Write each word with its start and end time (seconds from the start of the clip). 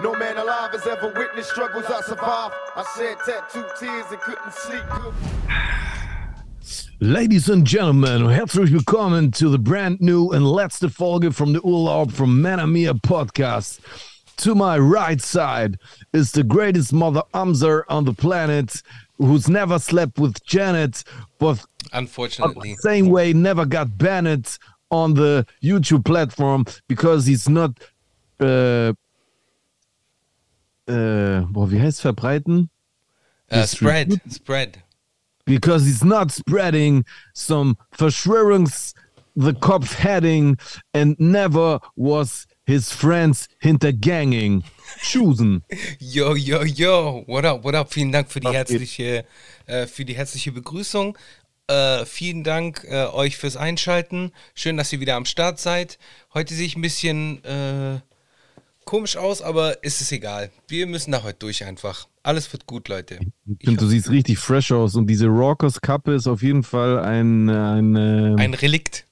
No 0.00 0.14
man 0.14 0.36
alive 0.38 0.70
has 0.72 0.86
ever 0.86 1.12
witnessed 1.16 1.50
struggles 1.50 1.84
I 1.86 2.00
survived. 2.02 2.54
I 2.76 2.84
shed 2.96 3.16
tattooed 3.26 3.66
tears 3.80 4.06
and 4.12 4.20
couldn't 4.20 4.52
sleep. 4.52 4.84
Ladies 7.00 7.48
and 7.48 7.66
gentlemen, 7.66 8.22
herzlich 8.22 8.70
willkommen 8.70 9.32
to 9.32 9.48
the 9.48 9.58
brand 9.58 10.00
new 10.00 10.30
and 10.30 10.44
letzte 10.44 10.88
Folge 10.88 11.34
from 11.34 11.52
the 11.52 11.60
Urlaub 11.62 12.12
from 12.12 12.40
Manamia 12.40 12.94
podcast. 13.00 13.80
To 14.38 14.54
my 14.54 14.78
right 14.78 15.20
side 15.20 15.78
is 16.12 16.30
the 16.30 16.44
greatest 16.44 16.92
mother 16.92 17.22
umser 17.34 17.82
on 17.88 18.04
the 18.04 18.12
planet 18.12 18.80
who's 19.18 19.48
never 19.48 19.80
slept 19.80 20.20
with 20.20 20.40
Janet, 20.44 21.02
but 21.40 21.64
Unfortunately. 21.92 22.70
the 22.70 22.76
same 22.88 23.08
way 23.08 23.32
never 23.32 23.66
got 23.66 23.98
banned 23.98 24.58
on 24.92 25.14
the 25.14 25.44
YouTube 25.60 26.04
platform 26.04 26.66
because 26.86 27.26
he's 27.26 27.48
not 27.48 27.72
äh, 28.40 28.94
äh, 30.88 31.42
boah, 31.48 31.70
wie 31.70 31.80
heißt 31.80 32.00
verbreiten? 32.00 32.70
Uh, 33.50 33.64
spread. 33.64 34.20
Spread. 34.30 34.78
because 35.48 35.86
he's 35.86 36.04
not 36.04 36.30
spreading 36.30 37.04
some 37.32 37.76
Verschwörungs 37.96 38.94
the 39.34 39.54
Kopf 39.54 39.94
heading 39.94 40.58
and 40.92 41.18
never 41.18 41.80
was 41.96 42.46
his 42.66 42.92
friends 42.92 43.48
hinterganging. 43.62 44.64
Chosen. 45.00 45.62
Yo, 46.00 46.34
yo, 46.34 46.62
yo. 46.62 47.22
What 47.26 47.44
up, 47.44 47.64
what 47.64 47.74
up? 47.74 47.92
Vielen 47.92 48.10
Dank 48.10 48.30
für 48.30 48.40
die 48.40 48.48
herzliche, 48.48 49.24
äh, 49.66 49.86
für 49.86 50.04
die 50.04 50.14
herzliche 50.14 50.50
Begrüßung. 50.50 51.16
Äh, 51.68 52.04
vielen 52.04 52.42
Dank 52.42 52.84
äh, 52.88 53.04
euch 53.06 53.36
fürs 53.36 53.56
Einschalten. 53.56 54.32
Schön, 54.54 54.76
dass 54.76 54.92
ihr 54.92 55.00
wieder 55.00 55.16
am 55.16 55.24
Start 55.24 55.60
seid. 55.60 55.98
Heute 56.34 56.54
sehe 56.54 56.66
ich 56.66 56.76
ein 56.76 56.82
bisschen 56.82 57.44
äh, 57.44 58.00
komisch 58.88 59.18
aus, 59.18 59.42
aber 59.42 59.84
ist 59.84 60.00
es 60.00 60.10
egal. 60.12 60.50
Wir 60.66 60.86
müssen 60.86 61.12
da 61.12 61.22
heute 61.22 61.40
durch 61.40 61.62
einfach. 61.62 62.08
Alles 62.22 62.50
wird 62.54 62.66
gut, 62.66 62.88
Leute. 62.88 63.20
Ich 63.58 63.66
finde, 63.66 63.80
du 63.80 63.86
siehst 63.86 64.08
richtig 64.08 64.38
fresh 64.38 64.72
aus 64.72 64.94
und 64.94 65.06
diese 65.08 65.26
Rockers-Kappe 65.26 66.14
ist 66.14 66.26
auf 66.26 66.42
jeden 66.42 66.62
Fall 66.62 66.98
ein, 66.98 67.50
ein, 67.50 67.94
äh, 67.94 68.42
Ein 68.42 68.54
Relikt. 68.54 69.04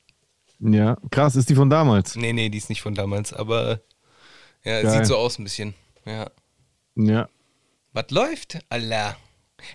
ja, 0.61 0.97
krass, 1.11 1.37
ist 1.37 1.51
die 1.51 1.55
von 1.55 1.69
damals. 1.69 2.17
Nee, 2.17 2.33
nee, 2.33 2.49
die 2.49 2.57
ist 2.57 2.71
nicht 2.71 2.81
von 2.81 2.95
damals, 2.95 3.35
aber 3.35 3.83
ja, 4.65 4.81
Geil. 4.81 4.93
sieht 4.93 5.07
so 5.07 5.19
aus 5.19 5.39
ein 5.39 5.45
bisschen. 5.45 5.75
Ja. 6.07 6.31
Ja. 6.95 7.29
Was 7.93 8.11
läuft? 8.11 8.59
Allah. 8.71 9.15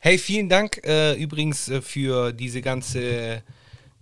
Hey, 0.01 0.17
vielen 0.17 0.49
Dank 0.49 0.81
äh, 0.83 1.13
übrigens 1.13 1.69
äh, 1.69 1.79
für 1.79 2.33
diese 2.33 2.61
ganze 2.61 3.43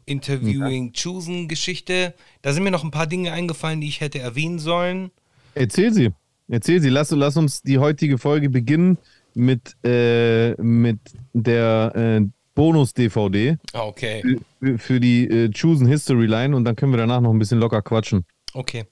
Interviewing-Chosen-Geschichte. 0.06 2.14
Da 2.42 2.54
sind 2.54 2.64
mir 2.64 2.72
noch 2.72 2.86
ein 2.86 2.92
paar 2.92 3.08
Dinge 3.08 3.34
eingefallen, 3.34 3.82
die 3.82 3.90
ich 3.90 4.00
hätte 4.00 4.20
erwähnen 4.20 4.60
sollen. 4.60 5.12
Erzähl 5.56 5.94
sie. 5.94 6.10
Erzähl 6.48 6.82
sie. 6.82 6.90
Lass, 6.90 7.12
lass 7.12 7.38
uns 7.38 7.62
die 7.62 7.78
heutige 7.78 8.18
Folge 8.18 8.50
beginnen 8.50 8.98
mit, 9.34 9.76
äh, 9.84 10.54
mit 10.62 11.00
der 11.34 11.94
äh, 11.96 12.22
Bonus-DVD 12.56 13.58
Ah, 13.74 13.84
okay. 13.84 14.38
für, 14.60 14.78
für 14.78 15.00
die 15.00 15.28
äh, 15.28 15.52
Chosen 15.52 15.88
History 15.88 16.26
Line 16.26 16.56
und 16.56 16.66
dann 16.66 16.76
können 16.76 16.92
wir 16.92 16.98
danach 16.98 17.22
noch 17.22 17.32
ein 17.32 17.40
bisschen 17.40 17.60
locker 17.60 17.82
quatschen. 17.82 18.26
Okay. 18.54 18.86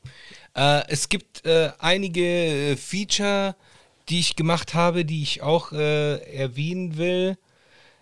Äh, 0.56 0.88
es 0.88 1.10
gibt 1.10 1.46
äh, 1.46 1.72
einige 1.80 2.24
äh, 2.24 2.78
Feature, 2.78 3.56
die 4.10 4.20
ich 4.20 4.36
gemacht 4.36 4.74
habe, 4.74 5.04
die 5.04 5.22
ich 5.22 5.42
auch 5.42 5.74
äh, 5.74 6.18
erwähnen 6.34 6.98
will. 6.98 7.38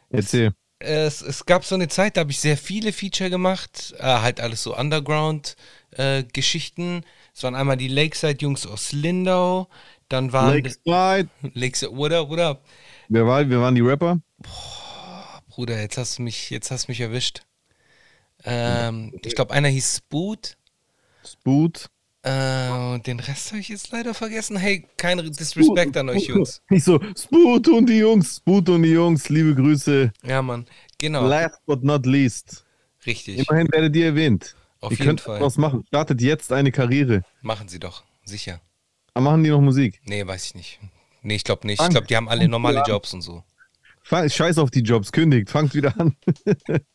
Erzähl. 0.09 0.51
Es, 0.79 1.21
es 1.21 1.45
gab 1.45 1.65
so 1.65 1.75
eine 1.75 1.87
Zeit, 1.87 2.17
da 2.17 2.21
habe 2.21 2.31
ich 2.31 2.39
sehr 2.39 2.57
viele 2.57 2.93
Feature 2.93 3.29
gemacht, 3.29 3.95
halt 3.97 4.41
alles 4.41 4.61
so 4.61 4.77
Underground-Geschichten. 4.77 7.05
Es 7.35 7.43
waren 7.43 7.55
einmal 7.55 7.75
die 7.75 7.89
Lakeside-Jungs 7.89 8.65
aus 8.65 8.93
Lindau, 8.93 9.67
dann 10.07 10.31
waren 10.31 10.53
Lakeside. 10.53 11.29
Lakeside, 11.53 11.91
what 11.91 12.13
up, 12.13 12.29
what 12.29 12.39
up? 12.39 12.63
Wer 13.09 13.27
war, 13.27 13.49
wer 13.49 13.59
waren 13.59 13.75
die 13.75 13.81
Rapper? 13.81 14.21
Bruder, 15.49 15.81
jetzt 15.81 15.97
hast 15.97 16.17
du 16.17 16.21
mich, 16.21 16.49
jetzt 16.49 16.71
hast 16.71 16.87
du 16.87 16.91
mich 16.91 17.01
erwischt. 17.01 17.41
Ähm, 18.45 19.19
ich 19.25 19.35
glaube, 19.35 19.53
einer 19.53 19.67
hieß 19.67 19.97
Spoot. 19.97 20.57
Spoot. 21.25 21.89
Äh, 22.21 22.69
und 22.69 23.05
den 23.05 23.19
Rest 23.19 23.51
habe 23.51 23.59
ich 23.59 23.67
jetzt 23.67 23.91
leider 23.91 24.13
vergessen. 24.13 24.55
Hey, 24.55 24.87
kein 24.95 25.17
Disrespect 25.17 25.97
an 25.97 26.09
euch, 26.09 26.27
Jungs. 26.27 26.61
Ich 26.69 26.85
so, 26.85 27.01
Spoot 27.17 27.67
und 27.67 27.89
die 27.89 27.97
Jungs, 27.97 28.37
Spoot 28.37 28.69
und 28.69 28.83
die 28.83 28.91
Jungs, 28.91 29.27
liebe 29.27 29.53
Grüße. 29.53 30.13
Ja, 30.23 30.41
Mann. 30.41 30.65
Genau. 30.99 31.27
Last 31.27 31.59
but 31.65 31.83
not 31.83 32.05
least. 32.05 32.65
Richtig. 33.05 33.39
Immerhin 33.39 33.67
werdet 33.73 33.93
ihr 33.97 34.05
erwähnt. 34.05 34.55
Auf 34.85 34.91
ihr 34.91 34.97
jeden 34.97 35.07
könnt 35.09 35.21
Fall. 35.21 35.41
was 35.41 35.57
machen. 35.57 35.83
Startet 35.87 36.21
jetzt 36.21 36.51
eine 36.51 36.71
Karriere. 36.71 37.23
Machen 37.41 37.67
sie 37.67 37.79
doch. 37.79 38.03
Sicher. 38.23 38.59
Aber 39.13 39.25
machen 39.25 39.43
die 39.43 39.49
noch 39.49 39.61
Musik? 39.61 40.01
Nee, 40.05 40.25
weiß 40.25 40.45
ich 40.47 40.55
nicht. 40.55 40.79
Nee, 41.21 41.35
ich 41.35 41.43
glaube 41.43 41.65
nicht. 41.67 41.75
Ich 41.79 41.81
Fang- 41.81 41.91
glaube, 41.91 42.07
die 42.07 42.15
haben 42.15 42.27
alle 42.29 42.47
normale. 42.47 42.83
Jobs 42.87 43.13
und 43.13 43.21
so. 43.21 43.43
Fang- 44.03 44.29
Scheiß 44.29 44.57
auf 44.59 44.69
die 44.71 44.81
Jobs, 44.81 45.11
kündigt, 45.11 45.49
fangt 45.49 45.73
wieder 45.73 45.93
an. 45.99 46.15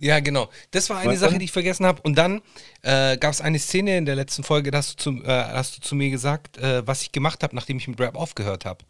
Ja, 0.00 0.18
genau. 0.18 0.48
Das 0.72 0.90
war 0.90 0.98
eine 0.98 1.12
Was 1.12 1.20
Sache, 1.20 1.38
die 1.38 1.44
ich 1.44 1.52
vergessen 1.52 1.86
habe. 1.86 2.02
Und 2.02 2.16
dann 2.18 2.40
äh, 2.82 3.16
gab 3.18 3.32
es 3.32 3.40
eine 3.40 3.58
Szene 3.60 3.96
in 3.96 4.06
der 4.06 4.16
letzten 4.16 4.42
Folge, 4.42 4.70
da 4.72 4.78
hast 4.78 4.94
du 4.94 4.96
zu, 5.16 5.22
äh, 5.22 5.28
hast 5.28 5.76
du 5.76 5.80
zu 5.80 5.94
mir 5.94 6.10
gesagt, 6.10 6.56
äh, 6.58 6.84
was 6.86 7.02
ich 7.02 7.12
gemacht 7.12 7.42
habe, 7.44 7.54
nachdem 7.54 7.76
ich 7.76 7.86
mit 7.86 8.00
Rap 8.00 8.16
aufgehört 8.16 8.64
habe. 8.64 8.84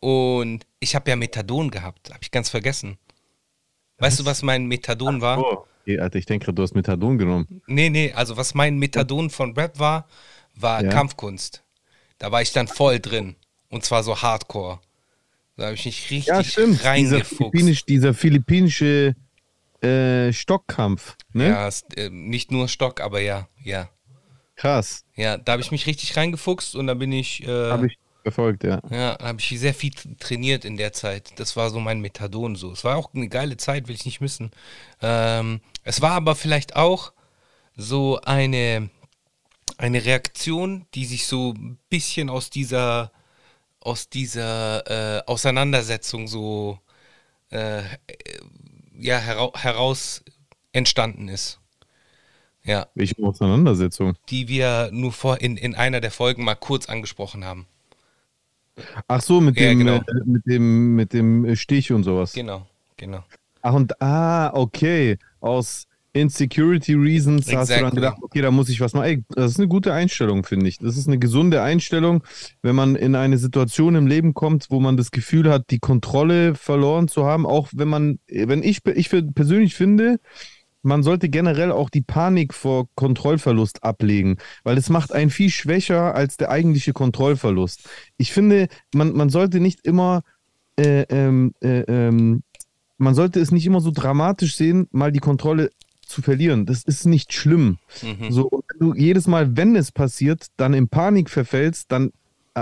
Und 0.00 0.66
ich 0.80 0.96
habe 0.96 1.08
ja 1.10 1.16
Methadon 1.16 1.70
gehabt. 1.70 2.08
Habe 2.10 2.18
ich 2.22 2.30
ganz 2.32 2.48
vergessen. 2.48 2.98
Weißt 3.98 4.18
du, 4.18 4.24
was 4.24 4.42
mein 4.42 4.66
Methadon 4.66 5.20
war? 5.20 5.38
Oh. 5.38 5.66
Okay, 5.88 6.00
Alter, 6.00 6.18
ich 6.18 6.26
denke 6.26 6.44
gerade, 6.44 6.56
du 6.56 6.62
hast 6.62 6.74
Methadon 6.74 7.16
genommen. 7.16 7.62
Nee, 7.66 7.88
nee, 7.88 8.12
also 8.12 8.36
was 8.36 8.52
mein 8.52 8.76
Methadon 8.76 9.30
von 9.30 9.54
Rap 9.54 9.78
war, 9.78 10.06
war 10.54 10.84
Ja. 10.84 10.90
Kampfkunst. 10.90 11.64
Da 12.18 12.30
war 12.30 12.42
ich 12.42 12.52
dann 12.52 12.68
voll 12.68 13.00
drin. 13.00 13.36
Und 13.70 13.86
zwar 13.86 14.02
so 14.02 14.20
hardcore. 14.20 14.80
Da 15.56 15.64
habe 15.64 15.74
ich 15.76 15.86
mich 15.86 16.10
richtig 16.10 16.26
Ja, 16.26 16.44
stimmt. 16.44 16.72
Dieser, 16.80 16.84
reingefuchst. 16.90 17.36
philippinisch, 17.38 17.84
dieser 17.86 18.12
philippinische 18.12 19.16
äh, 19.80 20.30
Stockkampf. 20.30 21.16
Ne? 21.32 21.48
Ja, 21.48 21.70
äh, 21.96 22.10
nicht 22.10 22.50
nur 22.52 22.68
Stock, 22.68 23.00
aber 23.00 23.20
ja, 23.20 23.48
ja. 23.64 23.88
Krass. 24.56 25.06
Ja, 25.16 25.38
da 25.38 25.52
habe 25.52 25.62
ich 25.62 25.70
mich 25.70 25.86
richtig 25.86 26.18
reingefuchst 26.18 26.76
und 26.76 26.86
da 26.86 26.92
bin 26.92 27.12
ich, 27.12 27.44
äh, 27.44 27.70
Habe 27.70 27.86
ich 27.86 27.96
verfolgt, 28.22 28.64
ja. 28.64 28.80
ja, 28.90 29.16
da 29.16 29.26
habe 29.28 29.40
ich 29.40 29.58
sehr 29.58 29.74
viel 29.74 29.92
trainiert 30.18 30.64
in 30.64 30.76
der 30.76 30.92
Zeit. 30.92 31.32
Das 31.36 31.56
war 31.56 31.70
so 31.70 31.80
mein 31.80 32.00
Methadon 32.00 32.56
so. 32.56 32.72
Es 32.72 32.84
war 32.84 32.96
auch 32.96 33.14
eine 33.14 33.28
geile 33.28 33.56
Zeit, 33.56 33.88
will 33.88 33.94
ich 33.94 34.04
nicht 34.04 34.20
missen. 34.20 34.50
Ähm, 35.00 35.60
es 35.84 36.00
war 36.00 36.12
aber 36.12 36.34
vielleicht 36.34 36.76
auch 36.76 37.12
so 37.76 38.20
eine, 38.22 38.90
eine 39.78 40.04
Reaktion, 40.04 40.86
die 40.94 41.06
sich 41.06 41.26
so 41.26 41.52
ein 41.52 41.78
bisschen 41.88 42.28
aus 42.28 42.50
dieser, 42.50 43.12
aus 43.80 44.08
dieser 44.08 45.18
äh, 45.18 45.22
Auseinandersetzung 45.26 46.28
so 46.28 46.78
äh, 47.50 47.82
ja, 48.98 49.18
hera 49.18 49.52
heraus 49.54 50.22
entstanden 50.72 51.28
ist. 51.28 51.60
Ja, 52.64 52.86
Welche 52.94 53.22
Auseinandersetzung? 53.22 54.16
die 54.28 54.48
wir 54.48 54.90
nur 54.92 55.12
vor 55.12 55.40
in, 55.40 55.56
in 55.56 55.74
einer 55.74 56.00
der 56.00 56.10
Folgen 56.10 56.44
mal 56.44 56.54
kurz 56.54 56.86
angesprochen 56.86 57.44
haben. 57.44 57.66
Ach 59.06 59.20
so, 59.20 59.40
mit 59.40 59.58
Ja, 59.58 59.68
dem, 59.68 59.78
genau. 59.78 59.96
äh, 59.96 60.02
mit 60.24 60.46
dem, 60.46 60.94
mit 60.94 61.12
dem 61.12 61.56
Stich 61.56 61.92
und 61.92 62.04
sowas. 62.04 62.32
Genau, 62.32 62.66
genau. 62.96 63.24
Ach 63.62 63.72
und 63.74 64.00
ah, 64.00 64.50
okay. 64.54 65.18
Aus 65.40 65.86
Insecurity 66.12 66.94
Reasons 66.94 67.46
hast 67.46 67.70
du 67.70 67.74
dann 67.74 67.84
Exactly. 67.84 67.94
gedacht, 67.96 68.18
okay, 68.22 68.40
da 68.42 68.50
muss 68.50 68.68
ich 68.68 68.80
was 68.80 68.94
machen. 68.94 69.04
Ey, 69.04 69.24
das 69.28 69.52
ist 69.52 69.58
eine 69.58 69.68
gute 69.68 69.92
Einstellung, 69.92 70.44
finde 70.44 70.68
ich. 70.68 70.78
Das 70.78 70.96
ist 70.96 71.06
eine 71.06 71.18
gesunde 71.18 71.62
Einstellung, 71.62 72.24
wenn 72.62 72.74
man 72.74 72.96
in 72.96 73.14
eine 73.14 73.38
Situation 73.38 73.94
im 73.94 74.06
Leben 74.06 74.34
kommt, 74.34 74.66
wo 74.70 74.80
man 74.80 74.96
das 74.96 75.10
Gefühl 75.10 75.50
hat, 75.50 75.70
die 75.70 75.78
Kontrolle 75.78 76.54
verloren 76.54 77.08
zu 77.08 77.24
haben. 77.24 77.46
Auch 77.46 77.68
wenn 77.72 77.88
man, 77.88 78.18
wenn 78.28 78.62
ich, 78.62 78.84
ich 78.86 79.10
persönlich 79.34 79.74
finde, 79.74 80.18
man 80.88 81.02
sollte 81.02 81.28
generell 81.28 81.70
auch 81.70 81.90
die 81.90 82.00
Panik 82.00 82.52
vor 82.54 82.88
Kontrollverlust 82.94 83.84
ablegen, 83.84 84.38
weil 84.64 84.76
es 84.76 84.88
macht 84.88 85.12
einen 85.12 85.30
viel 85.30 85.50
schwächer 85.50 86.14
als 86.14 86.36
der 86.36 86.50
eigentliche 86.50 86.92
Kontrollverlust. 86.92 87.88
Ich 88.16 88.32
finde, 88.32 88.68
man, 88.92 89.12
man 89.12 89.28
sollte 89.28 89.60
nicht 89.60 89.86
immer 89.86 90.22
äh, 90.78 91.02
ähm, 91.10 91.54
äh, 91.60 91.80
ähm, 91.80 92.42
man 92.98 93.14
sollte 93.14 93.40
es 93.40 93.52
nicht 93.52 93.66
immer 93.66 93.80
so 93.80 93.90
dramatisch 93.92 94.56
sehen, 94.56 94.88
mal 94.90 95.12
die 95.12 95.20
Kontrolle 95.20 95.70
zu 96.04 96.22
verlieren. 96.22 96.66
Das 96.66 96.82
ist 96.82 97.06
nicht 97.06 97.32
schlimm. 97.32 97.78
Mhm. 98.02 98.30
So, 98.30 98.48
und 98.48 98.64
wenn 98.68 98.88
du 98.88 98.94
jedes 98.94 99.26
Mal, 99.26 99.56
wenn 99.56 99.76
es 99.76 99.92
passiert, 99.92 100.46
dann 100.56 100.74
in 100.74 100.88
Panik 100.88 101.30
verfällst, 101.30 101.92
dann 101.92 102.12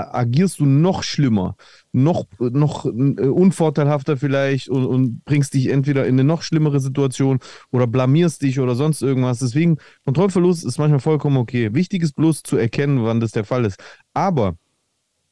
agierst 0.02 0.60
du 0.60 0.66
noch 0.66 1.02
schlimmer, 1.02 1.56
noch, 1.92 2.26
noch 2.38 2.86
äh, 2.86 2.88
unvorteilhafter 2.90 4.16
vielleicht 4.16 4.68
und, 4.68 4.86
und 4.86 5.24
bringst 5.24 5.54
dich 5.54 5.68
entweder 5.68 6.06
in 6.06 6.14
eine 6.14 6.24
noch 6.24 6.42
schlimmere 6.42 6.80
Situation 6.80 7.38
oder 7.70 7.86
blamierst 7.86 8.42
dich 8.42 8.60
oder 8.60 8.74
sonst 8.74 9.02
irgendwas. 9.02 9.38
Deswegen, 9.38 9.78
Kontrollverlust 10.04 10.64
ist 10.64 10.78
manchmal 10.78 11.00
vollkommen 11.00 11.36
okay. 11.36 11.74
Wichtig 11.74 12.02
ist 12.02 12.14
bloß 12.14 12.42
zu 12.42 12.56
erkennen, 12.56 13.04
wann 13.04 13.20
das 13.20 13.32
der 13.32 13.44
Fall 13.44 13.64
ist. 13.64 13.82
Aber 14.14 14.56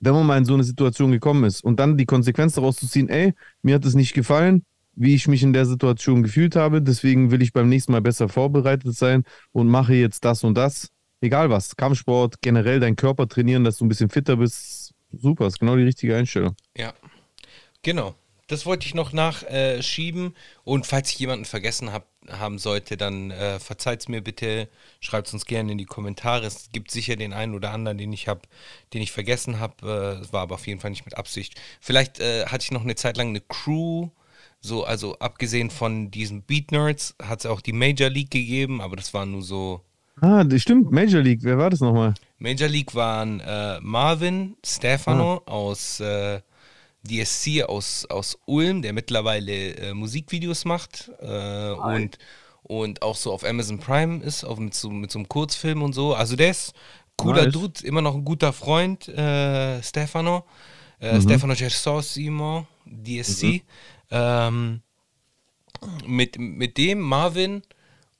wenn 0.01 0.15
man 0.15 0.27
mal 0.27 0.39
in 0.39 0.45
so 0.45 0.55
eine 0.55 0.65
Situation 0.65 1.13
gekommen 1.13 1.45
ist 1.45 1.65
und 1.65 1.81
dann 1.81 1.97
die 1.97 2.07
Konsequenz 2.07 2.55
daraus 2.55 2.77
zu 2.77 2.87
ziehen, 2.87 3.09
ey, 3.09 3.35
mir 3.63 3.77
hat 3.77 3.85
es 3.85 3.95
nicht 3.95 4.15
gefallen, 4.15 4.65
wie 4.97 5.15
ich 5.15 5.29
mich 5.29 5.43
in 5.43 5.53
der 5.53 5.67
Situation 5.67 6.23
gefühlt 6.23 6.57
habe, 6.57 6.83
deswegen 6.83 7.31
will 7.31 7.43
ich 7.43 7.53
beim 7.53 7.69
nächsten 7.69 7.93
Mal 7.93 8.03
besser 8.03 8.29
vorbereitet 8.29 8.95
sein 8.95 9.25
und 9.53 9.69
mache 9.69 9.95
jetzt 9.95 10.25
das 10.25 10.45
und 10.45 10.57
das. 10.57 10.91
Egal 11.25 11.51
was, 11.51 11.77
Kampfsport, 11.77 12.41
generell 12.43 12.81
deinen 12.81 12.97
Körper 12.97 13.27
trainieren, 13.27 13.65
dass 13.65 13.79
du 13.79 13.85
ein 13.85 13.89
bisschen 13.89 14.11
fitter 14.11 14.37
bist. 14.37 14.93
Super, 15.13 15.47
ist 15.47 15.61
genau 15.61 15.77
die 15.77 15.85
richtige 15.85 16.17
Einstellung. 16.17 16.57
Ja, 16.77 16.93
genau. 17.83 18.15
Das 18.47 18.67
wollte 18.67 18.87
ich 18.87 18.95
noch 18.95 19.13
nachschieben. 19.13 20.37
Und 20.65 20.87
falls 20.87 21.11
ich 21.11 21.19
jemanden 21.19 21.47
vergessen 21.47 21.93
hab, 21.93 22.09
haben 22.29 22.59
sollte, 22.59 22.97
dann 22.97 23.31
äh, 23.31 23.59
verzeiht 23.59 24.01
es 24.01 24.09
mir 24.09 24.21
bitte. 24.21 24.69
Schreibt 25.01 25.29
es 25.29 25.33
uns 25.35 25.47
gerne 25.47 25.73
in 25.73 25.79
die 25.79 25.87
Kommentare. 25.87 26.47
Es 26.47 26.71
gibt 26.71 26.91
sicher 26.91 27.17
den 27.17 27.33
einen 27.33 27.55
oder 27.55 27.71
anderen, 27.71 27.97
den 27.97 28.13
ich 28.13 28.29
habe, 28.29 28.43
den 28.93 29.01
ich 29.01 29.13
vergessen 29.13 29.61
habe. 29.61 30.21
Es 30.23 30.33
war 30.33 30.43
aber 30.43 30.57
auf 30.57 30.67
jeden 30.67 30.81
Fall 30.81 30.91
nicht 30.91 31.07
mit 31.07 31.17
Absicht. 31.17 31.59
Vielleicht 31.81 32.21
äh, 32.21 32.47
hatte 32.47 32.65
ich 32.65 32.71
noch 32.71 32.83
eine 32.83 32.97
Zeit 32.97 33.17
lang 33.17 33.29
eine 33.29 33.41
Crew. 33.41 34.11
So, 34.61 34.85
also 34.85 35.19
abgesehen 35.19 35.71
von 35.71 36.11
diesen 36.11 36.43
Beat 36.43 36.71
Nerds 36.71 37.15
hat 37.23 37.41
es 37.41 37.47
auch 37.47 37.61
die 37.61 37.73
Major 37.73 38.11
League 38.11 38.31
gegeben, 38.31 38.81
aber 38.81 38.97
das 38.97 39.15
war 39.15 39.27
nur 39.27 39.43
so. 39.43 39.83
Ah, 40.25 40.43
das 40.43 40.63
stimmt, 40.63 40.91
Major 40.91 41.21
League, 41.21 41.41
wer 41.43 41.59
war 41.59 41.69
das 41.69 41.81
nochmal? 41.81 42.15
Major 42.39 42.67
League 42.69 42.95
waren 42.95 43.41
äh, 43.41 43.79
Marvin 43.83 44.57
Stefano 44.65 45.43
aus 45.45 46.01
äh, 46.01 46.41
DSC 47.03 47.65
aus, 47.65 48.07
aus 48.09 48.39
Ulm, 48.47 48.81
der 48.81 48.95
mittlerweile 48.95 49.75
äh, 49.77 49.93
Musikvideos 49.93 50.65
macht 50.65 51.11
äh, 51.21 51.73
und, 51.73 52.19
und 52.63 53.03
auch 53.03 53.17
so 53.17 53.35
auf 53.35 53.45
Amazon 53.45 53.79
Prime 53.79 54.23
ist, 54.25 54.45
auch 54.45 54.59
mit 54.59 54.73
so, 54.73 54.89
mit 54.89 55.11
so 55.11 55.19
einem 55.19 55.29
Kurzfilm 55.29 55.83
und 55.83 55.93
so. 55.93 56.15
Also 56.15 56.37
der 56.37 56.53
ist 56.53 56.73
cooler 57.19 57.45
Nice. 57.45 57.53
Dude, 57.53 57.87
immer 57.87 58.01
noch 58.01 58.15
ein 58.15 58.25
guter 58.25 58.55
Freund, 58.55 59.07
äh, 59.09 59.83
Stefano. 59.83 60.45
Äh, 61.01 61.17
Mhm. 61.17 61.23
Stefano 61.23 61.55
Gersosimo, 61.55 62.67
DSC. 62.87 63.63
Ähm, 64.11 64.81
mit, 66.07 66.39
mit 66.39 66.79
dem 66.79 67.01
Marvin 67.01 67.63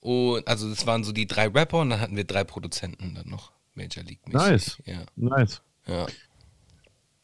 und 0.05 0.47
also 0.47 0.69
das 0.69 0.87
waren 0.87 1.03
so 1.03 1.13
die 1.13 1.27
drei 1.27 1.49
Rapper 1.49 1.81
und 1.81 1.91
dann 1.91 2.01
hatten 2.01 2.17
wir 2.17 2.25
drei 2.25 2.45
Produzenten 2.45 3.15
dann 3.15 3.29
noch 3.29 3.53
Major 3.75 4.05
League. 4.05 4.21
-mäßig. 4.29 4.33
Nice. 4.33 4.83
Ja, 4.85 5.05
Nice. 5.17 5.63
ja. 5.87 6.07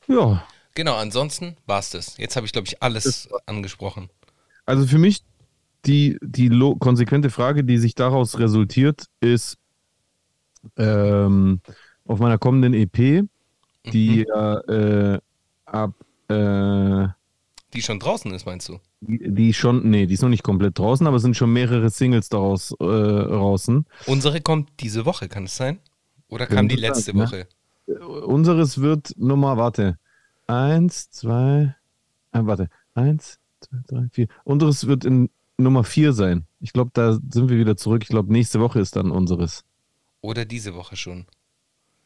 Ja, 0.08 0.42
Genau, 0.74 0.96
ansonsten 0.96 1.56
war 1.66 1.80
es 1.80 1.90
das. 1.90 2.16
Jetzt 2.16 2.36
habe 2.36 2.46
ich, 2.46 2.52
glaube 2.52 2.66
ich, 2.66 2.82
alles 2.82 3.28
angesprochen. 3.46 4.08
also 4.66 4.86
für 4.86 4.98
mich 4.98 5.22
die, 5.84 6.18
die 6.22 6.48
konsequente 6.78 7.30
Frage, 7.30 7.64
die 7.64 7.78
sich 7.78 7.94
daraus 7.94 8.38
resultiert, 8.38 9.06
ist 9.20 9.58
ähm, 10.76 11.60
auf 12.06 12.18
meiner 12.18 12.38
kommenden 12.38 12.74
EP, 12.74 13.24
die 13.86 14.26
ja 14.28 14.58
äh, 14.60 15.18
ab 15.64 15.92
äh, 16.28 17.08
Die 17.72 17.82
schon 17.82 18.00
draußen 18.00 18.32
ist, 18.32 18.46
meinst 18.46 18.68
du? 18.68 18.80
die, 19.00 19.32
die 19.32 19.54
schon, 19.54 19.88
nee, 19.88 20.06
die 20.06 20.14
ist 20.14 20.22
noch 20.22 20.28
nicht 20.28 20.42
komplett 20.42 20.78
draußen, 20.78 21.06
aber 21.06 21.16
es 21.16 21.22
sind 21.22 21.36
schon 21.36 21.52
mehrere 21.52 21.90
Singles 21.90 22.28
daraus 22.28 22.72
äh, 22.72 22.84
draußen. 22.84 23.86
Unsere 24.06 24.40
kommt 24.40 24.70
diese 24.80 25.04
Woche, 25.04 25.28
kann 25.28 25.44
es 25.44 25.56
sein? 25.56 25.78
Oder 26.28 26.46
Könnte 26.46 26.56
kam 26.56 26.68
die 26.68 26.74
sein, 26.76 26.82
letzte 26.82 27.16
ne? 27.16 27.24
Woche? 27.24 27.48
Unseres 28.26 28.80
wird 28.80 29.14
Nummer, 29.16 29.56
warte, 29.56 29.98
eins, 30.46 31.10
zwei, 31.10 31.74
äh, 32.32 32.40
warte, 32.42 32.68
eins, 32.94 33.38
zwei, 33.60 33.78
drei, 33.86 34.08
vier. 34.12 34.28
Unseres 34.44 34.86
wird 34.86 35.04
in 35.04 35.30
Nummer 35.56 35.84
vier 35.84 36.12
sein. 36.12 36.46
Ich 36.60 36.72
glaube, 36.72 36.90
da 36.94 37.12
sind 37.12 37.48
wir 37.48 37.58
wieder 37.58 37.76
zurück. 37.76 38.02
Ich 38.02 38.08
glaube, 38.08 38.32
nächste 38.32 38.60
Woche 38.60 38.80
ist 38.80 38.96
dann 38.96 39.10
unseres. 39.10 39.64
Oder 40.20 40.44
diese 40.44 40.74
Woche 40.74 40.96
schon? 40.96 41.26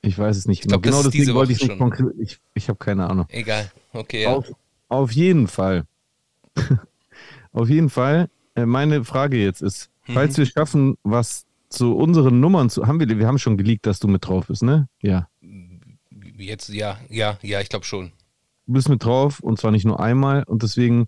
Ich 0.00 0.18
weiß 0.18 0.36
es 0.36 0.46
nicht 0.46 0.60
Ich 0.60 0.68
glaub, 0.68 0.82
genau. 0.82 1.02
das 1.02 1.04
Genau 1.04 1.08
ist 1.08 1.14
diese 1.14 1.24
deswegen 1.26 1.38
wollte 1.38 1.52
ich 1.52 1.60
Woche 1.60 1.68
nicht 1.68 1.78
konkret. 1.78 2.06
Ich, 2.18 2.40
ich 2.54 2.68
habe 2.68 2.78
keine 2.78 3.08
Ahnung. 3.08 3.26
Egal. 3.30 3.70
Okay, 3.92 4.22
ja. 4.24 4.36
Auf, 4.36 4.52
auf 4.88 5.12
jeden 5.12 5.48
Fall. 5.48 5.84
auf 7.52 7.68
jeden 7.68 7.90
Fall. 7.90 8.28
Äh, 8.54 8.66
meine 8.66 9.04
Frage 9.04 9.36
jetzt 9.42 9.62
ist, 9.62 9.90
Mhm. 10.06 10.12
falls 10.14 10.36
wir 10.36 10.46
schaffen, 10.46 10.96
was 11.02 11.46
zu 11.68 11.96
unseren 11.96 12.40
Nummern 12.40 12.70
zu. 12.70 12.86
Haben 12.86 13.00
wir, 13.00 13.08
wir 13.18 13.26
haben 13.26 13.38
schon 13.38 13.56
geleakt, 13.56 13.86
dass 13.86 13.98
du 14.00 14.08
mit 14.08 14.26
drauf 14.26 14.46
bist, 14.48 14.62
ne? 14.62 14.88
Ja. 15.00 15.28
Jetzt, 16.36 16.68
ja, 16.68 16.98
ja, 17.08 17.38
ja, 17.42 17.60
ich 17.60 17.68
glaube 17.68 17.84
schon. 17.84 18.12
Du 18.66 18.74
bist 18.74 18.88
mit 18.88 19.04
drauf 19.04 19.40
und 19.40 19.58
zwar 19.58 19.70
nicht 19.70 19.84
nur 19.84 20.00
einmal 20.00 20.42
und 20.44 20.62
deswegen 20.62 21.06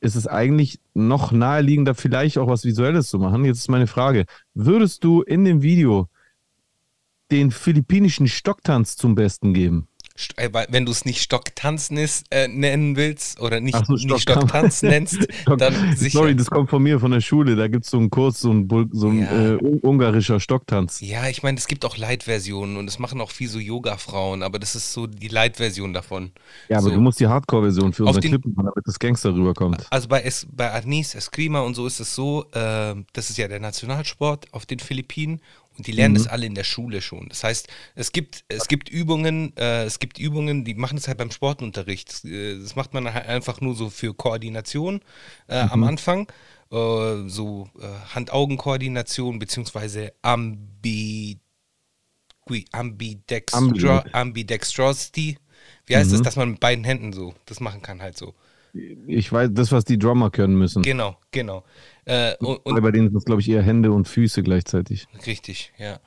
ist 0.00 0.14
es 0.14 0.26
eigentlich 0.26 0.80
noch 0.94 1.32
naheliegender, 1.32 1.94
vielleicht 1.94 2.38
auch 2.38 2.48
was 2.48 2.64
Visuelles 2.64 3.08
zu 3.08 3.18
machen. 3.18 3.44
Jetzt 3.44 3.58
ist 3.58 3.68
meine 3.68 3.86
Frage: 3.86 4.26
Würdest 4.54 5.02
du 5.04 5.22
in 5.22 5.44
dem 5.44 5.62
Video 5.62 6.08
den 7.30 7.50
philippinischen 7.50 8.28
Stocktanz 8.28 8.96
zum 8.96 9.14
Besten 9.14 9.54
geben? 9.54 9.88
Äh, 10.36 10.50
Wenn 10.68 10.86
du 10.86 10.92
es 10.92 11.04
nicht 11.04 11.20
Stocktanzen 11.22 11.96
ist, 11.96 12.26
äh, 12.30 12.48
nennen 12.48 12.96
willst 12.96 13.40
oder 13.40 13.60
nicht, 13.60 13.76
so, 13.86 13.92
nicht 13.94 14.02
Stocktanz. 14.20 14.22
Stocktanz 14.22 14.82
nennst, 14.82 15.18
Stock- 15.42 15.58
dann 15.58 15.96
sicher. 15.96 16.18
Sorry, 16.18 16.34
das 16.36 16.48
kommt 16.50 16.70
von 16.70 16.82
mir, 16.82 16.98
von 17.00 17.10
der 17.10 17.20
Schule. 17.20 17.56
Da 17.56 17.68
gibt 17.68 17.84
es 17.84 17.90
so 17.90 17.98
einen 17.98 18.10
Kurs, 18.10 18.40
so 18.40 18.52
ein, 18.52 18.68
so 18.92 19.08
ein 19.08 19.20
Ja. 19.20 19.32
äh, 19.32 19.56
un- 19.56 19.80
ungarischer 19.80 20.40
Stocktanz. 20.40 21.00
Ja, 21.00 21.28
ich 21.28 21.42
meine, 21.42 21.58
es 21.58 21.66
gibt 21.66 21.84
auch 21.84 21.96
Light-Versionen 21.96 22.76
und 22.76 22.88
es 22.88 22.98
machen 22.98 23.20
auch 23.20 23.30
viel 23.30 23.48
so 23.48 23.58
Yoga-Frauen, 23.58 24.42
aber 24.42 24.58
das 24.58 24.74
ist 24.74 24.92
so 24.92 25.06
die 25.06 25.28
Light-Version 25.28 25.92
davon. 25.92 26.32
Ja, 26.68 26.78
aber 26.78 26.88
so. 26.88 26.94
du 26.94 27.00
musst 27.00 27.20
die 27.20 27.26
Hardcore-Version 27.26 27.92
für 27.92 28.04
unseren 28.04 28.22
Clip 28.22 28.44
machen, 28.46 28.70
damit 28.74 28.86
das 28.86 28.98
Gangster 28.98 29.34
rüberkommt. 29.34 29.86
Also 29.90 30.08
bei, 30.08 30.22
es, 30.22 30.46
bei 30.50 30.70
Arnis, 30.72 31.14
Eskrima 31.14 31.60
und 31.60 31.74
so 31.74 31.86
ist 31.86 32.00
es 32.00 32.14
so, 32.14 32.44
äh, 32.52 32.94
das 33.12 33.30
ist 33.30 33.38
ja 33.38 33.48
der 33.48 33.60
Nationalsport 33.60 34.46
auf 34.52 34.66
den 34.66 34.78
Philippinen 34.78 35.40
und 35.76 35.86
die 35.86 35.92
lernen 35.92 36.14
Mhm. 36.14 36.18
das 36.18 36.26
alle 36.26 36.46
in 36.46 36.54
der 36.54 36.64
Schule 36.64 37.00
schon. 37.02 37.28
Das 37.28 37.44
heißt, 37.44 37.68
es 37.94 38.12
gibt, 38.12 38.44
es 38.48 38.68
gibt 38.68 38.88
Übungen, 38.88 39.56
äh, 39.56 39.84
es 39.84 39.98
gibt 39.98 40.18
Übungen, 40.18 40.64
die 40.64 40.74
machen 40.74 40.98
es 40.98 41.08
halt 41.08 41.18
beim 41.18 41.30
Sportunterricht. 41.30 42.10
Das, 42.10 42.24
äh, 42.24 42.58
das 42.58 42.76
macht 42.76 42.94
man 42.94 43.12
halt 43.12 43.26
einfach 43.26 43.60
nur 43.60 43.74
so 43.74 43.90
für 43.90 44.14
Koordination 44.14 45.00
äh, 45.48 45.58
am 45.58 45.80
Mhm. 45.80 45.86
Anfang. 45.86 46.28
Äh, 46.70 47.28
so 47.28 47.68
äh, 47.80 47.86
Hand-Augen-Koordination 48.14 49.38
beziehungsweise 49.38 50.12
Ambi, 50.22 51.38
Gui- 52.46 52.66
Ambidextro, 52.72 54.00
Ambidextrosity. 54.12 55.38
Wie 55.86 55.96
heißt 55.96 56.10
Mhm. 56.10 56.16
es, 56.16 56.22
dass 56.22 56.36
man 56.36 56.50
mit 56.50 56.60
beiden 56.60 56.84
Händen 56.84 57.12
so 57.12 57.34
das 57.46 57.60
machen 57.60 57.82
kann 57.82 58.02
halt 58.02 58.16
so. 58.16 58.34
Ich 59.06 59.32
weiß, 59.32 59.50
das, 59.52 59.72
was 59.72 59.84
die 59.84 59.98
Drummer 59.98 60.30
können 60.30 60.58
müssen. 60.58 60.82
Genau, 60.82 61.16
genau. 61.30 61.64
Äh, 62.06 62.36
und, 62.38 62.58
und 62.64 62.82
bei 62.82 62.90
denen 62.92 63.08
sind 63.08 63.18
es, 63.18 63.24
glaube 63.24 63.40
ich, 63.40 63.48
eher 63.50 63.62
Hände 63.62 63.92
und 63.92 64.08
Füße 64.08 64.42
gleichzeitig. 64.42 65.06
richtig, 65.26 65.72
ja. 65.76 65.98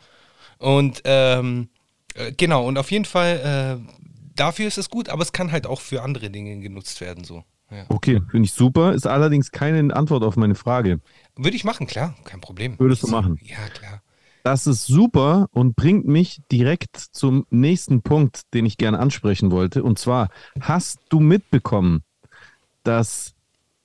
Und 0.57 1.01
ähm, 1.05 1.69
äh, 2.15 2.31
genau, 2.31 2.67
und 2.67 2.77
auf 2.77 2.91
jeden 2.91 3.05
Fall, 3.05 3.81
äh, 3.85 3.93
dafür 4.35 4.67
ist 4.67 4.77
es 4.77 4.89
gut, 4.89 5.09
aber 5.09 5.21
es 5.21 5.33
kann 5.33 5.51
halt 5.51 5.67
auch 5.67 5.81
für 5.81 6.01
andere 6.01 6.29
Dinge 6.29 6.59
genutzt 6.59 7.01
werden, 7.01 7.23
so. 7.23 7.43
Ja. 7.71 7.85
Okay, 7.89 8.21
finde 8.31 8.45
ich 8.45 8.53
super. 8.53 8.93
Ist 8.93 9.05
allerdings 9.05 9.51
keine 9.51 9.95
Antwort 9.95 10.23
auf 10.23 10.35
meine 10.35 10.55
Frage. 10.55 11.01
Würde 11.35 11.55
ich 11.55 11.63
machen, 11.63 11.85
klar, 11.85 12.15
kein 12.23 12.41
Problem. 12.41 12.79
Würdest 12.79 13.03
du 13.03 13.07
machen? 13.07 13.39
Ja, 13.43 13.67
klar. 13.69 14.01
Das 14.43 14.65
ist 14.65 14.87
super 14.87 15.47
und 15.51 15.75
bringt 15.75 16.07
mich 16.07 16.41
direkt 16.51 16.97
zum 16.97 17.45
nächsten 17.49 18.01
Punkt, 18.01 18.41
den 18.53 18.65
ich 18.65 18.77
gerne 18.77 18.97
ansprechen 18.97 19.51
wollte. 19.51 19.83
Und 19.83 19.99
zwar, 19.99 20.29
hast 20.61 20.99
du 21.09 21.19
mitbekommen, 21.19 22.03
dass 22.83 23.35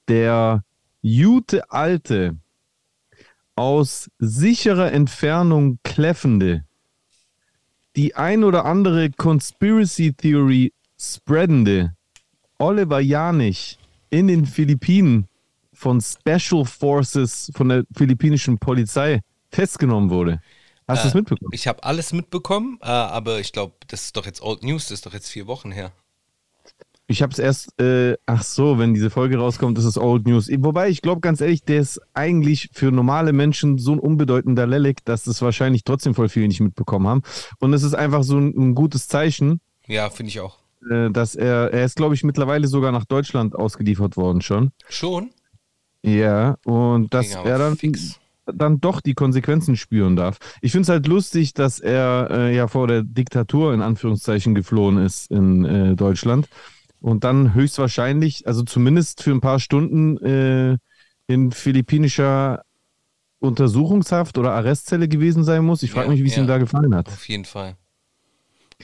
der 0.08 0.64
Jute 1.06 1.70
Alte 1.70 2.38
aus 3.56 4.10
sicherer 4.18 4.90
Entfernung 4.90 5.78
kläffende, 5.84 6.64
die 7.94 8.14
ein 8.14 8.42
oder 8.42 8.64
andere 8.64 9.10
Conspiracy 9.10 10.14
Theory 10.14 10.72
spreadende 10.98 11.94
Oliver 12.58 13.00
Janich 13.00 13.78
in 14.08 14.28
den 14.28 14.46
Philippinen 14.46 15.28
von 15.74 16.00
Special 16.00 16.64
Forces 16.64 17.52
von 17.54 17.68
der 17.68 17.84
philippinischen 17.94 18.58
Polizei 18.58 19.20
festgenommen 19.50 20.08
wurde. 20.08 20.40
Hast 20.88 21.04
du 21.04 21.08
es 21.08 21.14
Äh, 21.14 21.18
mitbekommen? 21.18 21.50
Ich 21.52 21.66
habe 21.68 21.84
alles 21.84 22.14
mitbekommen, 22.14 22.78
äh, 22.80 22.86
aber 22.86 23.40
ich 23.40 23.52
glaube, 23.52 23.74
das 23.88 24.06
ist 24.06 24.16
doch 24.16 24.24
jetzt 24.24 24.40
Old 24.40 24.62
News, 24.62 24.84
das 24.84 24.92
ist 24.92 25.06
doch 25.06 25.12
jetzt 25.12 25.28
vier 25.28 25.46
Wochen 25.46 25.70
her. 25.70 25.92
Ich 27.06 27.20
habe 27.22 27.32
es 27.32 27.38
erst, 27.38 27.78
äh, 27.80 28.16
ach 28.24 28.42
so, 28.42 28.78
wenn 28.78 28.94
diese 28.94 29.10
Folge 29.10 29.36
rauskommt, 29.36 29.76
ist 29.78 29.84
es 29.84 29.98
Old 29.98 30.26
News. 30.26 30.48
Wobei, 30.58 30.88
ich 30.88 31.02
glaube 31.02 31.20
ganz 31.20 31.42
ehrlich, 31.42 31.62
der 31.62 31.80
ist 31.80 32.00
eigentlich 32.14 32.70
für 32.72 32.90
normale 32.90 33.34
Menschen 33.34 33.76
so 33.76 33.92
ein 33.92 33.98
unbedeutender 33.98 34.66
Lelek, 34.66 35.04
dass 35.04 35.24
das 35.24 35.42
wahrscheinlich 35.42 35.84
trotzdem 35.84 36.14
voll 36.14 36.30
viele 36.30 36.48
nicht 36.48 36.60
mitbekommen 36.60 37.06
haben. 37.06 37.22
Und 37.58 37.74
es 37.74 37.82
ist 37.82 37.94
einfach 37.94 38.22
so 38.22 38.38
ein, 38.38 38.54
ein 38.56 38.74
gutes 38.74 39.06
Zeichen, 39.06 39.60
Ja, 39.86 40.08
finde 40.08 40.30
ich 40.30 40.40
auch. 40.40 40.58
äh, 40.90 41.10
dass 41.10 41.34
er, 41.34 41.74
er 41.74 41.84
ist, 41.84 41.96
glaube 41.96 42.14
ich, 42.14 42.24
mittlerweile 42.24 42.68
sogar 42.68 42.90
nach 42.90 43.04
Deutschland 43.04 43.54
ausgeliefert 43.54 44.16
worden 44.16 44.40
schon. 44.40 44.70
Schon? 44.88 45.30
Ja, 46.02 46.56
und 46.64 47.12
dass 47.12 47.30
Ging 47.30 47.44
er 47.44 47.58
dann, 47.58 47.76
fix. 47.76 48.18
dann 48.46 48.80
doch 48.80 49.00
die 49.02 49.14
Konsequenzen 49.14 49.76
spüren 49.76 50.16
darf. 50.16 50.38
Ich 50.62 50.72
finde 50.72 50.82
es 50.84 50.88
halt 50.88 51.06
lustig, 51.06 51.54
dass 51.54 51.80
er 51.80 52.28
äh, 52.30 52.56
ja 52.56 52.66
vor 52.68 52.86
der 52.88 53.02
Diktatur 53.02 53.72
in 53.74 53.80
Anführungszeichen 53.82 54.54
geflohen 54.54 54.98
ist 54.98 55.30
in 55.30 55.64
äh, 55.64 55.96
Deutschland 55.96 56.48
und 57.04 57.22
dann 57.22 57.52
höchstwahrscheinlich, 57.52 58.46
also 58.46 58.62
zumindest 58.62 59.22
für 59.22 59.30
ein 59.32 59.42
paar 59.42 59.60
Stunden 59.60 60.16
äh, 60.24 60.78
in 61.26 61.52
philippinischer 61.52 62.62
Untersuchungshaft 63.40 64.38
oder 64.38 64.52
Arrestzelle 64.52 65.08
gewesen 65.08 65.44
sein 65.44 65.64
muss. 65.66 65.82
Ich 65.82 65.90
frage 65.90 66.06
Ja, 66.06 66.12
mich, 66.12 66.24
wie 66.24 66.28
es 66.28 66.36
ja. 66.36 66.42
ihm 66.42 66.46
da 66.48 66.58
gefallen 66.58 66.94
hat. 66.94 67.08
Auf 67.08 67.28
jeden 67.28 67.44
Fall. 67.44 67.76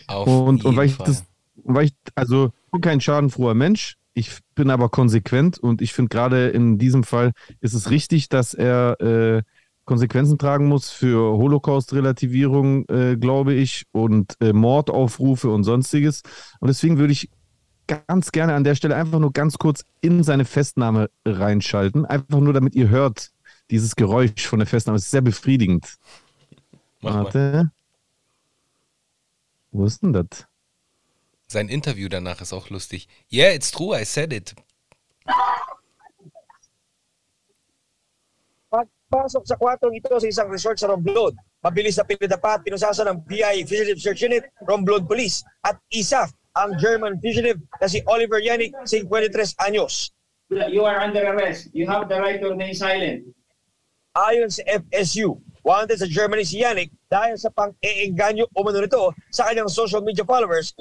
Auf 0.07 0.27
Und, 0.29 0.65
und 0.67 0.77
weil 0.77 0.87
ich 0.87 0.95
Fall. 0.97 1.07
das, 1.07 1.25
weil 1.65 1.87
ich, 1.87 1.95
also 2.15 2.53
ich 2.67 2.73
bin 2.73 2.81
kein 2.83 3.01
schadenfroher 3.01 3.55
Mensch, 3.55 3.97
ich 4.13 4.39
bin 4.55 4.71
aber 4.71 4.91
konsequent 4.91 5.59
und 5.59 5.81
ich 5.81 5.95
finde 5.95 6.11
gerade 6.11 6.49
in 6.49 6.77
diesem 6.79 7.05
Fall 7.05 7.33
ist 7.61 7.75
es 7.75 7.91
richtig, 7.91 8.29
dass 8.29 8.53
er 8.55 9.01
äh, 9.01 9.43
Konsequenzen 9.87 10.37
tragen 10.39 10.67
muss 10.69 10.91
für 10.91 11.39
Holocaust-Relativierung, 11.39 12.87
äh, 12.89 13.17
glaube 13.17 13.55
ich, 13.55 13.85
und 13.93 14.37
äh, 14.41 14.53
Mordaufrufe 14.53 15.49
und 15.51 15.65
sonstiges. 15.65 16.23
Und 16.61 16.69
deswegen 16.69 16.99
würde 16.99 17.13
ich 17.13 17.31
ganz 17.91 18.31
gerne 18.31 18.55
an 18.55 18.65
der 18.65 18.75
Stelle 18.75 18.95
einfach 18.95 19.19
nur 19.19 19.33
ganz 19.33 19.59
kurz 19.59 19.85
in 20.01 20.23
seine 20.23 20.45
Festnahme 20.45 21.11
reinschalten. 21.25 22.07
Einfach 22.07 22.39
nur, 22.39 22.53
damit 22.53 22.75
ihr 22.75 22.89
hört, 22.89 23.33
dieses 23.71 23.97
Geräusch 23.97 24.47
von 24.47 24.61
der 24.61 24.69
Festnahme. 24.69 24.97
Es 24.97 25.05
ist 25.05 25.11
sehr 25.11 25.21
befriedigend. 25.21 25.99
Mach 27.01 27.15
mal. 27.15 27.25
Warte. 27.25 27.71
Wo 29.73 29.85
ist 29.85 30.03
denn 30.03 30.13
das? 30.13 30.47
Sein 31.47 31.69
Interview 31.69 32.09
danach 32.09 32.41
ist 32.41 32.53
auch 32.53 32.71
lustig. 32.71 33.09
Yeah, 33.31 33.55
it's 33.55 33.71
true, 33.71 34.01
I 34.01 34.05
said 34.05 34.33
it. 34.33 34.55
Pagpasok 38.71 39.47
sa 39.47 39.57
kwartong 39.59 39.95
ito 39.95 40.15
sa 40.15 40.27
isang 40.27 40.51
resort 40.51 40.79
sa 40.79 40.87
Romblon. 40.87 41.35
Mabilis 41.63 41.99
na 41.99 42.07
pinadapat, 42.07 42.63
pinusasan 42.63 43.11
ng 43.11 43.19
PI 43.27 43.67
Fugitive 43.67 43.99
Search 43.99 44.23
Unit, 44.23 44.47
Romblon 44.63 45.07
Police 45.07 45.43
at 45.67 45.79
ISAF 45.91 46.31
ang 46.61 46.77
German 46.77 47.17
fugitive 47.25 47.57
na 47.81 47.89
si 47.89 48.05
Oliver 48.05 48.39
Yannick, 48.39 48.77
53 48.85 49.57
anyos. 49.65 50.13
You 50.51 50.85
are 50.85 51.01
under 51.01 51.25
arrest. 51.33 51.71
You 51.73 51.87
have 51.89 52.09
the 52.09 52.21
right 52.21 52.37
to 52.43 52.51
remain 52.53 52.75
silent. 52.75 53.25
Ayon 54.19 54.51
sa 54.51 54.67
FSU, 54.67 55.39
wanted 55.63 55.97
sa 55.97 56.07
Germany 56.11 56.43
si 56.43 56.61
Yannick 56.61 56.91
dahil 57.07 57.39
sa 57.39 57.49
pang-eengganyo 57.55 58.51
umano 58.53 58.83
nito 58.83 59.15
sa 59.31 59.47
kanyang 59.47 59.71
social 59.71 60.03
media 60.03 60.27
followers 60.27 60.75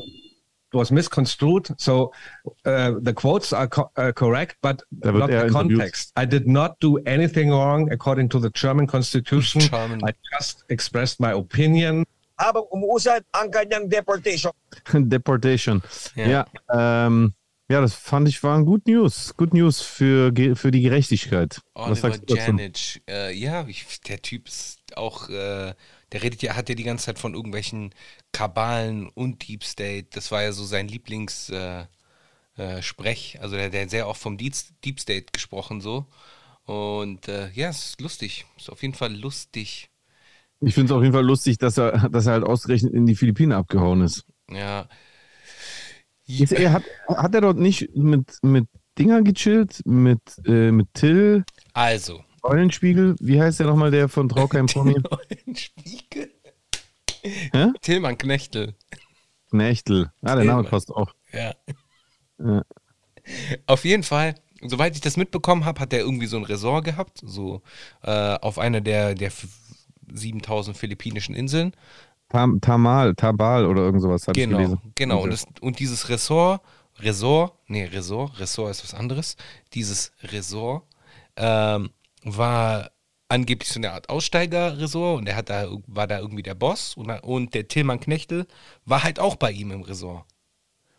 It 0.69 0.77
was 0.77 0.93
misconstrued. 0.93 1.65
So 1.81 2.13
uh, 2.61 3.01
the 3.01 3.09
quotes 3.09 3.53
are 3.53 3.65
co- 3.65 3.89
uh, 3.97 4.13
correct, 4.13 4.57
but 4.61 4.85
Da 5.01 5.09
wird 5.09 5.17
not 5.25 5.29
the 5.33 5.49
interviewt. 5.49 5.81
context. 5.81 6.13
I 6.13 6.25
did 6.29 6.45
not 6.45 6.77
do 6.77 7.01
anything 7.09 7.49
wrong 7.49 7.89
according 7.89 8.29
to 8.33 8.39
the 8.39 8.53
German 8.53 8.85
constitution. 8.95 9.61
German. 9.65 9.97
I 10.05 10.13
just 10.37 10.65
expressed 10.69 11.17
my 11.17 11.33
opinion. 11.33 12.05
Habang 12.39 12.63
umuusad 12.71 13.27
ang 13.35 13.51
kanyang 13.51 13.91
deportation. 13.91 14.55
Deportation. 15.11 15.83
Ja. 16.15 16.27
Ja, 16.27 16.41
ähm, 16.71 17.35
ja, 17.69 17.81
das 17.81 17.93
fand 17.93 18.27
ich 18.27 18.41
waren 18.41 18.65
gut 18.65 18.87
News. 18.87 19.35
Good 19.37 19.53
News 19.53 19.81
für, 19.81 20.33
für 20.55 20.71
die 20.71 20.81
Gerechtigkeit. 20.81 21.61
Was 21.75 21.85
Oliver 21.85 21.95
sagst 21.95 22.21
du 22.21 22.33
dazu? 22.33 22.47
Janic. 22.47 23.03
Äh, 23.07 23.37
ja, 23.37 23.67
ich, 23.67 24.01
der 24.01 24.21
Typ 24.23 24.47
ist 24.47 24.79
auch, 24.95 25.29
äh, 25.29 25.75
der 26.11 26.23
redet 26.23 26.41
ja, 26.41 26.55
hat 26.55 26.69
ja 26.69 26.73
die 26.73 26.83
ganze 26.83 27.05
Zeit 27.05 27.19
von 27.19 27.35
irgendwelchen 27.35 27.93
Kabalen 28.31 29.07
und 29.09 29.47
Deep 29.47 29.63
State. 29.63 30.07
Das 30.13 30.31
war 30.31 30.41
ja 30.41 30.51
so 30.51 30.63
sein 30.63 30.87
Lieblings 30.87 31.49
äh, 31.49 31.85
äh, 32.57 32.81
Sprech. 32.81 33.37
Also 33.39 33.55
der, 33.55 33.69
der 33.69 33.83
hat 33.83 33.91
sehr 33.91 34.07
oft 34.07 34.21
vom 34.21 34.37
Deep, 34.37 34.55
Deep 34.83 34.99
State 34.99 35.27
gesprochen 35.31 35.79
so. 35.79 36.07
Und 36.65 37.27
äh, 37.27 37.51
ja, 37.51 37.69
ist 37.69 38.01
lustig. 38.01 38.45
Ist 38.57 38.71
auf 38.71 38.81
jeden 38.81 38.95
Fall 38.95 39.15
lustig. 39.15 39.91
Ich 40.61 40.73
finde 40.73 40.91
es 40.93 40.97
auf 40.97 41.01
jeden 41.03 41.13
Fall 41.13 41.25
lustig, 41.25 41.57
dass 41.57 41.77
er, 41.77 42.09
dass 42.09 42.25
er 42.25 42.33
halt 42.33 42.43
ausgerechnet 42.43 42.93
in 42.93 43.05
die 43.05 43.15
Philippinen 43.15 43.53
abgehauen 43.53 44.01
ist. 44.01 44.25
Ja. 44.51 44.87
Ist 46.27 46.51
er, 46.51 46.73
hat, 46.73 46.83
hat 47.07 47.33
er 47.33 47.41
dort 47.41 47.57
nicht 47.57 47.95
mit, 47.95 48.37
mit 48.41 48.67
Dinger 48.97 49.21
gechillt? 49.21 49.81
Mit, 49.85 50.19
äh, 50.45 50.71
mit 50.71 50.93
Till, 50.93 51.43
Also. 51.73 52.23
Eulenspiegel? 52.43 53.15
Wie 53.19 53.41
heißt 53.41 53.59
der 53.59 53.67
nochmal, 53.67 53.91
der 53.91 54.09
von 54.09 54.29
Traukeim 54.29 54.65
Promi? 54.67 54.93
Neuen 54.93 55.55
Spiegel. 55.55 56.31
Hä? 57.23 57.67
Tillmann 57.81 58.17
Knechtel. 58.17 58.75
Knechtel. 59.49 60.11
Ah, 60.21 60.35
der 60.35 60.45
Name 60.45 60.63
passt 60.63 60.91
auch. 60.91 61.13
Ja. 61.33 61.53
Ja. 62.37 62.63
Auf 63.65 63.83
jeden 63.83 64.03
Fall, 64.03 64.35
soweit 64.61 64.95
ich 64.95 65.01
das 65.01 65.17
mitbekommen 65.17 65.65
habe, 65.65 65.79
hat 65.81 65.93
er 65.93 65.99
irgendwie 65.99 66.27
so 66.27 66.37
ein 66.37 66.43
Resort 66.43 66.85
gehabt, 66.85 67.19
so 67.23 67.61
äh, 68.03 68.35
auf 68.35 68.57
einer 68.59 68.81
der, 68.81 69.15
der 69.15 69.31
7000 70.13 70.77
philippinischen 70.77 71.35
Inseln. 71.35 71.73
Tam, 72.29 72.61
Tamal, 72.61 73.15
Tabal 73.15 73.65
oder 73.65 73.81
irgend 73.81 74.01
sowas 74.01 74.27
habe 74.27 74.39
ich 74.39 74.45
Genau, 74.45 74.57
gelesen. 74.57 74.79
genau. 74.95 75.23
Und, 75.23 75.31
das, 75.31 75.45
und 75.61 75.79
dieses 75.79 76.09
Ressort, 76.09 76.61
Resort, 76.99 77.53
nee, 77.67 77.85
Resort, 77.85 78.39
Ressort 78.39 78.71
ist 78.71 78.83
was 78.83 78.93
anderes. 78.93 79.35
Dieses 79.73 80.11
Resort 80.23 80.83
ähm, 81.37 81.89
war 82.23 82.91
angeblich 83.29 83.69
so 83.69 83.79
eine 83.79 83.91
Art 83.93 84.09
Aussteiger-Resort 84.09 85.19
und 85.19 85.27
er 85.27 85.35
hat 85.35 85.49
da, 85.49 85.67
war 85.87 86.07
da 86.07 86.19
irgendwie 86.19 86.43
der 86.43 86.55
Boss 86.55 86.95
und, 86.95 87.09
und 87.23 87.53
der 87.53 87.67
Tillmann 87.67 87.99
Knechtel 87.99 88.47
war 88.85 89.03
halt 89.03 89.19
auch 89.19 89.35
bei 89.35 89.51
ihm 89.51 89.71
im 89.71 89.81
Resort. 89.81 90.25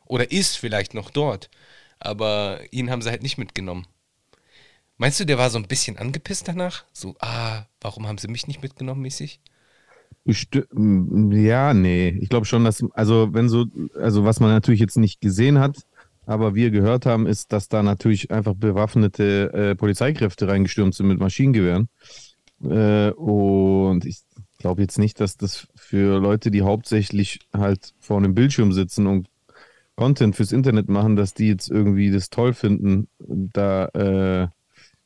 Oder 0.06 0.32
ist 0.32 0.56
vielleicht 0.56 0.94
noch 0.94 1.10
dort. 1.10 1.50
Aber 2.00 2.60
ihn 2.72 2.90
haben 2.90 3.02
sie 3.02 3.10
halt 3.10 3.22
nicht 3.22 3.38
mitgenommen. 3.38 3.86
Meinst 5.00 5.18
du, 5.18 5.24
der 5.24 5.38
war 5.38 5.48
so 5.48 5.56
ein 5.56 5.66
bisschen 5.66 5.96
angepisst 5.96 6.46
danach? 6.46 6.84
So, 6.92 7.14
ah, 7.20 7.62
warum 7.80 8.06
haben 8.06 8.18
sie 8.18 8.28
mich 8.28 8.46
nicht 8.46 8.60
mitgenommen, 8.60 9.00
mäßig? 9.00 9.40
Ja, 10.26 11.72
nee. 11.72 12.10
Ich 12.20 12.28
glaube 12.28 12.44
schon, 12.44 12.66
dass, 12.66 12.84
also 12.92 13.32
wenn 13.32 13.48
so, 13.48 13.64
also 13.98 14.26
was 14.26 14.40
man 14.40 14.50
natürlich 14.50 14.78
jetzt 14.78 14.98
nicht 14.98 15.22
gesehen 15.22 15.58
hat, 15.58 15.86
aber 16.26 16.54
wir 16.54 16.70
gehört 16.70 17.06
haben, 17.06 17.26
ist, 17.26 17.50
dass 17.50 17.68
da 17.68 17.82
natürlich 17.82 18.30
einfach 18.30 18.52
bewaffnete 18.52 19.50
äh, 19.54 19.74
Polizeikräfte 19.74 20.48
reingestürmt 20.48 20.94
sind 20.94 21.06
mit 21.06 21.18
Maschinengewehren. 21.18 21.88
Äh, 22.62 23.12
und 23.12 24.04
ich 24.04 24.18
glaube 24.58 24.82
jetzt 24.82 24.98
nicht, 24.98 25.18
dass 25.18 25.38
das 25.38 25.66
für 25.76 26.20
Leute, 26.20 26.50
die 26.50 26.60
hauptsächlich 26.60 27.40
halt 27.54 27.94
vor 28.00 28.18
einem 28.18 28.34
Bildschirm 28.34 28.72
sitzen 28.72 29.06
und 29.06 29.28
Content 29.96 30.36
fürs 30.36 30.52
Internet 30.52 30.90
machen, 30.90 31.16
dass 31.16 31.32
die 31.32 31.48
jetzt 31.48 31.70
irgendwie 31.70 32.10
das 32.10 32.28
toll 32.28 32.52
finden, 32.52 33.08
da 33.18 33.86
äh, 33.94 34.48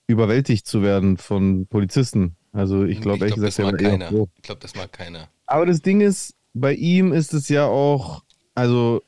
überwältigt 0.06 0.66
zu 0.66 0.82
werden 0.82 1.16
von 1.16 1.66
Polizisten. 1.66 2.36
Also 2.52 2.84
ich 2.84 3.00
glaube 3.00 3.20
ehrlich 3.20 3.34
glaub, 3.34 3.46
gesagt, 3.46 3.58
das 3.58 3.72
mag 3.72 3.80
keiner. 3.80 4.08
froh. 4.08 4.28
Ich 4.36 4.42
glaube, 4.42 4.60
das 4.60 4.74
mag 4.74 4.92
keiner. 4.92 5.28
Aber 5.46 5.66
das 5.66 5.82
Ding 5.82 6.00
ist, 6.00 6.34
bei 6.52 6.74
ihm 6.74 7.12
ist 7.12 7.34
es 7.34 7.48
ja 7.48 7.66
auch, 7.66 8.22
also 8.54 9.02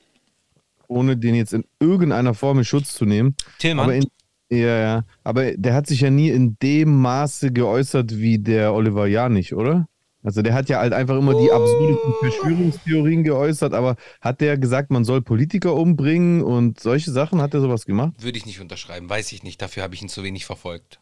ohne 0.88 1.16
den 1.16 1.34
jetzt 1.34 1.52
in 1.52 1.64
irgendeiner 1.80 2.34
Form 2.34 2.58
in 2.58 2.64
Schutz 2.64 2.94
zu 2.94 3.04
nehmen, 3.04 3.34
Tillmann? 3.58 3.84
aber 3.84 3.94
in, 3.94 4.06
ja, 4.50 4.78
ja, 4.78 5.04
aber 5.24 5.52
der 5.52 5.74
hat 5.74 5.86
sich 5.86 6.00
ja 6.00 6.10
nie 6.10 6.30
in 6.30 6.56
dem 6.62 6.94
Maße 7.00 7.52
geäußert 7.52 8.16
wie 8.16 8.38
der 8.38 8.74
Oliver 8.74 9.06
Janich, 9.06 9.54
oder? 9.54 9.88
Also 10.26 10.42
der 10.42 10.54
hat 10.54 10.68
ja 10.68 10.80
halt 10.80 10.92
einfach 10.92 11.16
immer 11.16 11.34
die 11.40 11.52
absurdesten 11.52 12.12
Verschwörungstheorien 12.20 13.22
geäußert, 13.22 13.72
aber 13.72 13.94
hat 14.20 14.40
der 14.40 14.58
gesagt, 14.58 14.90
man 14.90 15.04
soll 15.04 15.22
Politiker 15.22 15.74
umbringen 15.74 16.42
und 16.42 16.80
solche 16.80 17.12
Sachen? 17.12 17.40
Hat 17.40 17.54
er 17.54 17.60
sowas 17.60 17.86
gemacht? 17.86 18.12
Würde 18.20 18.36
ich 18.36 18.44
nicht 18.44 18.60
unterschreiben, 18.60 19.08
weiß 19.08 19.30
ich 19.32 19.42
nicht. 19.44 19.62
Dafür 19.62 19.84
habe 19.84 19.94
ich 19.94 20.02
ihn 20.02 20.08
zu 20.08 20.22
wenig 20.24 20.44
verfolgt. 20.44 20.98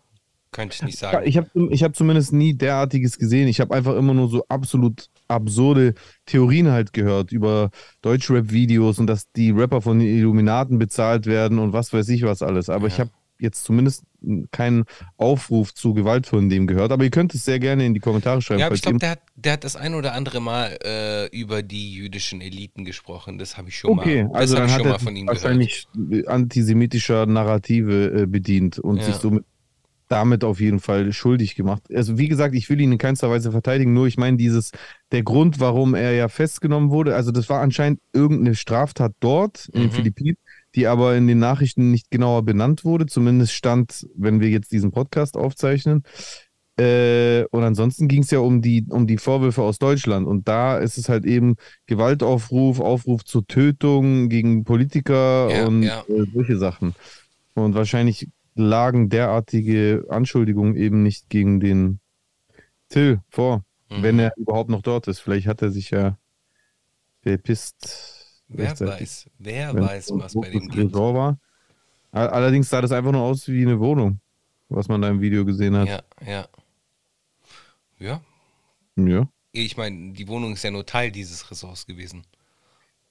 Könnte 0.52 0.76
ich 0.76 0.82
nicht 0.84 0.98
sagen. 0.98 1.26
ich 1.26 1.36
habe 1.36 1.48
ich 1.70 1.82
hab 1.82 1.96
zumindest 1.96 2.32
nie 2.32 2.54
derartiges 2.54 3.18
gesehen. 3.18 3.48
Ich 3.48 3.60
habe 3.60 3.74
einfach 3.74 3.96
immer 3.96 4.14
nur 4.14 4.28
so 4.28 4.44
absolut 4.48 5.08
absurde 5.26 5.94
Theorien 6.26 6.70
halt 6.70 6.92
gehört 6.92 7.32
über 7.32 7.70
Deutschrap-Videos 8.02 8.98
und 8.98 9.06
dass 9.08 9.32
die 9.32 9.50
Rapper 9.50 9.80
von 9.80 9.98
den 9.98 10.06
Illuminaten 10.08 10.78
bezahlt 10.78 11.26
werden 11.26 11.58
und 11.58 11.72
was 11.72 11.92
weiß 11.92 12.08
ich 12.10 12.22
was 12.22 12.42
alles. 12.42 12.68
Aber 12.68 12.86
ich 12.86 12.98
Ja. 12.98 13.04
habe 13.06 13.10
jetzt 13.40 13.64
zumindest 13.64 14.04
keinen 14.52 14.84
Aufruf 15.16 15.74
zu 15.74 15.94
Gewalt 15.94 16.26
von 16.26 16.48
dem 16.48 16.66
gehört. 16.66 16.92
Aber 16.92 17.04
ihr 17.04 17.10
könnt 17.10 17.34
es 17.34 17.44
sehr 17.44 17.58
gerne 17.58 17.84
in 17.86 17.94
die 17.94 18.00
Kommentare 18.00 18.40
schreiben. 18.42 18.60
ja, 18.60 18.66
aber 18.66 18.74
ich 18.74 18.82
glaube, 18.82 18.98
der 18.98 19.10
hat, 19.10 19.22
der 19.34 19.52
hat 19.54 19.64
das 19.64 19.76
ein 19.76 19.94
oder 19.94 20.12
andere 20.14 20.40
Mal 20.40 20.78
äh, 20.84 21.26
über 21.36 21.62
die 21.62 21.92
jüdischen 21.92 22.40
Eliten 22.40 22.84
gesprochen. 22.84 23.38
Das 23.38 23.56
habe 23.56 23.68
ich 23.68 23.78
schon 23.78 23.92
Okay, 23.92 23.94
mal, 23.94 24.26
das 24.36 24.52
also 24.52 24.56
dann 24.56 24.70
hat 24.70 24.78
schon 24.78 24.86
er 24.86 24.94
mal 24.94 24.98
von 24.98 25.16
ihm 25.16 25.30
gehört. 25.30 25.52
wahrscheinlich 25.52 25.88
antisemitischer 26.26 27.26
Narrative 27.26 28.22
äh, 28.22 28.26
bedient 28.26 28.78
und 28.78 29.02
Ja. 29.02 29.04
sich 29.04 29.18
somit 29.18 29.44
damit 30.08 30.44
auf 30.44 30.60
jeden 30.60 30.80
Fall 30.80 31.12
schuldig 31.12 31.54
gemacht. 31.56 31.82
Also 31.94 32.18
wie 32.18 32.28
gesagt, 32.28 32.54
ich 32.54 32.70
will 32.70 32.80
ihn 32.80 32.92
in 32.92 32.98
keinster 32.98 33.30
Weise 33.30 33.52
verteidigen, 33.52 33.94
nur 33.94 34.06
ich 34.06 34.18
meine 34.18 34.36
dieses, 34.38 34.70
der 35.12 35.22
Grund, 35.24 35.60
warum 35.60 35.94
er 35.94 36.12
ja 36.14 36.28
festgenommen 36.28 36.90
wurde, 36.90 37.14
also 37.16 37.32
das 37.32 37.48
war 37.50 37.60
anscheinend 37.62 38.00
irgendeine 38.12 38.54
Straftat 38.56 39.14
dort 39.20 39.68
in 39.70 39.82
den 39.82 39.90
Mhm. 39.90 39.92
Philippinen, 39.92 40.36
die 40.74 40.86
aber 40.86 41.16
in 41.16 41.26
den 41.26 41.38
Nachrichten 41.38 41.90
nicht 41.90 42.10
genauer 42.10 42.42
benannt 42.44 42.84
wurde, 42.84 43.06
zumindest 43.06 43.52
stand, 43.52 44.06
wenn 44.16 44.40
wir 44.40 44.48
jetzt 44.50 44.72
diesen 44.72 44.90
Podcast 44.90 45.36
aufzeichnen. 45.36 46.02
Äh, 46.76 47.44
und 47.52 47.62
ansonsten 47.62 48.08
ging 48.08 48.22
es 48.22 48.32
ja 48.32 48.40
um 48.40 48.60
die, 48.60 48.84
um 48.88 49.06
die 49.06 49.18
Vorwürfe 49.18 49.62
aus 49.62 49.78
Deutschland. 49.78 50.26
Und 50.26 50.48
da 50.48 50.78
ist 50.78 50.98
es 50.98 51.08
halt 51.08 51.24
eben 51.24 51.54
Gewaltaufruf, 51.86 52.80
Aufruf 52.80 53.24
zur 53.24 53.46
Tötung 53.46 54.28
gegen 54.28 54.64
Politiker 54.64 55.48
Ja, 55.50 55.66
und 55.66 55.82
ja. 55.84 56.00
Äh, 56.08 56.24
solche 56.34 56.56
Sachen. 56.56 56.94
Und 57.54 57.74
wahrscheinlich 57.76 58.28
lagen 58.56 59.08
derartige 59.08 60.06
Anschuldigungen 60.08 60.74
eben 60.76 61.02
nicht 61.04 61.28
gegen 61.28 61.60
den 61.60 62.00
Till 62.88 63.20
vor, 63.30 63.64
Mhm. 63.90 64.02
wenn 64.02 64.18
er 64.18 64.32
überhaupt 64.36 64.70
noch 64.70 64.82
dort 64.82 65.06
ist. 65.06 65.20
Vielleicht 65.20 65.46
hat 65.46 65.62
er 65.62 65.70
sich 65.70 65.90
ja 65.90 66.18
verpisst. 67.22 68.13
Wer 68.48 68.78
weiß, 68.78 69.30
wer 69.38 69.74
weiß, 69.74 70.10
was 70.12 70.34
bei 70.34 70.50
dem 70.50 70.68
geht. 70.68 70.92
War. 70.94 71.38
All- 72.12 72.28
Allerdings 72.28 72.68
sah 72.68 72.80
das 72.80 72.92
einfach 72.92 73.12
nur 73.12 73.22
aus 73.22 73.48
wie 73.48 73.62
eine 73.62 73.78
Wohnung, 73.80 74.20
was 74.68 74.88
man 74.88 75.00
da 75.02 75.08
im 75.08 75.20
Video 75.20 75.44
gesehen 75.44 75.76
hat. 75.76 75.88
Ja, 75.88 76.02
ja. 76.26 76.48
Ja, 77.98 78.20
Ja. 78.96 79.28
ich 79.52 79.76
meine, 79.76 80.12
die 80.12 80.28
Wohnung 80.28 80.52
ist 80.52 80.62
ja 80.64 80.70
nur 80.70 80.84
Teil 80.84 81.10
dieses 81.10 81.50
Ressorts 81.50 81.86
gewesen. 81.86 82.24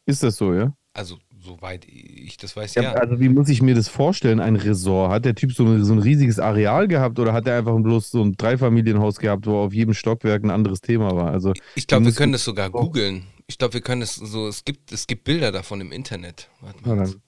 Ist 0.05 0.23
das 0.23 0.35
so, 0.37 0.53
ja? 0.53 0.73
Also, 0.93 1.17
soweit 1.39 1.85
ich 1.87 2.37
das 2.37 2.55
weiß, 2.55 2.75
ja? 2.75 2.83
ja. 2.83 2.91
Also, 2.93 3.19
wie 3.19 3.29
muss 3.29 3.49
ich 3.49 3.61
mir 3.61 3.73
das 3.75 3.87
vorstellen, 3.87 4.39
ein 4.39 4.55
Resort? 4.55 5.11
Hat 5.11 5.25
der 5.25 5.35
Typ 5.35 5.53
so 5.53 5.65
ein, 5.65 5.83
so 5.83 5.93
ein 5.93 5.99
riesiges 5.99 6.39
Areal 6.39 6.87
gehabt 6.87 7.17
oder 7.19 7.33
hat 7.33 7.47
er 7.47 7.57
einfach 7.57 7.75
bloß 7.79 8.11
so 8.11 8.21
ein 8.23 8.33
Dreifamilienhaus 8.37 9.17
gehabt, 9.19 9.47
wo 9.47 9.57
auf 9.57 9.73
jedem 9.73 9.93
Stockwerk 9.93 10.43
ein 10.43 10.51
anderes 10.51 10.81
Thema 10.81 11.15
war? 11.15 11.31
Also, 11.31 11.53
Ich 11.75 11.87
glaube, 11.87 12.05
wir 12.05 12.13
können 12.13 12.33
das 12.33 12.43
sogar 12.43 12.69
googeln. 12.69 13.25
Ich 13.47 13.57
glaube, 13.57 13.73
wir 13.73 13.81
können 13.81 14.01
es 14.01 14.15
so, 14.15 14.47
es 14.47 14.63
gibt, 14.65 14.91
es 14.91 15.07
gibt 15.07 15.23
Bilder 15.23 15.51
davon 15.51 15.81
im 15.81 15.91
Internet. 15.91 16.49
Warte 16.61 16.79
Ja, 16.85 16.95
mal. 16.95 17.05
dann 17.05 17.21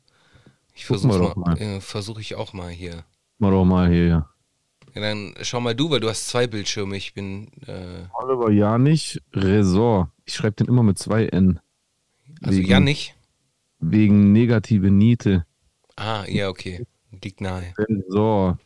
ich 0.73 0.85
versuche 0.85 1.19
mal, 1.19 1.33
mal. 1.35 1.57
äh, 1.57 1.81
versuche 1.81 2.21
ich 2.21 2.35
auch 2.35 2.53
mal 2.53 2.69
hier. 2.69 3.03
mal 3.39 3.51
doch 3.51 3.65
mal 3.65 3.89
hier, 3.89 4.07
ja. 4.07 4.29
Ja, 4.93 5.01
dann 5.01 5.33
schau 5.41 5.59
mal 5.59 5.75
du, 5.75 5.89
weil 5.89 5.99
du 5.99 6.09
hast 6.09 6.27
zwei 6.27 6.47
Bildschirme. 6.47 6.95
Ich 6.95 7.13
bin, 7.13 7.47
äh, 7.67 8.07
Oliver 8.13 8.51
Janich, 8.51 9.21
Resort. 9.33 10.09
Ich 10.25 10.35
schreibe 10.35 10.55
den 10.55 10.67
immer 10.67 10.83
mit 10.83 10.97
zwei 10.97 11.25
N. 11.25 11.59
also 12.45 12.59
Wegen- 12.59 12.69
Janich. 12.69 13.15
Wegen 13.79 14.31
negative 14.31 14.89
Niete. 14.91 15.45
Ah, 15.95 16.25
ja, 16.27 16.49
okay. 16.49 16.85
Liegt 17.21 17.41
nahe. 17.41 17.73
Resort. 17.77 18.59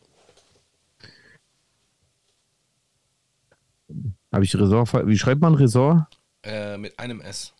Habe 4.32 4.44
ich 4.44 4.54
Resort? 4.56 4.88
ver- 4.88 5.06
Wie 5.06 5.18
schreibt 5.18 5.40
man 5.40 5.54
Resort? 5.54 6.04
Äh, 6.42 6.78
mit 6.78 6.98
einem 6.98 7.20
S. 7.20 7.54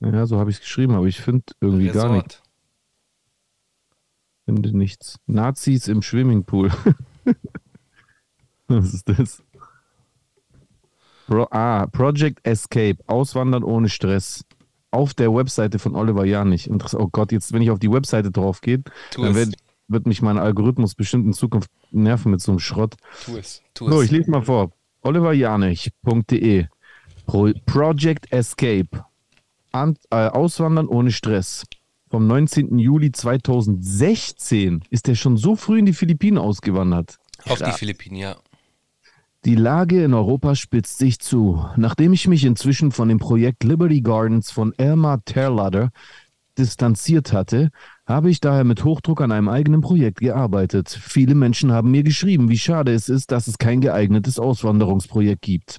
Ja, 0.00 0.26
so 0.26 0.38
habe 0.38 0.50
ich 0.50 0.56
es 0.56 0.60
geschrieben, 0.62 0.94
aber 0.94 1.06
ich 1.06 1.20
finde 1.20 1.44
irgendwie 1.60 1.86
gar 1.88 2.08
nicht. 2.12 2.24
Resort. 2.24 2.42
Finde 4.44 4.76
nichts. 4.76 5.18
Nazis 5.26 5.88
im 5.88 6.02
Swimmingpool. 6.02 6.70
Was 8.68 8.94
ist 8.94 9.08
das? 9.08 9.42
Pro, 11.26 11.46
ah, 11.50 11.86
Project 11.88 12.46
Escape. 12.46 12.98
Auswandern 13.06 13.64
ohne 13.64 13.88
Stress. 13.88 14.44
Auf 14.90 15.14
der 15.14 15.34
Webseite 15.34 15.78
von 15.78 15.94
Oliver 15.94 16.24
Janich. 16.24 16.70
Oh 16.94 17.08
Gott, 17.10 17.32
jetzt, 17.32 17.52
wenn 17.52 17.62
ich 17.62 17.70
auf 17.70 17.78
die 17.78 17.90
Webseite 17.90 18.30
drauf 18.30 18.60
gehe, 18.60 18.82
Tu 19.10 19.22
dann 19.22 19.34
wird, 19.34 19.54
wird 19.88 20.06
mich 20.06 20.22
mein 20.22 20.38
Algorithmus 20.38 20.94
bestimmt 20.94 21.26
in 21.26 21.32
Zukunft 21.32 21.70
nerven 21.90 22.30
mit 22.30 22.40
so 22.40 22.52
einem 22.52 22.58
Schrott. 22.60 22.94
Tu 23.24 23.36
es. 23.36 23.62
Tu 23.74 23.88
So, 23.88 24.00
es. 24.00 24.06
ich 24.06 24.10
lese 24.12 24.30
mal 24.30 24.42
vor. 24.42 24.72
oliverjanich.de 25.02 26.66
Pro 27.26 27.50
Project 27.66 28.32
Escape. 28.32 29.04
An, 29.72 29.96
äh, 30.10 30.28
Auswandern 30.28 30.86
ohne 30.88 31.10
Stress. 31.10 31.64
Vom 32.08 32.26
19. 32.28 32.78
Juli 32.78 33.10
2016 33.12 34.84
ist 34.90 35.08
er 35.08 35.16
schon 35.16 35.36
so 35.36 35.56
früh 35.56 35.80
in 35.80 35.86
die 35.86 35.92
Philippinen 35.92 36.38
ausgewandert. 36.38 37.18
Auf 37.44 37.58
die 37.58 37.64
Krass. 37.64 37.76
Philippinen, 37.78 38.16
ja. 38.16 38.36
Die 39.46 39.54
Lage 39.54 40.02
in 40.02 40.12
Europa 40.12 40.56
spitzt 40.56 40.98
sich 40.98 41.20
zu. 41.20 41.64
Nachdem 41.76 42.12
ich 42.12 42.26
mich 42.26 42.44
inzwischen 42.44 42.90
von 42.90 43.08
dem 43.08 43.20
Projekt 43.20 43.62
Liberty 43.62 44.00
Gardens 44.00 44.50
von 44.50 44.72
Elmar 44.76 45.24
Terlader 45.24 45.90
distanziert 46.58 47.32
hatte, 47.32 47.70
habe 48.06 48.28
ich 48.28 48.40
daher 48.40 48.64
mit 48.64 48.82
Hochdruck 48.82 49.20
an 49.20 49.30
einem 49.30 49.48
eigenen 49.48 49.82
Projekt 49.82 50.18
gearbeitet. 50.18 50.88
Viele 50.88 51.36
Menschen 51.36 51.70
haben 51.70 51.92
mir 51.92 52.02
geschrieben, 52.02 52.48
wie 52.48 52.58
schade 52.58 52.92
es 52.92 53.08
ist, 53.08 53.30
dass 53.30 53.46
es 53.46 53.56
kein 53.56 53.80
geeignetes 53.80 54.40
Auswanderungsprojekt 54.40 55.42
gibt. 55.42 55.78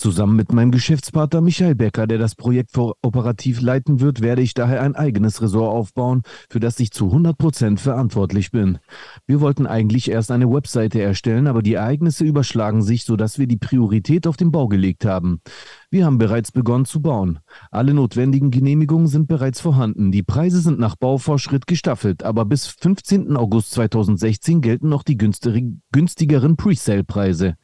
Zusammen 0.00 0.34
mit 0.34 0.50
meinem 0.54 0.70
Geschäftspartner 0.70 1.42
Michael 1.42 1.74
Becker, 1.74 2.06
der 2.06 2.16
das 2.16 2.34
Projekt 2.34 2.70
vor- 2.72 2.96
operativ 3.02 3.60
leiten 3.60 4.00
wird, 4.00 4.22
werde 4.22 4.40
ich 4.40 4.54
daher 4.54 4.80
ein 4.80 4.96
eigenes 4.96 5.42
Ressort 5.42 5.70
aufbauen, 5.74 6.22
für 6.48 6.58
das 6.58 6.80
ich 6.80 6.90
zu 6.90 7.08
100 7.08 7.36
Prozent 7.36 7.80
verantwortlich 7.80 8.50
bin. 8.50 8.78
Wir 9.26 9.42
wollten 9.42 9.66
eigentlich 9.66 10.10
erst 10.10 10.30
eine 10.30 10.50
Webseite 10.50 11.02
erstellen, 11.02 11.46
aber 11.46 11.60
die 11.60 11.74
Ereignisse 11.74 12.24
überschlagen 12.24 12.80
sich, 12.80 13.04
sodass 13.04 13.38
wir 13.38 13.46
die 13.46 13.58
Priorität 13.58 14.26
auf 14.26 14.38
den 14.38 14.50
Bau 14.50 14.68
gelegt 14.68 15.04
haben. 15.04 15.42
Wir 15.90 16.06
haben 16.06 16.16
bereits 16.16 16.50
begonnen 16.50 16.86
zu 16.86 17.02
bauen. 17.02 17.40
Alle 17.70 17.92
notwendigen 17.92 18.50
Genehmigungen 18.50 19.06
sind 19.06 19.28
bereits 19.28 19.60
vorhanden. 19.60 20.12
Die 20.12 20.22
Preise 20.22 20.62
sind 20.62 20.78
nach 20.78 20.96
Bauvorschritt 20.96 21.66
gestaffelt, 21.66 22.22
aber 22.22 22.46
bis 22.46 22.66
15. 22.68 23.36
August 23.36 23.72
2016 23.72 24.62
gelten 24.62 24.88
noch 24.88 25.02
die 25.02 25.18
günstigere- 25.18 25.76
günstigeren 25.92 26.56
Presale-Preise. 26.56 27.56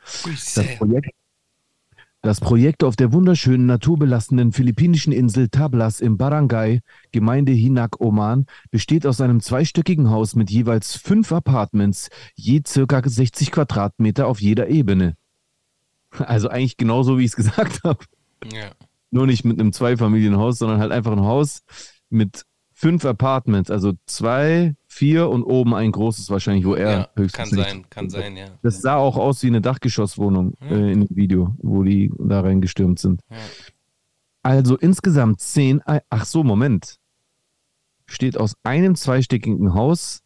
Das 0.54 0.76
Projekt, 0.76 1.08
das 2.26 2.40
Projekt 2.40 2.82
auf 2.82 2.96
der 2.96 3.12
wunderschönen 3.12 3.66
naturbelassenen 3.66 4.50
philippinischen 4.50 5.12
Insel 5.12 5.48
Tablas 5.48 6.00
im 6.00 6.16
Barangay, 6.18 6.80
Gemeinde 7.12 7.52
Hinak, 7.52 8.00
Oman, 8.00 8.46
besteht 8.72 9.06
aus 9.06 9.20
einem 9.20 9.40
zweistöckigen 9.40 10.10
Haus 10.10 10.34
mit 10.34 10.50
jeweils 10.50 10.96
fünf 10.96 11.30
Apartments, 11.30 12.08
je 12.34 12.62
circa 12.66 13.00
60 13.04 13.52
Quadratmeter 13.52 14.26
auf 14.26 14.40
jeder 14.40 14.68
Ebene. 14.68 15.16
Also 16.10 16.48
eigentlich 16.48 16.76
genauso, 16.76 17.16
wie 17.18 17.24
ich 17.24 17.30
es 17.30 17.36
gesagt 17.36 17.84
habe. 17.84 18.04
Ja. 18.52 18.72
Nur 19.12 19.26
nicht 19.26 19.44
mit 19.44 19.60
einem 19.60 19.72
Zweifamilienhaus, 19.72 20.58
sondern 20.58 20.80
halt 20.80 20.90
einfach 20.90 21.12
ein 21.12 21.20
Haus 21.20 21.62
mit 22.10 22.44
fünf 22.78 23.06
Apartments, 23.06 23.70
also 23.70 23.94
zwei, 24.04 24.74
vier 24.86 25.30
und 25.30 25.42
oben 25.44 25.74
ein 25.74 25.90
großes 25.92 26.28
wahrscheinlich, 26.28 26.66
wo 26.66 26.74
er 26.74 26.90
ja. 26.90 27.04
Kann 27.04 27.24
höchstens 27.24 27.52
nicht- 27.52 27.68
sein, 27.70 27.86
kann 27.88 28.10
sein, 28.10 28.36
ja. 28.36 28.48
das 28.62 28.82
sah 28.82 28.96
auch 28.96 29.16
aus 29.16 29.42
wie 29.42 29.46
eine 29.46 29.62
Dachgeschosswohnung 29.62 30.52
äh, 30.60 30.92
in 30.92 31.06
dem 31.06 31.16
Video, 31.16 31.54
wo 31.58 31.82
die 31.82 32.12
da 32.18 32.40
reingestürmt 32.42 32.98
sind. 32.98 33.22
Ja. 33.30 33.36
Also 34.42 34.76
insgesamt 34.76 35.40
zehn. 35.40 35.80
Ei- 35.86 36.02
Ach 36.10 36.26
so, 36.26 36.44
Moment. 36.44 36.96
Steht 38.04 38.36
aus 38.36 38.54
einem 38.62 38.94
zweistöckigen 38.94 39.72
Haus 39.72 40.20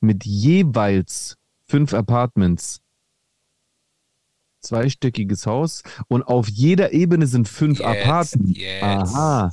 mit 0.00 0.24
jeweils 0.24 1.36
fünf 1.66 1.92
Apartments. 1.92 2.80
Zweistöckiges 4.60 5.46
Haus 5.46 5.82
und 6.08 6.22
auf 6.22 6.48
jeder 6.48 6.92
Ebene 6.92 7.26
sind 7.26 7.46
fünf 7.48 7.78
Jetzt, 7.78 7.86
Apartments. 7.88 8.58
jetzt. 8.58 8.82
Aha. 8.82 9.50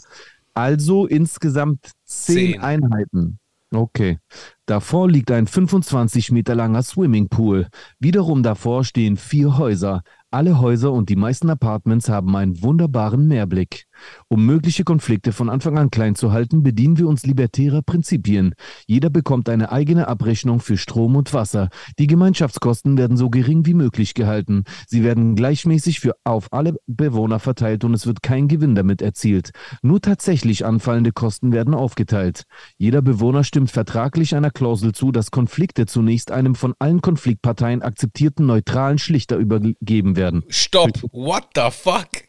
Also 0.57 1.05
insgesamt 1.05 1.91
zehn, 2.05 2.53
Zehn. 2.53 2.61
Einheiten. 2.61 3.39
Okay. 3.71 4.19
Davor 4.65 5.09
liegt 5.09 5.29
ein 5.31 5.45
25 5.45 6.31
Meter 6.31 6.55
langer 6.55 6.83
Swimmingpool. 6.83 7.67
Wiederum 7.99 8.43
davor 8.43 8.83
stehen 8.85 9.17
vier 9.17 9.57
Häuser. 9.57 10.03
Alle 10.31 10.59
Häuser 10.59 10.93
und 10.93 11.09
die 11.09 11.15
meisten 11.15 11.49
Apartments 11.49 12.07
haben 12.09 12.35
einen 12.35 12.61
wunderbaren 12.61 13.27
Meerblick. 13.27 13.86
Um 14.27 14.45
mögliche 14.45 14.83
Konflikte 14.83 15.31
von 15.31 15.49
Anfang 15.49 15.77
an 15.77 15.91
klein 15.91 16.15
zu 16.15 16.31
halten, 16.31 16.63
bedienen 16.63 16.97
wir 16.97 17.07
uns 17.07 17.25
libertärer 17.25 17.81
Prinzipien. 17.81 18.53
Jeder 18.85 19.09
bekommt 19.09 19.49
eine 19.49 19.71
eigene 19.71 20.07
Abrechnung 20.07 20.59
für 20.59 20.77
Strom 20.77 21.15
und 21.15 21.33
Wasser. 21.33 21.69
Die 21.99 22.07
Gemeinschaftskosten 22.07 22.97
werden 22.97 23.17
so 23.17 23.29
gering 23.29 23.65
wie 23.65 23.73
möglich 23.73 24.13
gehalten. 24.13 24.63
Sie 24.87 25.03
werden 25.03 25.35
gleichmäßig 25.35 25.99
für 25.99 26.15
auf 26.23 26.51
alle 26.51 26.75
Bewohner 26.87 27.39
verteilt 27.39 27.83
und 27.83 27.93
es 27.93 28.05
wird 28.05 28.21
kein 28.21 28.47
Gewinn 28.47 28.75
damit 28.75 29.01
erzielt. 29.01 29.51
Nur 29.81 30.01
tatsächlich 30.01 30.65
anfallende 30.65 31.11
Kosten 31.11 31.51
werden 31.51 31.73
aufgeteilt. 31.73 32.43
Jeder 32.77 33.01
Bewohner 33.01 33.43
stimmt 33.43 33.71
vertraglich 33.71 34.35
einer 34.35 34.51
Klausel 34.51 34.93
zu, 34.93 35.11
dass 35.11 35.31
Konflikte 35.31 35.85
zunächst 35.85 36.31
einem 36.31 36.55
von 36.55 36.73
allen 36.79 37.01
Konfliktparteien 37.01 37.81
akzeptierten 37.81 38.45
neutralen 38.45 38.97
Schlichter 38.97 39.37
übergeben 39.37 40.15
werden. 40.15 40.43
Stopp! 40.49 41.01
What 41.11 41.49
the 41.55 41.69
fuck? 41.71 42.26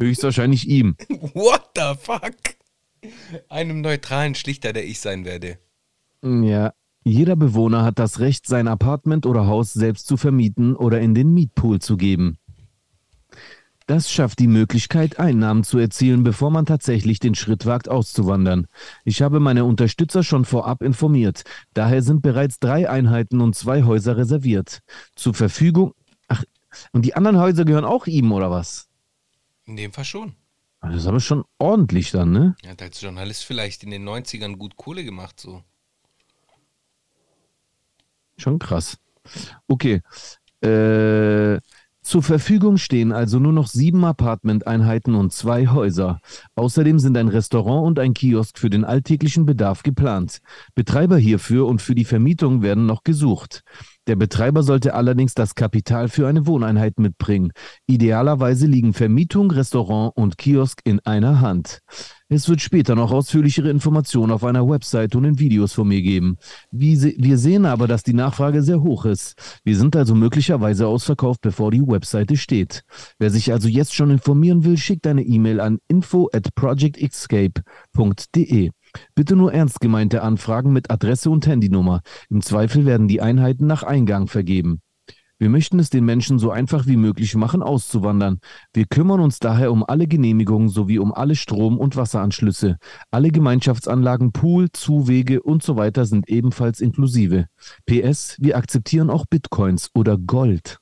Höchstwahrscheinlich 0.00 0.68
ihm. 0.68 0.96
What 1.08 1.70
the 1.76 1.92
fuck? 1.98 2.34
Einem 3.48 3.80
neutralen 3.80 4.34
Schlichter, 4.34 4.72
der 4.72 4.86
ich 4.86 5.00
sein 5.00 5.24
werde. 5.24 5.58
Ja. 6.22 6.72
Jeder 7.02 7.34
Bewohner 7.34 7.82
hat 7.82 7.98
das 7.98 8.20
Recht, 8.20 8.46
sein 8.46 8.68
Apartment 8.68 9.24
oder 9.24 9.46
Haus 9.46 9.72
selbst 9.72 10.06
zu 10.06 10.18
vermieten 10.18 10.76
oder 10.76 11.00
in 11.00 11.14
den 11.14 11.32
Mietpool 11.32 11.80
zu 11.80 11.96
geben. 11.96 12.36
Das 13.86 14.12
schafft 14.12 14.38
die 14.38 14.46
Möglichkeit, 14.46 15.18
Einnahmen 15.18 15.64
zu 15.64 15.78
erzielen, 15.78 16.22
bevor 16.22 16.50
man 16.50 16.66
tatsächlich 16.66 17.18
den 17.18 17.34
Schritt 17.34 17.66
wagt, 17.66 17.88
auszuwandern. 17.88 18.66
Ich 19.04 19.22
habe 19.22 19.40
meine 19.40 19.64
Unterstützer 19.64 20.22
schon 20.22 20.44
vorab 20.44 20.82
informiert. 20.82 21.42
Daher 21.74 22.02
sind 22.02 22.22
bereits 22.22 22.60
drei 22.60 22.88
Einheiten 22.88 23.40
und 23.40 23.56
zwei 23.56 23.82
Häuser 23.82 24.16
reserviert. 24.16 24.80
Zur 25.16 25.34
Verfügung. 25.34 25.94
Ach, 26.28 26.44
und 26.92 27.04
die 27.04 27.14
anderen 27.14 27.38
Häuser 27.38 27.64
gehören 27.64 27.84
auch 27.86 28.06
ihm, 28.06 28.30
oder 28.30 28.50
was? 28.50 28.89
In 29.66 29.76
dem 29.76 29.92
Fall 29.92 30.04
schon. 30.04 30.34
Das 30.80 30.94
ist 30.94 31.06
aber 31.06 31.20
schon 31.20 31.44
ordentlich 31.58 32.10
dann, 32.10 32.32
ne? 32.32 32.56
Er 32.62 32.70
hat 32.70 32.82
als 32.82 33.00
Journalist 33.00 33.44
vielleicht 33.44 33.82
in 33.82 33.90
den 33.90 34.08
90ern 34.08 34.56
gut 34.56 34.76
Kohle 34.76 35.04
gemacht, 35.04 35.38
so. 35.38 35.62
Schon 38.38 38.58
krass. 38.58 38.98
Okay. 39.68 40.00
Äh, 40.62 41.60
zur 42.02 42.22
Verfügung 42.22 42.78
stehen 42.78 43.12
also 43.12 43.38
nur 43.38 43.52
noch 43.52 43.68
sieben 43.68 44.04
Apartmenteinheiten 44.04 45.14
und 45.14 45.32
zwei 45.32 45.68
Häuser. 45.68 46.20
Außerdem 46.54 46.98
sind 46.98 47.16
ein 47.16 47.28
Restaurant 47.28 47.86
und 47.86 47.98
ein 47.98 48.14
Kiosk 48.14 48.58
für 48.58 48.70
den 48.70 48.84
alltäglichen 48.84 49.44
Bedarf 49.44 49.82
geplant. 49.82 50.40
Betreiber 50.74 51.18
hierfür 51.18 51.66
und 51.66 51.82
für 51.82 51.94
die 51.94 52.06
Vermietung 52.06 52.62
werden 52.62 52.86
noch 52.86 53.04
gesucht. 53.04 53.62
Der 54.10 54.16
Betreiber 54.16 54.64
sollte 54.64 54.94
allerdings 54.94 55.34
das 55.34 55.54
Kapital 55.54 56.08
für 56.08 56.26
eine 56.26 56.48
Wohneinheit 56.48 56.98
mitbringen. 56.98 57.52
Idealerweise 57.86 58.66
liegen 58.66 58.92
Vermietung, 58.92 59.52
Restaurant 59.52 60.10
und 60.16 60.36
Kiosk 60.36 60.80
in 60.82 60.98
einer 61.06 61.40
Hand. 61.40 61.78
Es 62.28 62.48
wird 62.48 62.60
später 62.60 62.96
noch 62.96 63.12
ausführlichere 63.12 63.70
Informationen 63.70 64.32
auf 64.32 64.42
einer 64.42 64.68
Website 64.68 65.14
und 65.14 65.26
in 65.26 65.38
Videos 65.38 65.74
von 65.74 65.86
mir 65.86 66.02
geben. 66.02 66.38
Wir 66.72 67.38
sehen 67.38 67.66
aber, 67.66 67.86
dass 67.86 68.02
die 68.02 68.12
Nachfrage 68.12 68.64
sehr 68.64 68.82
hoch 68.82 69.04
ist. 69.04 69.60
Wir 69.62 69.76
sind 69.76 69.94
also 69.94 70.16
möglicherweise 70.16 70.88
ausverkauft, 70.88 71.40
bevor 71.40 71.70
die 71.70 71.86
Webseite 71.86 72.36
steht. 72.36 72.82
Wer 73.20 73.30
sich 73.30 73.52
also 73.52 73.68
jetzt 73.68 73.94
schon 73.94 74.10
informieren 74.10 74.64
will, 74.64 74.76
schickt 74.76 75.06
eine 75.06 75.22
E-Mail 75.22 75.60
an 75.60 75.78
info 75.86 76.28
at 76.32 76.52
projectescape.de. 76.56 78.70
Bitte 79.14 79.36
nur 79.36 79.52
ernst 79.52 79.80
gemeinte 79.80 80.22
Anfragen 80.22 80.72
mit 80.72 80.90
Adresse 80.90 81.30
und 81.30 81.46
Handynummer. 81.46 82.00
Im 82.28 82.42
Zweifel 82.42 82.86
werden 82.86 83.08
die 83.08 83.20
Einheiten 83.20 83.66
nach 83.66 83.82
Eingang 83.82 84.26
vergeben. 84.26 84.80
Wir 85.40 85.48
möchten 85.48 85.78
es 85.78 85.88
den 85.88 86.04
Menschen 86.04 86.38
so 86.38 86.50
einfach 86.50 86.86
wie 86.86 86.98
möglich 86.98 87.34
machen, 87.34 87.62
auszuwandern. 87.62 88.40
Wir 88.74 88.84
kümmern 88.84 89.20
uns 89.20 89.38
daher 89.38 89.72
um 89.72 89.82
alle 89.82 90.06
Genehmigungen 90.06 90.68
sowie 90.68 90.98
um 90.98 91.14
alle 91.14 91.34
Strom- 91.34 91.78
und 91.78 91.96
Wasseranschlüsse. 91.96 92.76
Alle 93.10 93.30
Gemeinschaftsanlagen, 93.30 94.32
Pool, 94.32 94.70
Zuwege 94.70 95.42
und 95.42 95.62
so 95.62 95.76
weiter 95.76 96.04
sind 96.04 96.28
ebenfalls 96.28 96.80
inklusive. 96.80 97.46
PS, 97.86 98.36
wir 98.38 98.58
akzeptieren 98.58 99.08
auch 99.08 99.24
Bitcoins 99.24 99.88
oder 99.94 100.18
Gold. 100.18 100.79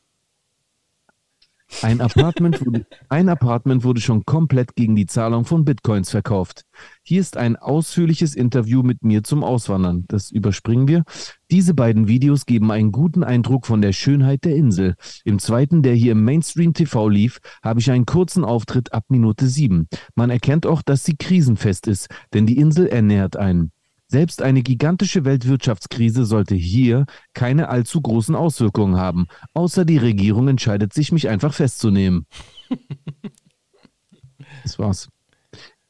Ein 1.83 2.01
Apartment, 2.01 2.65
wurde, 2.65 2.87
ein 3.09 3.29
Apartment 3.29 3.85
wurde 3.85 4.01
schon 4.01 4.25
komplett 4.25 4.75
gegen 4.75 4.97
die 4.97 5.07
Zahlung 5.07 5.45
von 5.45 5.65
Bitcoins 5.65 6.11
verkauft. 6.11 6.63
Hier 7.03 7.21
ist 7.21 7.37
ein 7.37 7.57
ausführliches 7.57 8.35
Interview 8.35 8.83
mit 8.83 9.05
mir 9.05 9.23
zum 9.23 9.45
Auswandern. 9.45 10.05
Das 10.09 10.31
überspringen 10.31 10.89
wir. 10.89 11.05
Diese 11.51 11.75
beiden 11.75 12.09
Videos 12.09 12.47
geben 12.47 12.73
einen 12.73 12.91
guten 12.91 13.23
Eindruck 13.23 13.67
von 13.67 13.83
der 13.83 13.93
Schönheit 13.93 14.45
der 14.45 14.57
Insel. 14.57 14.95
Im 15.25 15.39
zweiten, 15.39 15.83
der 15.83 15.95
hier 15.95 16.13
im 16.13 16.25
Mainstream 16.25 16.73
TV 16.73 17.09
lief, 17.09 17.39
habe 17.63 17.81
ich 17.81 17.91
einen 17.91 18.07
kurzen 18.07 18.45
Auftritt 18.45 18.93
ab 18.93 19.05
Minute 19.09 19.47
sieben. 19.47 19.89
Man 20.15 20.31
erkennt 20.31 20.67
auch, 20.67 20.83
dass 20.83 21.05
sie 21.05 21.17
krisenfest 21.17 21.87
ist, 21.87 22.09
denn 22.33 22.47
die 22.47 22.57
Insel 22.57 22.87
ernährt 22.87 23.37
einen. 23.37 23.73
Selbst 24.11 24.41
eine 24.41 24.63
gigantische 24.63 25.27
Weltwirtschaftskrise 25.27 26.25
sollte 26.25 26.55
hier 26.55 27.05
keine 27.35 27.69
allzu 27.69 28.01
großen 28.01 28.35
Auswirkungen 28.35 28.97
haben, 28.97 29.27
außer 29.53 29.85
die 29.85 29.99
Regierung 29.99 30.49
entscheidet 30.49 30.95
sich, 30.95 31.13
mich 31.13 31.29
einfach 31.29 31.53
festzunehmen. 31.53 32.27
das 34.63 34.79
war's. 34.79 35.09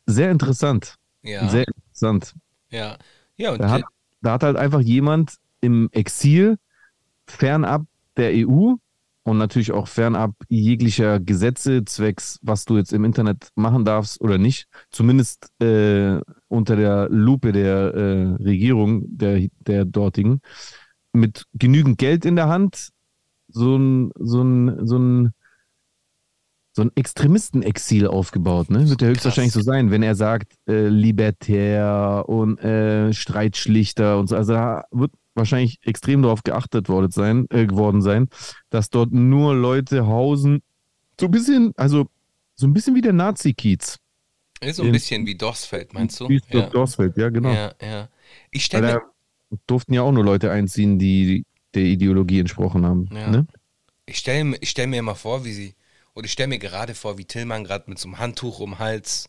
Sehr 0.07 0.33
interessant. 0.33 0.96
Ja. 1.22 1.48
Sehr 1.48 1.66
interessant. 1.68 2.35
Ja. 2.70 2.96
Ja, 3.37 3.57
Da 3.57 3.70
hat, 3.70 3.83
da 4.20 4.33
hat 4.33 4.42
halt 4.42 4.57
einfach 4.57 4.81
jemand 4.81 5.37
im 5.61 5.88
Exil, 5.92 6.59
fernab 7.26 7.87
der 8.16 8.33
EU 8.35 8.74
und 9.29 9.37
natürlich 9.37 9.73
auch 9.73 9.88
fernab 9.88 10.33
jeglicher 10.49 11.21
Gesetze, 11.21 11.85
zwecks, 11.85 12.38
was 12.43 12.64
du 12.64 12.79
jetzt 12.79 12.95
im 12.95 13.05
Internet 13.05 13.51
machen 13.57 13.85
darfst 13.85 14.23
oder 14.23 14.38
nicht, 14.38 14.67
zumindest 14.91 15.51
äh, 15.61 16.19
unter 16.49 16.77
der 16.77 17.09
Lupe 17.11 17.53
der 17.53 17.95
äh, 17.95 18.43
Regierung, 18.43 19.05
der, 19.07 19.49
der 19.61 19.85
dortigen, 19.85 20.41
mit 21.12 21.45
genügend 21.53 21.99
Geld 21.99 22.25
in 22.25 22.37
der 22.37 22.49
Hand, 22.49 22.88
so 23.49 23.77
ein, 23.77 24.12
so 24.19 24.43
ein, 24.43 24.87
so 24.87 24.99
ein, 24.99 25.33
so 26.73 26.83
ein 26.83 26.93
Extremistenexil 26.95 28.07
aufgebaut, 28.07 28.71
ne? 28.71 28.88
Wird 28.88 29.03
ja 29.03 29.09
höchstwahrscheinlich 29.09 29.53
so 29.53 29.61
sein, 29.61 29.91
wenn 29.91 30.03
er 30.03 30.14
sagt, 30.14 30.55
äh, 30.67 30.88
libertär 30.88 32.25
und 32.29 32.61
äh, 32.61 33.12
Streitschlichter 33.12 34.19
und 34.19 34.29
so. 34.29 34.37
Also 34.37 34.55
da 34.55 34.85
wird 34.91 35.12
wahrscheinlich 35.38 35.79
extrem 35.83 36.22
darauf 36.22 36.42
geachtet 36.42 36.88
worden 36.88 37.11
sein, 37.11 37.46
äh, 37.51 37.66
geworden 37.66 38.03
sein, 38.03 38.29
dass 38.70 38.90
dort 38.90 39.12
nur 39.12 39.55
Leute 39.55 40.07
hausen. 40.07 40.62
So 41.18 41.27
ein 41.27 41.31
bisschen, 41.31 41.72
also 41.77 42.09
so 42.55 42.66
ein 42.66 42.72
bisschen 42.72 42.94
wie 42.94 43.01
der 43.01 43.12
Nazi-Kiez. 43.12 43.98
so 44.72 44.83
ein 44.83 44.87
in- 44.88 44.92
bisschen 44.92 45.27
wie 45.27 45.37
Dorsfeld, 45.37 45.94
meinst 45.94 46.20
du? 46.20 46.29
Ja. 46.51 46.68
Dorsfeld, 46.68 47.16
ja, 47.16 47.31
genau. 47.31 47.53
ja, 47.53 47.72
ja. 47.81 48.09
Ich 48.51 48.64
stelle 48.64 49.01
durften 49.66 49.94
ja 49.94 50.03
auch 50.03 50.12
nur 50.12 50.24
Leute 50.24 50.51
einziehen, 50.51 50.98
die 50.98 51.46
der 51.74 51.85
Ideologie 51.85 52.40
entsprochen 52.40 52.85
haben. 52.85 53.09
Ja. 53.12 53.31
Ne? 53.31 53.46
ich 54.07 54.18
stell, 54.18 54.57
ich 54.61 54.70
stell 54.70 54.87
mir 54.87 54.98
immer 54.98 55.14
vor, 55.14 55.44
wie 55.44 55.53
sie, 55.53 55.74
oder 56.14 56.27
ich 56.27 56.33
stelle 56.33 56.48
mir 56.48 56.59
gerade 56.59 56.94
vor, 56.94 57.18
wie 57.18 57.24
Tillmann 57.24 57.64
gerade 57.64 57.88
mit 57.88 57.98
so 57.98 58.09
einem 58.09 58.18
Handtuch 58.18 58.61
um 58.61 58.72
den 58.72 58.79
Hals 58.79 59.29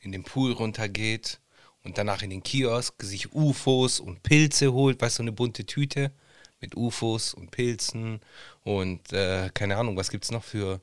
in 0.00 0.12
den 0.12 0.22
Pool 0.24 0.52
runtergeht 0.52 1.40
und 1.86 1.98
danach 1.98 2.22
in 2.22 2.30
den 2.30 2.42
Kiosk 2.44 3.02
sich 3.02 3.34
UFOs 3.34 4.00
und 4.00 4.22
Pilze 4.24 4.72
holt, 4.74 5.00
weißt 5.02 5.16
du, 5.18 5.22
so 5.22 5.24
eine 5.24 5.32
bunte 5.32 5.66
Tüte 5.66 6.12
mit 6.60 6.76
UFOs 6.76 7.34
und 7.34 7.50
Pilzen 7.52 8.20
und 8.64 9.12
äh, 9.14 9.50
keine 9.54 9.78
Ahnung, 9.78 9.96
was 9.96 10.10
gibt 10.10 10.24
es 10.24 10.32
noch 10.32 10.44
für, 10.44 10.80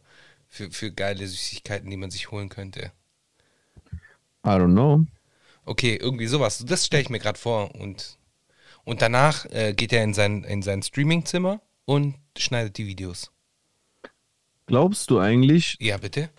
für, 0.50 0.72
für 0.72 0.92
geile 0.94 1.28
Süßigkeiten, 1.28 1.89
die 1.92 1.98
man 1.98 2.12
sich 2.12 2.32
holen 2.32 2.50
könnte. 2.50 2.94
I 4.46 4.58
don't 4.58 4.74
know. 4.74 5.06
Okay, 5.66 5.96
irgendwie 5.96 6.28
sowas. 6.28 6.63
Das 6.66 6.86
stelle 6.86 7.04
ich 7.04 7.10
mir 7.10 7.20
gerade 7.20 7.39
vor. 7.39 7.74
Und, 7.76 8.18
und 8.86 9.02
danach 9.02 9.46
äh, 9.48 9.74
geht 9.74 9.94
er 9.94 10.04
in 10.04 10.13
sein, 10.13 10.44
in 10.46 10.62
sein 10.63 10.84
Streamingzimmer 10.84 11.62
und 11.86 12.16
schneidet 12.38 12.78
die 12.78 12.88
Videos. 12.88 13.32
Glaubst 14.66 15.10
du 15.10 15.20
eigentlich, 15.20 15.80
Ja, 15.80 15.98
bitte? 15.98 16.30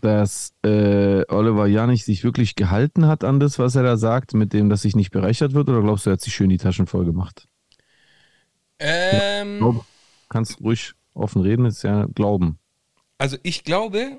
Dass 0.00 0.52
äh, 0.64 1.24
Oliver 1.28 1.66
Janich 1.66 2.04
sich 2.04 2.24
wirklich 2.24 2.54
gehalten 2.56 3.06
hat 3.06 3.24
an 3.24 3.40
das, 3.40 3.58
was 3.58 3.74
er 3.74 3.82
da 3.82 3.96
sagt, 3.96 4.34
mit 4.34 4.52
dem, 4.52 4.68
dass 4.68 4.82
sich 4.82 4.96
nicht 4.96 5.10
bereichert 5.10 5.54
wird, 5.54 5.68
oder 5.68 5.82
glaubst 5.82 6.06
du, 6.06 6.10
er 6.10 6.14
hat 6.14 6.20
sich 6.20 6.34
schön 6.34 6.50
die 6.50 6.58
Taschen 6.58 6.86
voll 6.86 7.04
gemacht? 7.04 7.46
Ähm, 8.78 9.58
Glaub, 9.58 9.84
kannst 10.28 10.60
ruhig 10.60 10.92
offen 11.14 11.42
reden, 11.42 11.64
ist 11.64 11.82
ja 11.82 12.06
Glauben. 12.14 12.58
also 13.18 13.36
ich 13.42 13.64
glaube, 13.64 14.18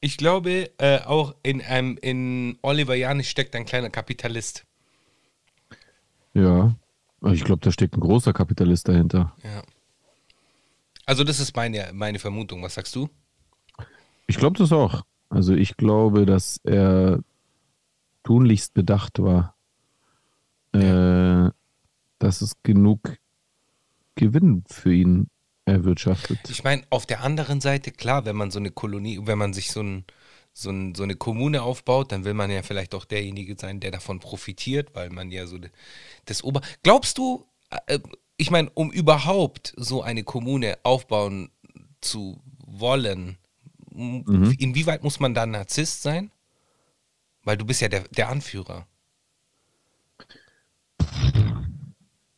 ich 0.00 0.18
glaube, 0.18 0.70
äh, 0.78 1.00
auch 1.00 1.34
in 1.42 1.62
einem, 1.62 1.98
in 2.00 2.58
Oliver 2.62 2.94
Janich 2.94 3.30
steckt 3.30 3.56
ein 3.56 3.64
kleiner 3.64 3.90
Kapitalist. 3.90 4.64
Ja. 6.34 6.74
Ich 7.32 7.44
glaube, 7.44 7.60
da 7.62 7.72
steckt 7.72 7.96
ein 7.96 8.00
großer 8.00 8.32
Kapitalist 8.32 8.86
dahinter. 8.88 9.34
Ja. 9.42 9.62
Also 11.06 11.24
das 11.24 11.40
ist 11.40 11.56
meine, 11.56 11.90
meine 11.92 12.18
Vermutung. 12.18 12.62
Was 12.62 12.74
sagst 12.74 12.94
du? 12.94 13.08
Ich 14.26 14.36
glaube 14.36 14.58
das 14.58 14.72
auch. 14.72 15.02
Also 15.28 15.54
ich 15.54 15.76
glaube, 15.76 16.26
dass 16.26 16.60
er 16.64 17.20
tunlichst 18.22 18.74
bedacht 18.74 19.20
war, 19.20 19.56
äh, 20.72 21.50
dass 22.18 22.40
es 22.40 22.62
genug 22.62 23.16
Gewinn 24.14 24.64
für 24.68 24.92
ihn 24.92 25.28
erwirtschaftet. 25.64 26.38
Ich 26.48 26.64
meine, 26.64 26.82
auf 26.90 27.06
der 27.06 27.22
anderen 27.22 27.60
Seite, 27.60 27.90
klar, 27.90 28.24
wenn 28.24 28.36
man 28.36 28.50
so 28.50 28.58
eine 28.58 28.70
Kolonie, 28.70 29.20
wenn 29.24 29.38
man 29.38 29.52
sich 29.52 29.70
so, 29.70 29.82
ein, 29.82 30.04
so, 30.52 30.70
ein, 30.70 30.94
so 30.94 31.02
eine 31.02 31.16
Kommune 31.16 31.62
aufbaut, 31.62 32.12
dann 32.12 32.24
will 32.24 32.34
man 32.34 32.50
ja 32.50 32.62
vielleicht 32.62 32.94
auch 32.94 33.04
derjenige 33.04 33.56
sein, 33.58 33.80
der 33.80 33.90
davon 33.90 34.20
profitiert, 34.20 34.94
weil 34.94 35.10
man 35.10 35.30
ja 35.30 35.46
so 35.46 35.58
das 36.24 36.42
Ober... 36.42 36.60
Glaubst 36.82 37.18
du, 37.18 37.46
äh, 37.86 37.98
ich 38.36 38.50
meine, 38.50 38.70
um 38.74 38.90
überhaupt 38.90 39.74
so 39.76 40.02
eine 40.02 40.24
Kommune 40.24 40.78
aufbauen 40.82 41.50
zu 42.00 42.40
wollen, 42.64 43.38
Mhm. 43.96 44.54
inwieweit 44.58 45.02
muss 45.02 45.20
man 45.20 45.32
da 45.32 45.46
Narzisst 45.46 46.02
sein? 46.02 46.30
Weil 47.44 47.56
du 47.56 47.64
bist 47.64 47.80
ja 47.80 47.88
der, 47.88 48.02
der 48.08 48.28
Anführer. 48.28 48.86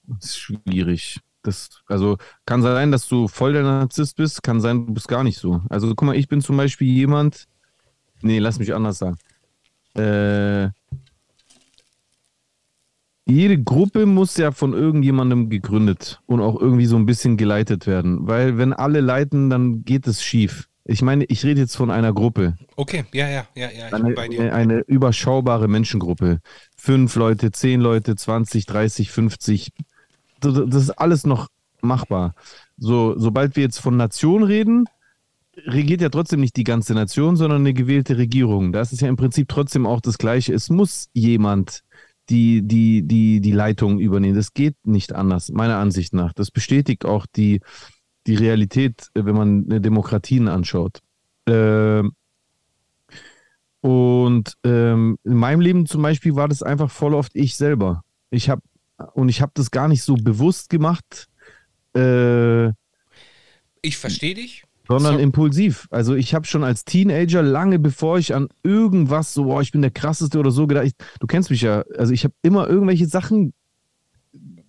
Das 0.06 0.24
ist 0.24 0.38
schwierig. 0.38 1.20
Das, 1.42 1.82
also 1.86 2.18
kann 2.46 2.62
sein, 2.62 2.92
dass 2.92 3.08
du 3.08 3.26
voll 3.26 3.52
der 3.52 3.62
Narzisst 3.62 4.16
bist, 4.16 4.42
kann 4.42 4.60
sein, 4.60 4.86
du 4.86 4.94
bist 4.94 5.08
gar 5.08 5.24
nicht 5.24 5.38
so. 5.38 5.62
Also 5.68 5.88
guck 5.94 6.06
mal, 6.06 6.16
ich 6.16 6.28
bin 6.28 6.40
zum 6.40 6.56
Beispiel 6.56 6.88
jemand, 6.88 7.48
nee, 8.20 8.38
lass 8.38 8.58
mich 8.58 8.74
anders 8.74 8.98
sagen. 8.98 9.16
Äh, 9.94 10.70
jede 13.24 13.62
Gruppe 13.62 14.06
muss 14.06 14.36
ja 14.36 14.52
von 14.52 14.72
irgendjemandem 14.74 15.50
gegründet 15.50 16.20
und 16.26 16.40
auch 16.40 16.60
irgendwie 16.60 16.86
so 16.86 16.96
ein 16.96 17.06
bisschen 17.06 17.36
geleitet 17.36 17.86
werden, 17.86 18.26
weil 18.26 18.58
wenn 18.58 18.72
alle 18.72 19.00
leiten, 19.00 19.50
dann 19.50 19.84
geht 19.84 20.06
es 20.06 20.22
schief. 20.22 20.67
Ich 20.90 21.02
meine, 21.02 21.24
ich 21.26 21.44
rede 21.44 21.60
jetzt 21.60 21.76
von 21.76 21.90
einer 21.90 22.14
Gruppe. 22.14 22.56
Okay, 22.74 23.04
ja, 23.12 23.28
ja, 23.28 23.46
ja, 23.54 23.70
ja, 23.70 23.84
ich 23.86 23.90
bin 23.90 24.04
Eine, 24.06 24.14
bei 24.14 24.26
dir. 24.26 24.54
eine 24.54 24.80
überschaubare 24.80 25.68
Menschengruppe. 25.68 26.40
Fünf 26.78 27.14
Leute, 27.14 27.52
zehn 27.52 27.82
Leute, 27.82 28.16
20, 28.16 28.64
30, 28.64 29.10
50. 29.10 29.72
Das 30.40 30.54
das 30.66 30.82
ist 30.84 30.90
alles 30.90 31.26
noch 31.26 31.48
machbar. 31.82 32.34
So, 32.78 33.18
sobald 33.18 33.54
wir 33.54 33.64
jetzt 33.64 33.80
von 33.80 33.98
Nation 33.98 34.42
reden, 34.42 34.86
regiert 35.66 36.00
ja 36.00 36.08
trotzdem 36.08 36.40
nicht 36.40 36.56
die 36.56 36.64
ganze 36.64 36.94
Nation, 36.94 37.36
sondern 37.36 37.60
eine 37.60 37.74
gewählte 37.74 38.16
Regierung. 38.16 38.72
Da 38.72 38.80
ist 38.80 38.98
ja 38.98 39.08
im 39.08 39.16
Prinzip 39.16 39.48
trotzdem 39.48 39.84
auch 39.86 40.00
das 40.00 40.16
Gleiche. 40.16 40.54
Es 40.54 40.70
muss 40.70 41.10
jemand 41.12 41.82
die, 42.30 42.62
die, 42.62 43.02
die, 43.02 43.42
die 43.42 43.52
Leitung 43.52 43.98
übernehmen. 43.98 44.36
Das 44.36 44.54
geht 44.54 44.76
nicht 44.84 45.14
anders, 45.14 45.50
meiner 45.50 45.76
Ansicht 45.76 46.14
nach. 46.14 46.32
Das 46.32 46.50
bestätigt 46.50 47.04
auch 47.04 47.26
die, 47.26 47.60
die 48.28 48.36
Realität, 48.36 49.08
wenn 49.14 49.34
man 49.34 49.82
Demokratien 49.82 50.46
anschaut. 50.48 51.00
Ähm, 51.46 52.12
und 53.80 54.54
ähm, 54.64 55.18
in 55.24 55.34
meinem 55.34 55.60
Leben 55.60 55.86
zum 55.86 56.02
Beispiel 56.02 56.34
war 56.34 56.48
das 56.48 56.62
einfach 56.62 56.90
voll 56.90 57.14
oft 57.14 57.34
ich 57.34 57.56
selber. 57.56 58.04
Ich 58.30 58.50
habe 58.50 58.62
und 59.14 59.28
ich 59.28 59.40
habe 59.40 59.52
das 59.54 59.70
gar 59.70 59.86
nicht 59.88 60.02
so 60.02 60.14
bewusst 60.16 60.70
gemacht, 60.70 61.28
äh, 61.96 62.68
Ich 63.80 63.96
verstehe 63.96 64.34
dich. 64.34 64.64
sondern 64.88 65.14
So- 65.14 65.20
impulsiv. 65.20 65.86
Also 65.90 66.14
ich 66.16 66.34
habe 66.34 66.46
schon 66.46 66.64
als 66.64 66.84
Teenager, 66.84 67.42
lange 67.42 67.78
bevor 67.78 68.18
ich 68.18 68.34
an 68.34 68.48
irgendwas 68.64 69.32
so, 69.32 69.44
boah, 69.44 69.62
ich 69.62 69.70
bin 69.70 69.82
der 69.82 69.92
krasseste 69.92 70.38
oder 70.40 70.50
so 70.50 70.66
gedacht, 70.66 70.86
ich, 70.86 70.94
du 71.20 71.26
kennst 71.28 71.50
mich 71.50 71.62
ja, 71.62 71.84
also 71.96 72.12
ich 72.12 72.24
habe 72.24 72.34
immer 72.42 72.68
irgendwelche 72.68 73.06
Sachen 73.06 73.52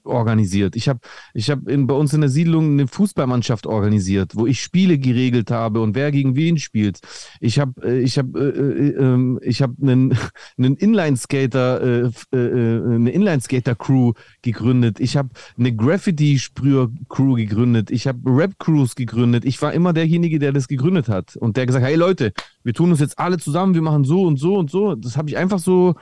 organisiert. 0.09 0.75
Ich 0.75 0.89
habe 0.89 0.99
ich 1.33 1.49
hab 1.49 1.59
bei 1.63 1.93
uns 1.93 2.13
in 2.13 2.21
der 2.21 2.29
Siedlung 2.29 2.71
eine 2.71 2.87
Fußballmannschaft 2.87 3.67
organisiert, 3.67 4.35
wo 4.35 4.45
ich 4.45 4.61
Spiele 4.61 4.97
geregelt 4.97 5.51
habe 5.51 5.81
und 5.81 5.95
wer 5.95 6.11
gegen 6.11 6.35
wen 6.35 6.57
spielt. 6.57 6.99
Ich 7.39 7.59
habe 7.59 7.81
äh, 7.83 7.99
ich 7.99 8.17
habe 8.17 8.39
äh, 8.39 8.43
äh, 8.43 9.03
ähm, 9.03 9.39
ich 9.41 9.61
habe 9.61 9.75
einen 9.81 10.17
einen 10.57 10.75
Inline-Skater 10.75 11.81
äh, 11.81 12.11
äh, 12.33 12.37
äh, 12.37 12.95
eine 12.95 13.11
Inline-Skater-Crew 13.11 14.13
gegründet. 14.41 14.99
Ich 14.99 15.15
habe 15.15 15.29
eine 15.57 15.75
Graffiti-Sprüher-Crew 15.75 17.35
gegründet. 17.35 17.91
Ich 17.91 18.07
habe 18.07 18.19
Rap-Crews 18.25 18.95
gegründet. 18.95 19.45
Ich 19.45 19.61
war 19.61 19.73
immer 19.73 19.93
derjenige, 19.93 20.39
der 20.39 20.51
das 20.51 20.67
gegründet 20.67 21.07
hat 21.07 21.35
und 21.35 21.57
der 21.57 21.65
gesagt, 21.65 21.83
hat, 21.83 21.91
hey 21.91 21.97
Leute, 21.97 22.33
wir 22.63 22.73
tun 22.73 22.91
uns 22.91 22.99
jetzt 22.99 23.19
alle 23.19 23.37
zusammen, 23.37 23.73
wir 23.73 23.81
machen 23.81 24.03
so 24.03 24.23
und 24.23 24.37
so 24.37 24.55
und 24.57 24.69
so. 24.69 24.95
Das 24.95 25.17
habe 25.17 25.29
ich 25.29 25.37
einfach 25.37 25.59
so 25.59 25.95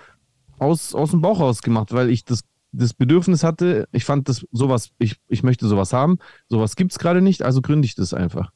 aus, 0.60 0.96
aus 0.96 1.12
dem 1.12 1.22
Bauch 1.22 1.40
raus 1.40 1.62
gemacht, 1.62 1.94
weil 1.94 2.10
ich 2.10 2.26
das, 2.26 2.42
das 2.72 2.94
Bedürfnis 2.94 3.44
hatte, 3.44 3.88
ich 3.92 4.06
fand 4.06 4.30
das 4.30 4.46
sowas, 4.52 4.90
ich, 5.00 5.16
ich 5.28 5.44
möchte 5.44 5.68
sowas 5.68 5.94
haben, 5.94 6.18
sowas 6.48 6.76
gibt 6.76 6.92
es 6.92 7.00
gerade 7.00 7.22
nicht, 7.22 7.42
also 7.42 7.62
gründe 7.62 7.86
ich 7.86 7.96
das 7.96 8.14
einfach. 8.14 8.52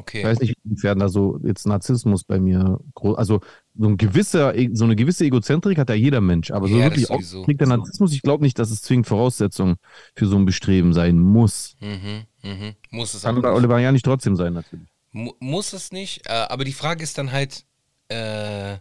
Okay. 0.00 0.20
Ich 0.20 0.24
weiß 0.24 0.40
nicht, 0.40 0.54
inwiefern 0.64 0.98
da 0.98 1.10
so 1.10 1.38
jetzt 1.44 1.66
Narzissmus 1.66 2.24
bei 2.24 2.40
mir 2.40 2.80
groß, 2.94 3.18
also 3.18 3.40
so, 3.74 3.86
ein 3.86 3.98
gewisser, 3.98 4.54
so 4.72 4.84
eine 4.84 4.96
gewisse 4.96 5.26
Egozentrik 5.26 5.76
hat 5.76 5.90
ja 5.90 5.94
jeder 5.94 6.22
Mensch, 6.22 6.50
aber 6.50 6.68
so 6.68 6.76
Ja, 6.76 6.84
wirklich 6.84 7.10
ausgeprägter 7.10 7.66
Narzissmus, 7.66 8.14
ich 8.14 8.22
glaube 8.22 8.42
nicht, 8.42 8.58
dass 8.58 8.70
es 8.70 8.80
zwingend 8.80 9.06
Voraussetzung 9.06 9.76
für 10.14 10.26
so 10.26 10.36
ein 10.36 10.46
Bestreben 10.46 10.94
sein 10.94 11.18
muss. 11.18 11.76
Mhm, 11.80 12.22
mhm. 12.42 12.74
Muss 12.90 13.12
es 13.12 13.22
Kann 13.22 13.42
bei. 13.42 13.52
Oliver 13.52 13.78
ja 13.78 13.92
nicht 13.92 14.04
trotzdem 14.04 14.36
sein, 14.36 14.54
natürlich. 14.54 14.88
Mu 15.12 15.32
muss 15.38 15.74
es 15.74 15.92
nicht, 15.92 16.26
äh, 16.26 16.46
aber 16.48 16.64
die 16.64 16.72
Frage 16.72 17.02
ist 17.02 17.18
dann 17.18 17.30
halt, 17.30 17.66
äh, 18.08 18.78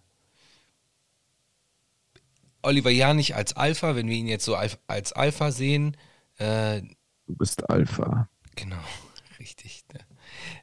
Oliver 2.62 2.90
Janich 2.90 3.36
als 3.36 3.56
Alpha, 3.56 3.96
wenn 3.96 4.08
wir 4.08 4.16
ihn 4.16 4.28
jetzt 4.28 4.46
so 4.46 4.56
als 4.56 5.14
Alpha 5.14 5.52
sehen, 5.52 5.96
äh, 6.38 6.82
Du 7.28 7.36
bist 7.36 7.70
Alpha. 7.70 8.28
genau, 8.56 8.78
richtig. 9.40 9.84
Ne? 9.94 10.00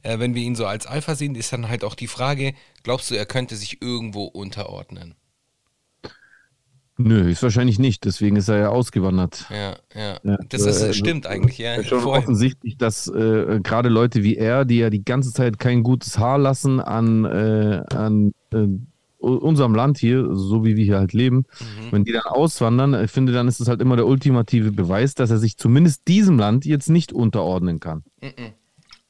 Äh, 0.02 0.18
wenn 0.18 0.34
wir 0.34 0.42
ihn 0.42 0.56
so 0.56 0.66
als 0.66 0.86
Alpha 0.86 1.14
sehen, 1.14 1.34
ist 1.34 1.52
dann 1.52 1.68
halt 1.68 1.84
auch 1.84 1.94
die 1.94 2.06
Frage, 2.08 2.54
glaubst 2.82 3.10
du, 3.10 3.14
er 3.14 3.26
könnte 3.26 3.56
sich 3.56 3.80
irgendwo 3.82 4.24
unterordnen? 4.24 5.14
Nö, 6.98 7.30
ist 7.30 7.42
wahrscheinlich 7.42 7.78
nicht, 7.78 8.06
deswegen 8.06 8.36
ist 8.36 8.48
er 8.48 8.58
ja 8.58 8.68
ausgewandert. 8.70 9.44
Ja, 9.50 9.76
ja. 9.94 10.18
Ja, 10.22 10.38
das 10.48 10.62
ist, 10.62 10.80
äh, 10.80 10.94
stimmt 10.94 11.26
eigentlich, 11.26 11.58
ja. 11.58 11.74
ist 11.74 11.88
schon 11.88 12.00
Voll. 12.00 12.16
offensichtlich, 12.18 12.78
dass 12.78 13.06
äh, 13.08 13.60
gerade 13.62 13.90
Leute 13.90 14.22
wie 14.22 14.36
er, 14.36 14.64
die 14.64 14.78
ja 14.78 14.88
die 14.88 15.04
ganze 15.04 15.30
Zeit 15.30 15.58
kein 15.58 15.82
gutes 15.82 16.18
Haar 16.18 16.38
lassen 16.38 16.80
an, 16.80 17.26
äh, 17.26 17.82
an 17.94 18.32
äh, 18.54 18.66
unserem 19.26 19.74
Land 19.74 19.98
hier, 19.98 20.34
so 20.34 20.64
wie 20.64 20.76
wir 20.76 20.84
hier 20.84 20.98
halt 20.98 21.12
leben, 21.12 21.44
Mhm. 21.60 21.92
wenn 21.92 22.04
die 22.04 22.12
dann 22.12 22.22
auswandern, 22.22 22.94
ich 23.04 23.10
finde, 23.10 23.32
dann 23.32 23.48
ist 23.48 23.60
es 23.60 23.68
halt 23.68 23.80
immer 23.80 23.96
der 23.96 24.06
ultimative 24.06 24.72
Beweis, 24.72 25.14
dass 25.14 25.30
er 25.30 25.38
sich 25.38 25.56
zumindest 25.56 26.08
diesem 26.08 26.38
Land 26.38 26.64
jetzt 26.64 26.88
nicht 26.90 27.12
unterordnen 27.12 27.80
kann. 27.80 28.02
Mhm. 28.22 28.52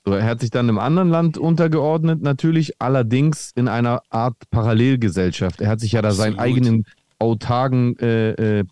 So, 0.04 0.12
er 0.12 0.24
hat 0.24 0.40
sich 0.40 0.50
dann 0.50 0.68
im 0.68 0.78
anderen 0.78 1.08
Land 1.08 1.36
untergeordnet, 1.36 2.22
natürlich, 2.22 2.80
allerdings 2.80 3.50
in 3.56 3.66
einer 3.66 4.02
Art 4.10 4.36
Parallelgesellschaft. 4.50 5.60
Er 5.60 5.68
hat 5.68 5.80
sich 5.80 5.92
ja 5.92 6.02
da 6.02 6.12
seinen 6.12 6.38
Absolut. 6.38 6.56
eigenen 6.56 6.84
autarken 7.18 7.98
äh, 7.98 8.60
äh, 8.60 8.64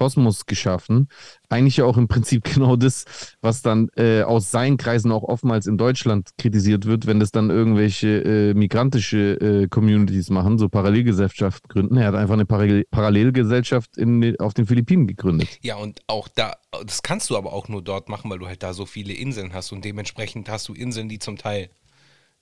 Kosmos 0.00 0.46
geschaffen. 0.46 1.08
Eigentlich 1.50 1.76
ja 1.76 1.84
auch 1.84 1.98
im 1.98 2.08
Prinzip 2.08 2.44
genau 2.54 2.76
das, 2.76 3.04
was 3.42 3.60
dann 3.60 3.90
äh, 3.96 4.22
aus 4.22 4.50
seinen 4.50 4.78
Kreisen 4.78 5.12
auch 5.12 5.24
oftmals 5.24 5.66
in 5.66 5.76
Deutschland 5.76 6.30
kritisiert 6.38 6.86
wird, 6.86 7.06
wenn 7.06 7.20
das 7.20 7.32
dann 7.32 7.50
irgendwelche 7.50 8.22
äh, 8.22 8.54
migrantische 8.54 9.34
äh, 9.34 9.68
Communities 9.68 10.30
machen, 10.30 10.56
so 10.56 10.70
Parallelgesellschaft 10.70 11.68
gründen. 11.68 11.98
Er 11.98 12.06
hat 12.08 12.14
einfach 12.14 12.32
eine 12.32 12.46
Parallel 12.46 12.86
Parallelgesellschaft 12.90 13.98
in, 13.98 14.40
auf 14.40 14.54
den 14.54 14.66
Philippinen 14.66 15.06
gegründet. 15.06 15.58
Ja, 15.60 15.76
und 15.76 16.00
auch 16.06 16.28
da, 16.28 16.54
das 16.86 17.02
kannst 17.02 17.28
du 17.28 17.36
aber 17.36 17.52
auch 17.52 17.68
nur 17.68 17.82
dort 17.82 18.08
machen, 18.08 18.30
weil 18.30 18.38
du 18.38 18.46
halt 18.46 18.62
da 18.62 18.72
so 18.72 18.86
viele 18.86 19.12
Inseln 19.12 19.52
hast 19.52 19.70
und 19.70 19.84
dementsprechend 19.84 20.48
hast 20.48 20.66
du 20.68 20.72
Inseln, 20.72 21.10
die 21.10 21.18
zum 21.18 21.36
Teil 21.36 21.68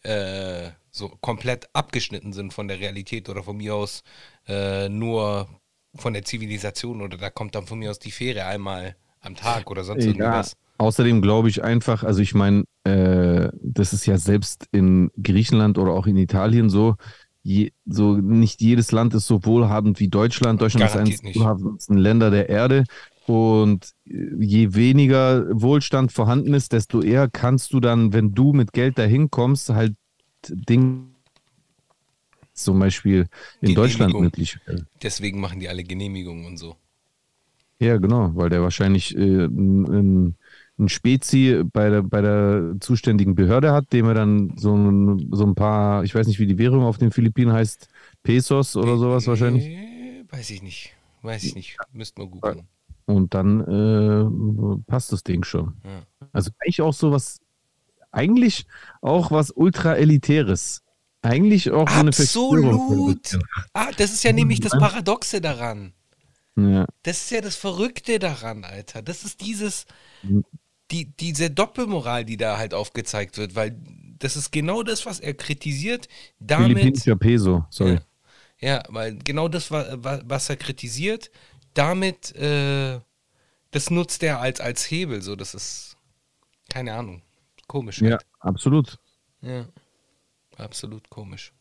äh, 0.05 0.71
so 0.93 1.09
komplett 1.21 1.69
abgeschnitten 1.73 2.33
sind 2.33 2.55
von 2.55 2.69
der 2.69 2.79
Realität 2.79 3.29
oder 3.29 3.43
von 3.43 3.57
mir 3.57 3.75
aus 3.75 4.05
äh, 4.47 4.89
nur 4.89 5.49
von 5.99 6.13
der 6.15 6.25
Zivilisation 6.25 7.03
oder 7.03 7.17
da 7.19 7.31
kommt 7.31 7.55
dann 7.55 7.67
von 7.67 7.79
mir 7.79 7.91
aus 7.91 7.99
die 7.99 8.11
Fähre 8.13 8.45
einmal 8.47 8.97
am 9.21 9.37
Tag 9.37 9.71
oder 9.71 9.85
sonst 9.85 10.07
Ja, 10.07 10.07
irgendwas. 10.07 10.57
außerdem 10.79 11.23
glaube 11.23 11.49
ich 11.49 11.63
einfach, 11.65 12.05
also 12.05 12.21
ich 12.23 12.35
meine, 12.35 12.65
äh, 12.85 13.49
das 13.63 13.93
ist 13.93 14.07
ja 14.07 14.19
selbst 14.19 14.67
in 14.71 15.11
Griechenland 15.23 15.79
oder 15.79 15.93
auch 15.93 16.07
in 16.07 16.17
Italien 16.17 16.69
so, 16.71 16.95
je, 17.43 17.73
so 17.87 18.17
nicht 18.17 18.61
jedes 18.61 18.93
Land 18.93 19.15
ist 19.15 19.27
so 19.27 19.45
wohlhabend 19.45 19.99
wie 20.01 20.09
Deutschland. 20.09 20.61
Deutschland 20.61 20.87
ist 20.87 20.95
Garantiert 20.95 20.97
eines 20.97 21.25
nicht. 21.25 21.37
der 21.37 21.43
wohlhabendsten 21.43 21.97
Länder 21.99 22.31
der 22.31 22.49
Erde. 22.49 22.85
Und 23.27 23.91
äh, 24.07 24.13
je 24.45 24.75
weniger 24.75 25.47
Wohlstand 25.51 26.13
vorhanden 26.13 26.55
ist, 26.55 26.73
desto 26.73 27.03
eher 27.03 27.29
kannst 27.29 27.73
du 27.73 27.81
dann, 27.81 28.13
wenn 28.13 28.35
du 28.35 28.53
mit 28.53 28.73
Geld 28.73 28.99
dahin 28.99 29.31
kommst, 29.31 29.71
halt 29.71 29.97
Dinge 30.49 31.08
zum 32.63 32.79
Beispiel 32.79 33.27
in 33.61 33.75
Deutschland 33.75 34.19
möglich 34.19 34.59
werden. 34.67 34.87
Deswegen 35.03 35.41
machen 35.41 35.61
die 35.61 35.69
alle 35.69 35.85
Genehmigungen 35.85 36.47
und 36.47 36.57
so. 36.57 36.77
Ja, 37.81 37.97
genau, 37.97 38.33
weil 38.35 38.51
der 38.51 38.63
wahrscheinlich 38.63 39.17
äh, 39.17 39.45
ein, 39.45 40.37
ein 40.79 40.89
Spezi 40.89 41.63
bei 41.73 41.91
der, 41.91 42.03
bei 42.03 42.21
der 42.21 42.75
zuständigen 42.81 43.35
Behörde 43.35 43.73
hat, 43.73 43.93
dem 43.93 44.07
er 44.07 44.15
dann 44.15 44.53
so 44.57 44.75
ein, 44.75 45.29
so 45.33 45.45
ein 45.45 45.55
paar, 45.55 46.03
ich 46.05 46.15
weiß 46.15 46.27
nicht, 46.27 46.41
wie 46.41 46.47
die 46.47 46.59
Währung 46.59 46.83
auf 46.83 46.99
den 46.99 47.13
Philippinen 47.13 47.53
heißt, 47.53 47.89
Pesos 48.23 48.77
oder 48.77 48.97
sowas 48.97 49.27
wahrscheinlich. 49.27 49.67
Äh, 49.67 50.25
weiß 50.29 50.51
ich 50.51 50.63
nicht. 50.63 50.95
Weiß 51.23 51.45
ich 51.45 51.55
nicht. 51.55 51.77
Müssten 51.93 52.23
wir 52.23 52.29
googeln. 52.29 52.63
Und 53.07 53.35
dann 53.35 53.61
äh, 53.61 54.83
passt 54.87 55.13
das 55.13 55.23
Ding 55.25 55.45
schon. 55.45 55.75
Ja. 55.85 56.03
Also 56.33 56.51
eigentlich 56.61 56.83
auch 56.83 56.93
so 56.93 57.11
was, 57.11 57.41
eigentlich 58.11 58.67
auch 59.01 59.31
was 59.31 59.51
ultra 59.51 59.95
elitäres. 59.95 60.83
Eigentlich 61.29 61.71
auch 61.71 61.89
so 61.89 61.95
eine. 62.01 62.09
Absolut. 62.09 63.39
Ah, 63.75 63.91
das 63.97 64.13
ist 64.13 64.25
ja 64.25 64.33
nämlich 64.33 64.61
das 64.61 64.73
Paradoxe 64.73 65.41
daran. 65.41 65.93
Ja. 66.57 66.87
Das 67.03 67.19
ist 67.19 67.31
ja 67.31 67.41
das 67.41 67.57
Verrückte 67.57 68.19
daran, 68.19 68.65
Alter. 68.65 69.03
Das 69.03 69.25
ist 69.25 69.41
dieses, 69.41 69.87
Mhm. 70.23 70.45
die, 70.91 71.05
diese 71.17 71.51
Doppelmoral, 71.51 72.25
die 72.25 72.37
da 72.37 72.57
halt 72.59 72.75
aufgezeigt 72.75 73.37
wird, 73.39 73.55
weil 73.55 73.77
das 74.19 74.37
ist 74.37 74.51
genau 74.51 74.83
das, 74.83 75.07
was 75.07 75.21
er 75.21 75.35
kritisiert. 75.35 76.09
Damit, 76.41 76.79
Philippinischer 76.79 77.17
Peso, 77.17 77.65
sorry. 77.71 78.01
ja, 78.61 78.69
ja, 78.77 78.83
weil 78.89 79.17
genau 79.19 79.47
das, 79.49 79.71
wa- 79.71 79.87
wa- 80.03 80.21
was 80.25 80.49
er 80.51 80.57
kritisiert, 80.57 81.31
damit, 81.75 82.35
äh, 82.35 82.99
das 83.71 83.91
nutzt 83.91 84.23
er 84.25 84.41
als, 84.41 84.61
als 84.61 84.91
Hebel. 84.91 85.23
So, 85.23 85.37
das 85.37 85.55
ist, 85.55 85.97
keine 86.71 86.95
Ahnung, 86.95 87.23
komisch. 87.69 88.01
Ja, 88.01 88.13
Halt. 88.13 88.27
absolut. 88.41 88.99
ja. 89.43 89.67
Absolut 90.59 91.09
komisch. 91.09 91.53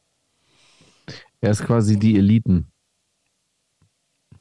Er 1.39 1.51
ist 1.51 1.63
quasi 1.63 1.97
die 1.97 2.17
Eliten 2.17 2.71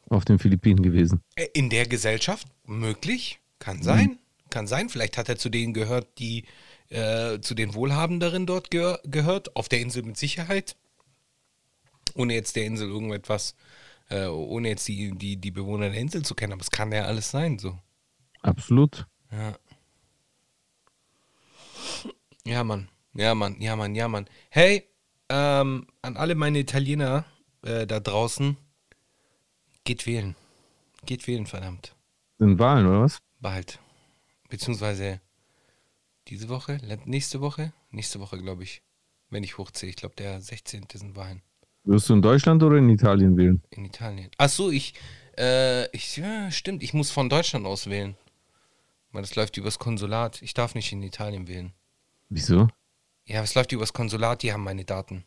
auf 0.09 0.25
den 0.25 0.39
Philippinen 0.39 0.83
gewesen. 0.83 1.21
Äh, 1.37 1.47
In 1.55 1.71
der 1.71 1.87
Gesellschaft 1.87 2.49
möglich, 2.65 3.39
Mhm. 3.39 3.59
kann 3.59 3.83
sein, 3.83 4.19
kann 4.51 4.67
sein. 4.67 4.89
Vielleicht 4.89 5.17
hat 5.19 5.29
er 5.29 5.37
zu 5.37 5.49
denen 5.49 5.73
gehört, 5.75 6.19
die 6.19 6.45
äh, 6.89 7.41
zu 7.41 7.55
den 7.55 7.75
Wohlhabenderen 7.75 8.47
dort 8.47 8.71
gehör 8.71 9.01
gehört, 9.05 9.57
auf 9.57 9.69
der 9.69 9.81
Insel 9.81 10.05
mit 10.05 10.17
Sicherheit. 10.17 10.77
Ohne 12.15 12.35
jetzt 12.35 12.55
der 12.55 12.65
Insel 12.65 12.89
irgendetwas, 12.89 13.57
äh, 14.09 14.27
ohne 14.27 14.69
jetzt 14.69 14.87
die, 14.87 15.11
die, 15.11 15.37
die 15.37 15.51
Bewohner 15.51 15.91
der 15.91 16.01
Insel 16.01 16.25
zu 16.25 16.35
kennen, 16.37 16.53
aber 16.53 16.63
es 16.63 16.71
kann 16.71 16.93
ja 16.93 17.05
alles 17.07 17.31
sein, 17.31 17.59
so. 17.59 17.77
Absolut. 18.43 19.07
Ja. 19.33 19.59
Ja, 22.45 22.63
Mann. 22.63 22.89
Ja, 23.17 23.35
Mann. 23.35 23.61
Ja, 23.61 23.77
Mann. 23.77 23.95
Ja, 23.95 24.09
Mann. 24.09 24.27
Hey, 24.51 24.85
ähm, 25.29 25.87
an 26.03 26.17
alle 26.17 26.35
meine 26.35 26.59
Italiener 26.59 27.25
äh, 27.63 27.87
da 27.87 28.01
draußen, 28.01 28.57
geht 29.85 30.07
wählen. 30.07 30.37
Geht 31.05 31.27
wählen, 31.27 31.47
verdammt. 31.47 31.95
Sind 32.39 32.59
Wahlen, 32.59 32.87
oder 32.87 33.03
was? 33.03 33.19
Bald. 33.41 33.79
Beziehungsweise 34.49 35.21
diese 36.29 36.49
Woche, 36.49 36.79
nächste 37.05 37.41
Woche? 37.41 37.73
Nächste 37.91 38.21
Woche, 38.21 38.39
glaube 38.39 38.65
ich. 38.65 38.83
Wenn 39.31 39.43
ich 39.43 39.59
hochziehe. 39.59 39.91
Ich 39.91 39.97
glaube, 39.97 40.15
der 40.17 40.41
16. 40.41 40.85
sind 40.93 41.17
Wahlen 41.17 41.43
Wirst 41.85 42.09
du 42.09 42.15
in 42.15 42.23
Deutschland 42.23 42.63
oder 42.63 42.77
in 42.77 42.89
Italien 42.91 43.37
wählen? 43.37 43.63
in 43.71 43.85
Italien. 43.85 44.31
Ach 44.39 44.49
so, 44.49 44.71
ich, 44.71 44.95
äh, 45.39 45.89
ich, 45.95 46.17
ja, 46.17 46.51
stimmt, 46.51 46.83
ich 46.83 46.95
muss 46.95 47.11
von 47.11 47.29
Deutschland 47.29 47.65
aus 47.67 47.89
wählen. 47.89 48.17
Weil 49.13 49.23
das 49.23 49.37
läuft 49.37 49.57
übers 49.57 49.79
Konsulat. 49.79 50.43
Ich 50.43 50.53
darf 50.53 50.75
nicht 50.75 50.93
in 50.93 51.03
Italien 51.03 51.47
wählen. 51.49 51.73
Wieso? 52.29 52.69
Ja, 53.27 53.43
es 53.43 53.55
läuft 53.55 53.73
übers 53.73 53.93
Konsulat, 53.93 54.43
die 54.43 54.53
haben 54.53 54.63
meine 54.65 54.85
Daten. 54.85 55.25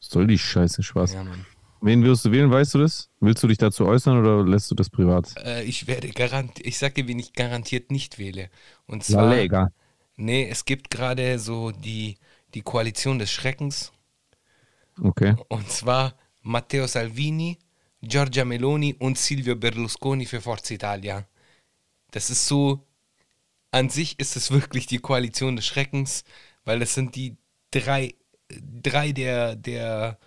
Soll 0.00 0.26
die 0.26 0.38
Scheiße, 0.38 0.82
Spaß? 0.82 1.12
Ja, 1.14 1.24
Mann. 1.24 1.46
Wen 1.80 2.02
wirst 2.02 2.24
du 2.24 2.32
wählen, 2.32 2.50
weißt 2.50 2.74
du 2.74 2.78
das? 2.78 3.10
Willst 3.20 3.42
du 3.42 3.46
dich 3.46 3.58
dazu 3.58 3.86
äußern 3.86 4.18
oder 4.18 4.42
lässt 4.42 4.70
du 4.70 4.74
das 4.74 4.88
privat? 4.88 5.34
Äh, 5.36 5.64
ich 5.64 5.86
werde 5.86 6.08
garantiert, 6.08 6.66
ich 6.66 6.78
sag 6.78 6.94
dir, 6.94 7.06
wen 7.06 7.18
ich 7.18 7.34
garantiert 7.34 7.90
nicht 7.90 8.18
wähle. 8.18 8.48
Und 8.86 9.06
La 9.08 9.18
zwar, 9.18 9.34
Lega. 9.34 9.70
nee, 10.16 10.48
es 10.48 10.64
gibt 10.64 10.90
gerade 10.90 11.38
so 11.38 11.72
die, 11.72 12.16
die 12.54 12.62
Koalition 12.62 13.18
des 13.18 13.30
Schreckens. 13.30 13.92
Okay. 15.02 15.36
Und 15.48 15.70
zwar 15.70 16.14
Matteo 16.40 16.86
Salvini, 16.86 17.58
Giorgia 18.00 18.46
Meloni 18.46 18.94
und 18.94 19.18
Silvio 19.18 19.54
Berlusconi 19.54 20.24
für 20.24 20.40
Forza 20.40 20.72
Italia. 20.72 21.26
Das 22.12 22.30
ist 22.30 22.46
so, 22.46 22.86
an 23.72 23.90
sich 23.90 24.18
ist 24.18 24.36
es 24.36 24.50
wirklich 24.50 24.86
die 24.86 24.98
Koalition 24.98 25.56
des 25.56 25.66
Schreckens, 25.66 26.24
weil 26.64 26.78
das 26.78 26.94
sind 26.94 27.14
die 27.14 27.36
drei, 27.70 28.14
drei 28.48 29.12
der, 29.12 29.56
der 29.56 30.18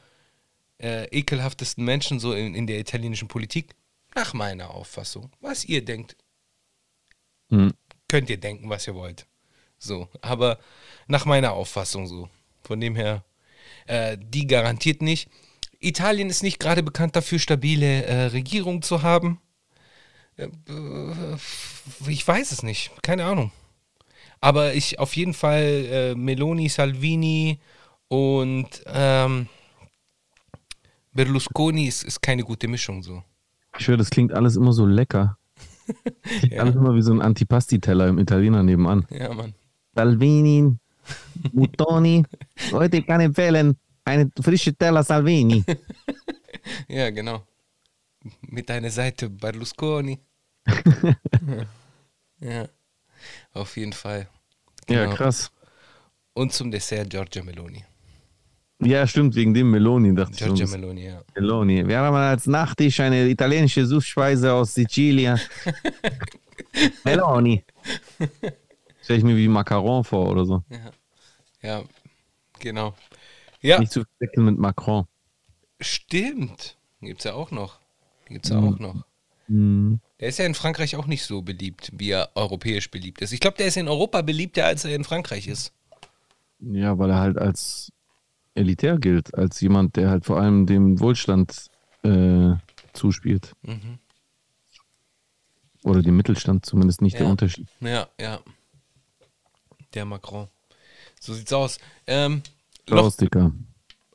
äh, 0.79 1.05
ekelhaftesten 1.05 1.83
Menschen 1.83 2.19
so 2.19 2.33
in, 2.33 2.55
in 2.55 2.67
der 2.67 2.79
italienischen 2.79 3.27
Politik. 3.27 3.75
Nach 4.15 4.33
meiner 4.33 4.71
Auffassung. 4.71 5.31
Was 5.41 5.65
ihr 5.65 5.83
denkt, 5.83 6.15
Hm. 7.49 7.73
könnt 8.07 8.29
ihr 8.29 8.37
denken, 8.39 8.69
was 8.69 8.87
ihr 8.87 8.95
wollt. 8.95 9.25
So, 9.77 10.09
aber 10.21 10.59
nach 11.07 11.25
meiner 11.25 11.53
Auffassung 11.53 12.07
so. 12.07 12.29
Von 12.63 12.81
dem 12.81 12.95
her, 12.95 13.23
äh, 13.85 14.17
die 14.19 14.47
garantiert 14.47 15.01
nicht. 15.01 15.29
Italien 15.79 16.29
ist 16.29 16.43
nicht 16.43 16.59
gerade 16.59 16.83
bekannt 16.83 17.15
dafür, 17.15 17.39
stabile 17.39 18.03
äh, 18.03 18.25
Regierung 18.25 18.81
zu 18.81 19.03
haben. 19.03 19.39
Äh, 20.35 20.49
ich 22.07 22.27
weiß 22.27 22.51
es 22.51 22.63
nicht, 22.63 22.91
keine 23.03 23.25
Ahnung. 23.25 23.51
Aber 24.39 24.73
ich 24.73 24.99
auf 24.99 25.15
jeden 25.15 25.33
Fall 25.33 25.63
äh, 25.63 26.15
Meloni, 26.15 26.69
Salvini 26.69 27.59
und 28.07 28.83
ähm, 28.85 29.47
Berlusconi 31.13 31.87
ist, 31.87 32.03
ist 32.03 32.21
keine 32.21 32.43
gute 32.43 32.67
Mischung 32.67 33.01
so. 33.03 33.23
Ich 33.79 33.87
höre, 33.87 33.97
das 33.97 34.09
klingt 34.09 34.33
alles 34.33 34.55
immer 34.55 34.73
so 34.73 34.85
lecker. 34.85 35.37
Klingt 36.23 36.53
Ja. 36.53 36.61
Alles 36.63 36.75
immer 36.75 36.93
wie 36.93 37.01
so 37.01 37.13
ein 37.13 37.21
Antipasti-Teller 37.21 38.07
im 38.09 38.19
Italiener 38.19 38.61
nebenan. 38.61 39.07
Ja, 39.09 39.33
Mann. 39.33 39.53
Salvini, 39.95 40.77
Mutoni, 41.53 42.23
heute 42.71 43.01
kann 43.01 43.21
ich 43.21 43.27
empfehlen, 43.27 43.77
eine 44.03 44.29
frische 44.41 44.75
Teller 44.75 45.03
Salvini. 45.03 45.63
Ja, 46.87 47.09
genau. 47.11 47.47
Mit 48.41 48.69
deiner 48.69 48.89
Seite 48.89 49.29
Berlusconi. 49.29 50.19
ja. 52.41 52.49
ja, 52.49 52.67
auf 53.53 53.75
jeden 53.77 53.93
Fall. 53.93 54.27
Ja, 54.89 55.03
Genau. 55.05 55.15
krass. 55.15 55.51
Und 56.33 56.53
zum 56.53 56.69
Dessert 56.71 57.09
Giorgia 57.09 57.43
Meloni. 57.43 57.83
Ja, 58.79 59.07
stimmt, 59.07 59.33
wegen 59.35 59.53
dem 59.55 59.71
Meloni, 59.71 60.13
dachte 60.13 60.33
ich. 60.33 60.37
Giorgia. 60.39 60.67
Meloni, 60.67 61.05
ja. 61.05 61.21
Meloni. 61.35 61.87
Wir 61.87 61.97
haben 61.99 62.15
als 62.15 62.45
Nachtisch 62.45 62.99
eine 62.99 63.27
italienische 63.27 63.85
Süßspeise 63.85 64.53
aus 64.53 64.75
Sizilien. 64.75 65.39
Meloni. 67.03 67.63
Stell 69.01 69.17
ich 69.17 69.23
mir 69.23 69.35
wie 69.35 69.47
Macaron 69.47 70.03
vor 70.03 70.29
oder 70.29 70.45
so. 70.45 70.63
Ja, 71.61 71.81
genau. 72.59 72.93
Ja, 73.61 73.79
Nicht 73.79 73.91
zu 73.91 74.03
verwechseln 74.17 74.45
mit 74.45 74.57
Macron. 74.59 75.05
stimmt. 75.79 76.77
Gibt's 77.01 77.23
ja 77.23 77.33
auch 77.33 77.51
noch. 77.51 77.79
Gibt's 78.27 78.49
ja 78.49 78.59
auch 78.59 78.77
noch. 78.79 79.05
Hm. 79.47 79.99
Der 80.19 80.29
ist 80.29 80.39
ja 80.39 80.45
in 80.45 80.55
Frankreich 80.55 80.95
auch 80.95 81.05
nicht 81.05 81.23
so 81.23 81.41
beliebt, 81.41 81.91
wie 81.93 82.09
er 82.09 82.31
europäisch 82.35 82.89
beliebt 82.89 83.21
ist. 83.21 83.31
Ich 83.33 83.39
glaube, 83.39 83.57
der 83.57 83.67
ist 83.67 83.77
in 83.77 83.87
Europa 83.87 84.21
beliebter, 84.23 84.65
als 84.65 84.83
er 84.83 84.95
in 84.95 85.03
Frankreich 85.03 85.47
ist. 85.47 85.73
Ja, 86.59 86.97
weil 86.97 87.11
er 87.11 87.19
halt 87.19 87.37
als 87.37 87.91
elitär 88.55 88.97
gilt, 88.97 89.35
als 89.35 89.61
jemand, 89.61 89.95
der 89.95 90.09
halt 90.09 90.25
vor 90.25 90.39
allem 90.39 90.65
dem 90.65 90.99
Wohlstand 90.99 91.67
äh, 92.03 92.53
zuspielt. 92.93 93.53
Mhm. 93.61 93.99
Oder 95.83 96.01
dem 96.01 96.17
Mittelstand 96.17 96.65
zumindest 96.65 97.01
nicht 97.01 97.17
der 97.19 97.25
Ja. 97.25 97.31
Unterschied. 97.31 97.67
Ja, 97.79 98.07
ja. 98.19 98.39
Der 99.93 100.05
Macron. 100.05 100.47
So 101.19 101.33
sieht's 101.33 101.53
aus. 101.53 101.77
Ähm, 102.07 102.41
Raus, 102.89 103.17
Dicker. 103.17 103.51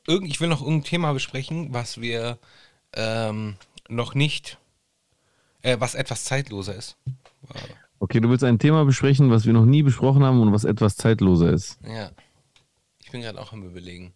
irgend, 0.07 0.29
ich 0.29 0.41
will 0.41 0.49
noch 0.49 0.61
irgendein 0.61 0.83
Thema 0.83 1.13
besprechen, 1.13 1.73
was 1.73 2.01
wir 2.01 2.37
ähm, 2.95 3.55
noch 3.87 4.13
nicht, 4.15 4.57
äh, 5.63 5.77
was 5.79 5.95
etwas 5.95 6.23
zeitloser 6.25 6.75
ist. 6.75 6.95
Okay, 7.99 8.19
du 8.19 8.29
willst 8.29 8.43
ein 8.43 8.59
Thema 8.59 8.85
besprechen, 8.85 9.31
was 9.31 9.45
wir 9.45 9.53
noch 9.53 9.65
nie 9.65 9.81
besprochen 9.83 10.23
haben 10.23 10.39
und 10.41 10.51
was 10.53 10.63
etwas 10.65 10.95
zeitloser 10.95 11.51
ist. 11.51 11.79
Ja. 11.87 12.11
Ich 12.99 13.11
bin 13.11 13.21
gerade 13.21 13.39
auch 13.41 13.51
am 13.53 13.63
überlegen. 13.63 14.13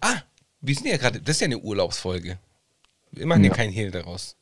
Ah, 0.00 0.16
wir 0.60 0.74
sind 0.74 0.86
ja 0.86 0.96
gerade, 0.96 1.20
das 1.20 1.36
ist 1.36 1.40
ja 1.40 1.46
eine 1.46 1.58
Urlaubsfolge. 1.58 2.38
Wir 3.12 3.26
machen 3.26 3.44
ja, 3.44 3.50
Ja. 3.50 3.56
kein 3.56 3.70
Hehl 3.70 3.90
daraus. 3.90 4.36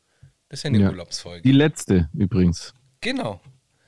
Das 0.48 0.60
ist 0.60 0.64
ja 0.64 0.68
eine 0.68 0.80
Ja. 0.80 0.90
Urlaubsfolge. 0.90 1.42
Die 1.42 1.52
letzte 1.52 2.08
übrigens. 2.14 2.72
Genau. 3.00 3.40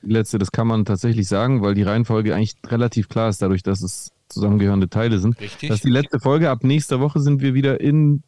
Die 0.03 0.11
letzte, 0.11 0.37
das 0.37 0.51
kann 0.51 0.67
man 0.67 0.85
tatsächlich 0.85 1.27
sagen, 1.27 1.61
weil 1.61 1.73
die 1.73 1.83
Reihenfolge 1.83 2.35
eigentlich 2.35 2.55
relativ 2.67 3.09
klar 3.09 3.29
ist, 3.29 3.41
dadurch, 3.41 3.63
dass 3.63 3.81
es 3.81 4.11
zusammengehörende 4.29 4.89
Teile 4.89 5.19
sind. 5.19 5.39
Richtig. 5.39 5.69
Das 5.69 5.77
ist 5.77 5.85
die 5.85 5.89
letzte 5.89 6.19
Folge. 6.19 6.49
Ab 6.51 6.63
nächster 6.63 6.99
Woche 6.99 7.19
sind 7.19 7.41
wir 7.41 7.53
wieder 7.53 7.81
in 7.81 8.21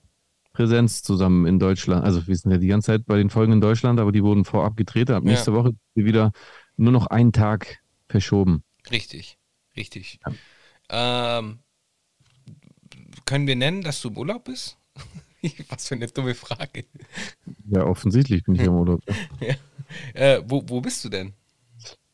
Präsenz 0.59 1.03
zusammen 1.03 1.45
in 1.45 1.57
Deutschland. 1.57 2.03
Also 2.03 2.27
wir 2.27 2.35
sind 2.35 2.51
ja 2.51 2.57
die 2.57 2.67
ganze 2.67 2.87
Zeit 2.87 3.05
bei 3.05 3.15
den 3.15 3.29
Folgen 3.29 3.53
in 3.53 3.61
Deutschland, 3.61 3.97
aber 3.97 4.11
die 4.11 4.21
wurden 4.21 4.43
vorab 4.43 4.75
gedreht. 4.75 5.09
Ab 5.09 5.23
Ja. 5.23 5.31
nächster 5.31 5.53
Woche 5.53 5.71
wieder 5.95 6.33
nur 6.75 6.91
noch 6.91 7.07
einen 7.07 7.31
Tag 7.31 7.79
verschoben. 8.09 8.63
Richtig. 8.91 9.37
Richtig. 9.77 10.19
Ähm, 10.89 11.59
können 13.23 13.47
wir 13.47 13.55
nennen, 13.55 13.83
dass 13.83 14.01
du 14.01 14.09
im 14.09 14.17
Urlaub 14.17 14.43
bist? 14.43 14.77
Was 15.69 15.87
für 15.87 15.95
eine 15.95 16.07
dumme 16.07 16.35
Frage. 16.35 16.83
Ja, 17.69 17.85
offensichtlich 17.85 18.43
bin 18.43 18.55
ich 18.55 18.63
im 18.63 18.73
Urlaub. 18.73 18.99
Ja. 19.39 19.55
Äh, 20.13 20.43
wo, 20.45 20.61
wo 20.67 20.81
bist 20.81 21.05
du 21.05 21.09
denn? 21.09 21.31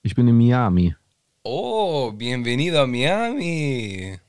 Ich 0.03 0.13
bin 0.13 0.27
in 0.27 0.37
Miami. 0.37 0.93
Oh, 1.41 2.11
bienvenido 2.11 2.83
a 2.83 2.85
Miami. 2.85 4.19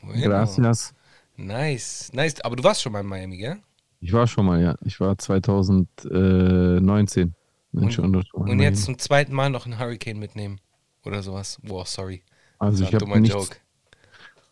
Bueno. 0.00 0.22
Gracias. 0.22 0.94
Nice, 1.40 2.10
nice. 2.12 2.40
Aber 2.42 2.56
du 2.56 2.64
warst 2.64 2.82
schon 2.82 2.92
mal 2.92 3.00
in 3.00 3.06
Miami, 3.06 3.38
gell? 3.38 3.56
Ich 4.00 4.12
war 4.12 4.26
schon 4.26 4.46
mal, 4.46 4.60
ja. 4.60 4.76
Ich 4.84 5.00
war 5.00 5.16
2019. 5.16 7.34
Bin 7.72 7.90
schon 7.90 8.12
dort 8.12 8.28
schon 8.28 8.40
mal 8.40 8.46
in 8.46 8.52
Und 8.52 8.58
Miami. 8.58 8.74
jetzt 8.74 8.84
zum 8.84 8.98
zweiten 8.98 9.34
Mal 9.34 9.50
noch 9.50 9.66
einen 9.66 9.78
Hurricane 9.78 10.18
mitnehmen. 10.18 10.60
Oder 11.04 11.22
sowas. 11.22 11.58
Wow, 11.62 11.86
sorry. 11.86 12.22
Also 12.58 12.84
ich 12.84 12.94
habe 12.94 13.20
nichts, 13.20 13.50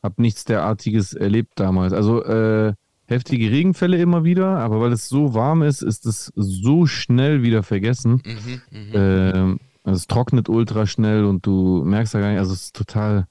hab 0.03 0.19
nichts 0.19 0.45
derartiges 0.45 1.13
erlebt 1.13 1.53
damals. 1.57 1.93
Also 1.93 2.25
äh, 2.25 2.73
heftige 3.07 3.51
Regenfälle 3.51 3.99
immer 3.99 4.25
wieder, 4.25 4.59
aber 4.59 4.81
weil 4.81 4.93
es 4.93 5.09
so 5.09 5.35
warm 5.35 5.63
ist, 5.63 5.83
ist 5.83 6.07
es 6.07 6.33
so 6.35 6.87
schnell 6.87 7.43
wieder 7.43 7.63
vergessen. 7.63 8.23
Mhm, 8.25 8.63
mhm. 8.71 8.93
Ähm, 8.95 9.61
also 9.85 9.97
es 9.97 10.07
trocknet 10.07 10.49
ultra 10.49 10.87
schnell 10.87 11.25
und 11.25 11.45
du 11.45 11.83
merkst 11.85 12.15
ja 12.15 12.21
gar 12.21 12.31
nicht, 12.31 12.39
also 12.39 12.53
es 12.53 12.65
ist 12.65 12.77
total 12.77 13.27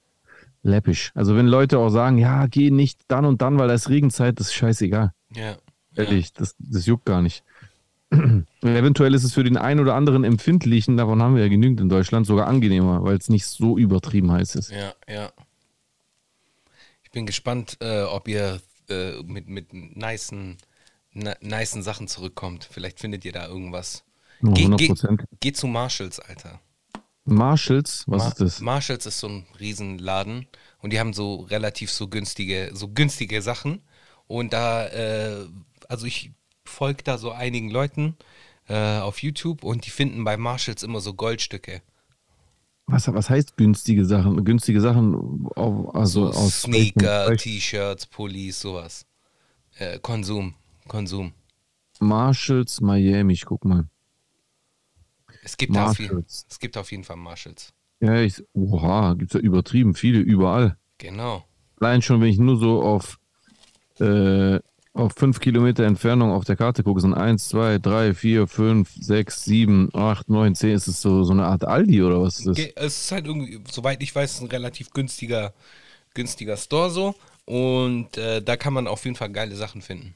läppisch. 0.68 1.12
Also 1.16 1.36
wenn 1.36 1.48
Leute 1.48 1.80
auch 1.80 1.90
sagen, 1.90 2.18
ja, 2.18 2.46
geh 2.48 2.70
nicht 2.72 3.02
dann 3.08 3.26
und 3.26 3.42
dann, 3.42 3.58
weil 3.58 3.68
da 3.68 3.74
ist 3.74 3.90
Regenzeit, 3.90 4.40
das 4.40 4.48
ist 4.48 4.54
scheißegal. 4.54 5.14
ja. 5.36 5.58
Ehrlich, 5.96 6.32
das, 6.32 6.56
das 6.60 6.86
juckt 6.86 7.06
gar 7.06 7.24
nicht. 7.24 7.44
Eventuell 8.62 9.16
ist 9.16 9.24
es 9.24 9.34
für 9.34 9.44
den 9.44 9.58
einen 9.58 9.80
oder 9.80 9.96
anderen 9.96 10.24
Empfindlichen, 10.24 10.96
davon 10.96 11.24
haben 11.24 11.36
wir 11.36 11.42
ja 11.42 11.50
genügend 11.50 11.82
in 11.82 11.90
Deutschland, 11.90 12.28
sogar 12.28 12.46
angenehmer, 12.46 13.04
weil 13.04 13.18
es 13.18 13.30
nicht 13.30 13.48
so 13.48 13.80
übertrieben 13.80 14.32
heiß 14.32 14.54
ist. 14.54 14.70
Ja, 14.70 14.94
ja. 15.12 15.32
Ich 17.04 17.10
bin 17.10 17.26
gespannt, 17.26 17.78
äh, 17.82 18.04
ob 18.04 18.28
ihr 18.28 18.62
äh, 18.90 19.24
mit, 19.24 19.48
mit 19.48 19.74
nicen, 19.74 20.58
nicen 21.14 21.82
Sachen 21.82 22.08
zurückkommt. 22.08 22.68
Vielleicht 22.70 23.00
findet 23.00 23.26
ihr 23.26 23.32
da 23.32 23.48
irgendwas. 23.48 24.04
Ja, 24.44 24.52
Geh, 24.52 24.62
100 24.66 24.80
geh, 24.80 24.88
Prozent. 24.90 25.24
geh 25.40 25.52
zu 25.52 25.66
Marshalls, 25.66 26.20
Alter. 26.20 26.60
Marshalls, 27.28 28.04
was 28.08 28.24
Ma- 28.24 28.28
ist 28.30 28.42
das? 28.42 28.60
Marshalls 28.62 29.06
ist 29.06 29.20
so 29.20 29.28
ein 29.28 29.46
Riesenladen 29.60 30.48
und 30.82 30.94
die 30.94 31.00
haben 31.00 31.14
so 31.14 31.42
relativ 31.42 31.92
so 31.92 32.08
günstige, 32.08 32.72
so 32.74 32.88
günstige 32.90 33.42
Sachen. 33.42 33.82
Und 34.28 34.54
da, 34.54 34.88
äh, 34.88 35.46
also 35.88 36.06
ich 36.06 36.32
folge 36.66 37.04
da 37.04 37.18
so 37.18 37.32
einigen 37.32 37.70
Leuten 37.70 38.16
äh, 38.68 39.00
auf 39.00 39.22
YouTube 39.22 39.64
und 39.64 39.86
die 39.86 39.90
finden 39.90 40.24
bei 40.24 40.38
Marshalls 40.38 40.84
immer 40.84 41.00
so 41.02 41.14
Goldstücke. 41.14 41.82
Was, 42.86 43.08
was 43.14 43.30
heißt 43.30 43.58
günstige 43.58 44.06
Sachen? 44.06 44.46
Günstige 44.46 44.80
Sachen, 44.80 45.48
also 45.56 46.32
So 46.32 46.40
aus 46.40 46.62
Sneaker, 46.62 47.36
T-Shirts, 47.36 48.06
Pullis, 48.06 48.62
sowas. 48.62 49.06
Äh, 49.78 50.00
Konsum, 50.00 50.54
Konsum. 50.88 51.34
Marshalls 52.00 52.80
Miami, 52.80 53.34
ich 53.34 53.46
guck 53.46 53.66
mal. 53.66 53.86
Es 55.48 55.56
gibt, 55.56 55.78
auf 55.78 55.98
jeden, 55.98 56.16
Marshalls. 56.16 56.46
es 56.50 56.60
gibt 56.60 56.76
auf 56.78 56.92
jeden 56.92 57.06
Fall 57.06 57.16
Marshalls. 57.16 57.72
Ja, 58.02 58.20
ich, 58.20 58.44
oha, 58.52 59.14
gibt's 59.14 59.34
ja 59.34 59.40
übertrieben 59.40 59.94
viele 59.94 60.20
überall. 60.20 60.76
Genau. 60.98 61.46
Allein 61.80 62.02
schon, 62.02 62.20
wenn 62.20 62.28
ich 62.28 62.38
nur 62.38 62.58
so 62.58 62.82
auf, 62.82 63.18
äh, 64.02 64.60
auf 64.92 65.14
fünf 65.16 65.40
Kilometer 65.40 65.86
Entfernung 65.86 66.32
auf 66.32 66.44
der 66.44 66.58
Karte 66.58 66.84
gucke, 66.84 67.00
sind 67.00 67.14
eins, 67.14 67.48
zwei, 67.48 67.78
drei, 67.78 68.14
vier, 68.14 68.48
fünf, 68.48 68.92
sechs, 69.00 69.46
sieben, 69.46 69.90
acht, 69.94 70.28
neun, 70.28 70.54
zehn. 70.54 70.76
Ist 70.76 70.88
es 70.88 71.00
so, 71.02 71.24
so 71.24 71.32
eine 71.32 71.46
Art 71.46 71.64
Aldi 71.64 72.04
oder 72.04 72.22
was 72.22 72.40
ist 72.40 72.48
das? 72.48 72.58
Es 72.76 73.04
ist 73.04 73.12
halt 73.14 73.26
irgendwie, 73.26 73.62
soweit 73.72 74.04
ich 74.04 74.14
weiß, 74.14 74.42
ein 74.42 74.48
relativ 74.48 74.92
günstiger, 74.92 75.54
günstiger 76.14 76.58
Store 76.58 76.90
so. 76.90 77.16
Und 77.46 78.18
äh, 78.18 78.42
da 78.42 78.58
kann 78.58 78.74
man 78.74 78.86
auf 78.86 79.06
jeden 79.06 79.16
Fall 79.16 79.30
geile 79.30 79.56
Sachen 79.56 79.82
finden. 79.82 80.14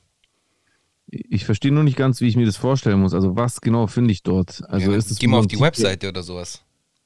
Ich 1.12 1.43
verstehe 1.45 1.72
nur 1.74 1.84
nicht 1.84 1.97
ganz, 1.97 2.22
wie 2.22 2.28
ich 2.28 2.38
mir 2.38 2.45
das 2.45 2.55
vorstellen 2.57 3.01
muss. 3.01 3.14
Also 3.14 3.36
was 3.36 3.59
genau 3.62 3.88
finde 3.88 4.12
ich 4.12 4.24
dort? 4.24 4.64
Also 4.70 4.91
ja, 4.91 4.97
ist 4.97 5.12
es 5.12 5.20
geh 5.20 5.28
mal 5.28 5.38
so 5.38 5.41
auf 5.41 5.47
die 5.47 5.57
TK 5.57 5.62
Webseite 5.62 6.09
oder 6.09 6.24
sowas. 6.24 6.64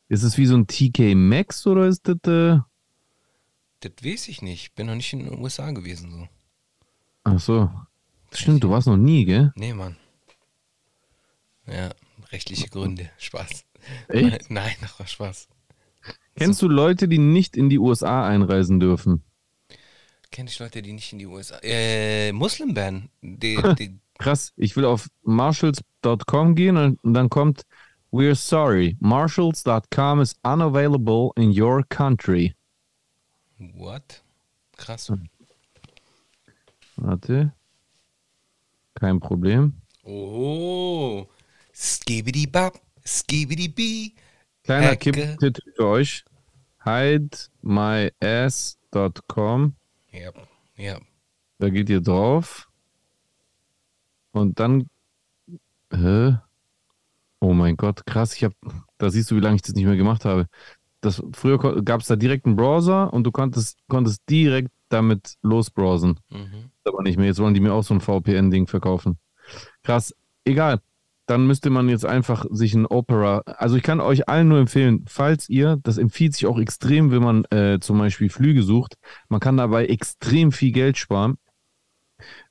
Ist 0.08 0.22
es 0.24 0.38
wie 0.38 0.46
so 0.46 0.56
ein 0.56 0.68
TK 0.68 1.16
Maxx 1.16 1.66
oder 1.66 1.88
ist 1.88 2.08
das? 2.08 2.18
Äh, 2.28 2.60
Das 3.80 3.92
weiß 4.04 4.28
ich 4.28 4.42
nicht. 4.44 4.76
Bin 4.76 4.86
noch 4.88 4.96
nicht 4.96 5.12
in 5.14 5.20
den 5.20 5.40
USA 5.40 5.72
gewesen 5.72 6.12
so. 6.12 6.28
ach 7.24 7.40
so. 7.40 7.70
Stimmt, 8.32 8.64
du 8.64 8.70
warst 8.70 8.86
noch 8.88 8.98
nie, 8.98 9.26
gell? 9.26 9.52
Nee, 9.56 9.74
Mann. 9.74 9.96
Ja, 11.68 11.90
rechtliche 12.32 12.70
Gründe. 12.70 13.10
Spaß. 13.18 13.66
Echt? 14.10 14.52
Nein, 14.52 14.76
das 14.82 15.00
war 15.00 15.08
Spaß. 15.08 15.48
Kennst 16.36 16.62
du 16.62 16.68
Leute, 16.68 17.08
die 17.08 17.18
nicht 17.18 17.56
in 17.58 17.70
die 17.70 17.80
USA 17.80 18.28
einreisen 18.28 18.80
dürfen? 18.80 19.24
Kenne 20.36 20.50
ich 20.50 20.60
Leute, 20.60 20.82
die 20.82 20.92
nicht 20.92 21.14
in 21.14 21.20
die 21.20 21.28
USA. 21.28 21.58
Äh, 21.64 22.34
Muslim-Ban. 22.34 23.08
Krass, 24.20 24.52
ich 24.58 24.76
will 24.76 24.84
auf 24.84 25.08
marshalls.com 25.24 26.56
gehen 26.56 26.76
und, 26.76 27.02
und 27.06 27.14
dann 27.14 27.30
kommt 27.30 27.62
We're 28.12 28.36
sorry, 28.36 28.98
marshalls.com 29.00 30.20
is 30.20 30.36
unavailable 30.44 31.32
in 31.38 31.58
your 31.58 31.86
country. 31.88 32.54
what? 33.78 34.22
Krass. 34.76 35.10
Warte. 36.98 37.54
Kein 38.96 39.22
Problem. 39.22 39.80
Oh. 40.04 41.28
Skibidi 41.74 42.46
bap, 42.46 42.82
skibidi 43.06 43.70
bee. 43.70 44.12
Kleiner. 44.66 44.98
Kipp-Tipp 44.98 45.60
für 45.78 45.86
euch. 45.86 46.26
hidemyass.com. 46.84 49.76
Ja, 50.16 50.32
ja. 50.76 51.00
Da 51.60 51.70
geht 51.70 51.90
ihr 51.90 52.02
drauf. 52.02 52.70
Und 54.32 54.60
dann. 54.60 54.90
Hä? 55.92 56.38
Oh 57.40 57.54
mein 57.54 57.78
Gott, 57.78 58.06
krass. 58.06 58.36
Ich 58.36 58.44
hab, 58.44 58.54
da 58.98 59.10
siehst 59.10 59.30
du, 59.30 59.36
wie 59.36 59.40
lange 59.40 59.56
ich 59.56 59.62
das 59.62 59.76
nicht 59.76 59.86
mehr 59.86 59.98
gemacht 59.98 60.26
habe. 60.26 60.48
Das, 61.02 61.22
früher 61.34 61.60
gab 61.84 62.02
es 62.02 62.08
da 62.08 62.16
direkt 62.16 62.46
einen 62.46 62.56
Browser 62.56 63.14
und 63.14 63.24
du 63.24 63.32
konntest, 63.32 63.78
konntest 63.88 64.22
direkt 64.30 64.72
damit 64.90 65.36
losbrowsen. 65.42 66.20
Mhm. 66.30 66.72
Aber 66.86 67.04
nicht 67.04 67.18
mehr. 67.18 67.28
Jetzt 67.28 67.40
wollen 67.40 67.54
die 67.54 67.60
mir 67.60 67.74
auch 67.74 67.84
so 67.84 67.94
ein 67.94 68.02
VPN-Ding 68.02 68.68
verkaufen. 68.68 69.20
Krass. 69.84 70.16
Egal. 70.44 70.82
Dann 71.28 71.48
müsste 71.48 71.70
man 71.70 71.90
jetzt 71.90 72.06
einfach 72.06 72.46
sich 72.52 72.76
ein 72.76 72.86
Opera. 72.86 73.42
Also 73.46 73.78
ich 73.78 73.84
kann 73.84 74.00
euch 74.00 74.30
allen 74.30 74.48
nur 74.48 74.60
empfehlen, 74.60 75.06
falls 75.08 75.50
ihr, 75.50 75.78
das 75.84 75.98
empfiehlt 75.98 76.34
sich 76.34 76.46
auch 76.46 76.60
extrem, 76.60 77.12
wenn 77.12 77.24
man 77.24 77.46
äh, 77.46 77.80
zum 77.80 77.98
Beispiel 77.98 78.30
Flüge 78.30 78.62
sucht, 78.62 78.96
man 79.30 79.40
kann 79.40 79.58
dabei 79.58 79.88
extrem 79.88 80.52
viel 80.52 80.72
Geld 80.72 80.98
sparen, 80.98 81.38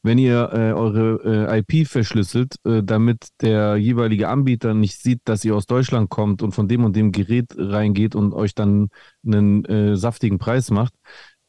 wenn 0.02 0.18
ihr 0.18 0.50
äh, 0.52 0.72
eure 0.72 1.48
äh, 1.50 1.58
IP 1.58 1.86
verschlüsselt, 1.86 2.56
äh, 2.64 2.82
damit 2.82 3.28
der 3.40 3.76
jeweilige 3.76 4.28
Anbieter 4.28 4.74
nicht 4.74 5.00
sieht, 5.00 5.20
dass 5.24 5.44
ihr 5.44 5.54
aus 5.54 5.66
Deutschland 5.66 6.10
kommt 6.10 6.42
und 6.42 6.52
von 6.52 6.68
dem 6.68 6.84
und 6.84 6.94
dem 6.96 7.12
Gerät 7.12 7.54
reingeht 7.56 8.14
und 8.14 8.34
euch 8.34 8.54
dann 8.54 8.88
einen 9.24 9.64
äh, 9.64 9.96
saftigen 9.96 10.38
Preis 10.38 10.70
macht. 10.70 10.94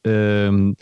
Ähm, 0.05 0.75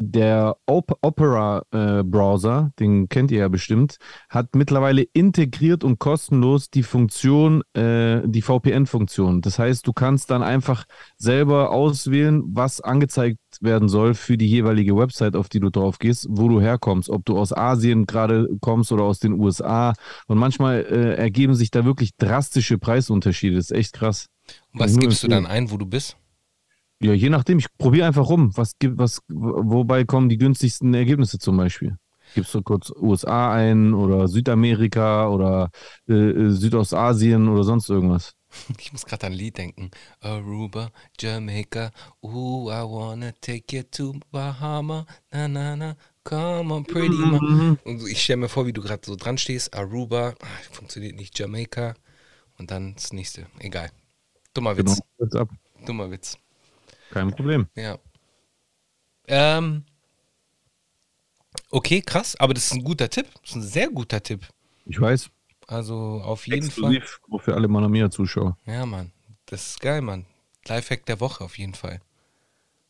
der 0.00 0.56
Op 0.66 0.96
Opera 1.02 1.62
äh, 1.72 2.02
Browser, 2.02 2.72
den 2.78 3.08
kennt 3.08 3.30
ihr 3.30 3.40
ja 3.40 3.48
bestimmt, 3.48 3.98
hat 4.28 4.54
mittlerweile 4.54 5.02
integriert 5.02 5.84
und 5.84 5.98
kostenlos 5.98 6.70
die 6.70 6.82
Funktion, 6.82 7.62
äh, 7.74 8.22
die 8.24 8.42
VPN-Funktion. 8.42 9.42
Das 9.42 9.58
heißt, 9.58 9.86
du 9.86 9.92
kannst 9.92 10.30
dann 10.30 10.42
einfach 10.42 10.84
selber 11.16 11.70
auswählen, 11.70 12.42
was 12.46 12.80
angezeigt 12.80 13.38
werden 13.60 13.88
soll 13.88 14.14
für 14.14 14.38
die 14.38 14.48
jeweilige 14.48 14.96
Website, 14.96 15.36
auf 15.36 15.48
die 15.48 15.60
du 15.60 15.70
drauf 15.70 15.98
gehst, 15.98 16.26
wo 16.30 16.48
du 16.48 16.60
herkommst, 16.60 17.10
ob 17.10 17.24
du 17.26 17.36
aus 17.36 17.52
Asien 17.52 18.06
gerade 18.06 18.48
kommst 18.60 18.92
oder 18.92 19.04
aus 19.04 19.18
den 19.18 19.38
USA. 19.38 19.92
Und 20.26 20.38
manchmal 20.38 20.80
äh, 20.80 21.14
ergeben 21.16 21.54
sich 21.54 21.70
da 21.70 21.84
wirklich 21.84 22.16
drastische 22.16 22.78
Preisunterschiede. 22.78 23.56
Das 23.56 23.70
ist 23.70 23.76
echt 23.76 23.92
krass. 23.92 24.26
Und 24.72 24.80
was 24.80 24.96
gibst 24.96 25.22
du 25.22 25.28
dann 25.28 25.46
ein, 25.46 25.70
wo 25.70 25.76
du 25.76 25.86
bist? 25.86 26.16
Ja, 27.02 27.12
je 27.14 27.30
nachdem, 27.30 27.58
ich 27.58 27.66
probiere 27.78 28.06
einfach 28.06 28.28
rum. 28.28 28.50
Was 28.56 28.78
gibt, 28.78 28.98
was, 28.98 29.20
wobei 29.28 30.04
kommen 30.04 30.28
die 30.28 30.36
günstigsten 30.38 30.92
Ergebnisse 30.94 31.38
zum 31.38 31.56
Beispiel? 31.56 31.96
Gibst 32.34 32.54
du 32.54 32.62
kurz 32.62 32.92
USA 32.96 33.52
ein 33.54 33.94
oder 33.94 34.28
Südamerika 34.28 35.28
oder 35.28 35.70
äh, 36.08 36.12
äh, 36.14 36.50
Südostasien 36.50 37.48
oder 37.48 37.64
sonst 37.64 37.88
irgendwas? 37.88 38.32
Ich 38.78 38.92
muss 38.92 39.06
gerade 39.06 39.26
an 39.26 39.32
ein 39.32 39.38
Lied 39.38 39.58
denken. 39.58 39.90
Aruba, 40.20 40.90
Jamaica, 41.18 41.90
ooh, 42.22 42.68
I 42.70 42.82
wanna 42.82 43.32
take 43.40 43.74
you 43.76 43.82
to 43.92 44.14
Bahama, 44.32 45.06
na 45.30 45.48
na 45.48 45.76
na, 45.76 45.96
come 46.24 46.74
on 46.74 46.84
pretty 46.84 47.16
ma. 47.16 47.38
Und 47.84 48.00
so, 48.00 48.06
ich 48.08 48.22
stelle 48.22 48.38
mir 48.38 48.48
vor, 48.48 48.66
wie 48.66 48.72
du 48.72 48.82
gerade 48.82 49.02
so 49.06 49.14
dran 49.16 49.38
stehst, 49.38 49.72
Aruba, 49.74 50.34
ah, 50.40 50.46
funktioniert 50.72 51.16
nicht, 51.16 51.38
Jamaica 51.38 51.94
und 52.58 52.70
dann 52.72 52.94
das 52.96 53.12
nächste. 53.12 53.46
Egal. 53.60 53.90
Dummer 54.54 54.74
Genau. 54.74 54.96
Witz, 55.18 55.34
ab. 55.36 55.48
dummer 55.86 56.10
Witz. 56.10 56.36
Kein 57.10 57.30
Problem. 57.30 57.66
Ja. 57.74 57.98
Ähm. 59.26 59.84
Okay, 61.70 62.00
krass, 62.00 62.36
aber 62.38 62.54
das 62.54 62.66
ist 62.66 62.72
ein 62.72 62.84
guter 62.84 63.08
Tipp. 63.08 63.26
Das 63.42 63.50
ist 63.50 63.56
ein 63.56 63.62
sehr 63.62 63.88
guter 63.90 64.22
Tipp. 64.22 64.46
Ich 64.86 65.00
weiß. 65.00 65.30
Also 65.66 66.20
auf 66.24 66.46
jeden 66.46 66.70
Fall. 66.70 66.96
Exklusiv 66.96 67.44
für 67.44 67.54
alle 67.54 67.68
Manamia-Zuschauer. 67.68 68.56
Ja, 68.66 68.84
Mann. 68.86 69.12
Das 69.46 69.70
ist 69.70 69.80
geil, 69.80 70.00
Mann. 70.00 70.26
Lifehack 70.66 71.06
der 71.06 71.20
Woche 71.20 71.44
auf 71.44 71.58
jeden 71.58 71.74
Fall. 71.74 72.00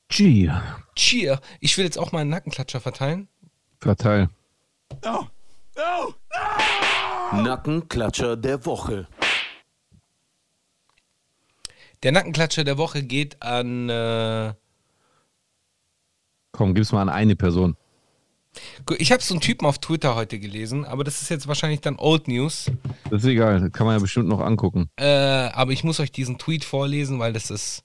Gee, 0.08 0.50
Cheer. 0.96 1.40
Ich 1.60 1.76
will 1.78 1.84
jetzt 1.84 1.98
auch 1.98 2.10
mal 2.10 2.20
einen 2.20 2.30
Nackenklatscher 2.30 2.80
verteilen. 2.80 3.28
verteil. 3.80 4.28
Nackenklatscher 7.32 8.36
der 8.36 8.64
Woche. 8.66 9.06
Der 12.03 12.12
Nackenklatscher 12.12 12.64
der 12.64 12.78
Woche 12.78 13.03
geht 13.03 13.42
an. 13.42 13.88
Äh, 13.88 14.55
Komm, 16.53 16.74
gib's 16.74 16.92
mal 16.92 17.03
an 17.03 17.09
eine 17.09 17.36
Person. 17.36 17.76
ich 18.98 19.12
habe 19.12 19.22
so 19.22 19.34
einen 19.34 19.40
Typen 19.40 19.66
auf 19.66 19.78
Twitter 19.78 20.14
heute 20.14 20.38
gelesen, 20.38 20.84
aber 20.84 21.05
das 21.05 21.22
ist 21.22 21.28
jetzt 21.28 21.46
wahrscheinlich 21.46 21.80
dann 21.80 21.96
Old 21.96 22.26
News. 22.26 22.70
Das 23.11 23.22
ist 23.22 23.28
egal, 23.28 23.61
das 23.61 23.72
kann 23.72 23.86
man 23.86 23.96
ja 23.96 24.01
bestimmt 24.01 24.28
noch 24.28 24.40
angucken. 24.40 24.90
Äh, 24.96 25.05
aber 25.05 25.72
ich 25.72 25.84
muss 25.84 26.01
euch 26.01 26.11
diesen 26.11 26.38
Tweet 26.38 26.64
vorlesen, 26.64 27.18
weil 27.18 27.32
das 27.32 27.51
ist. 27.51 27.84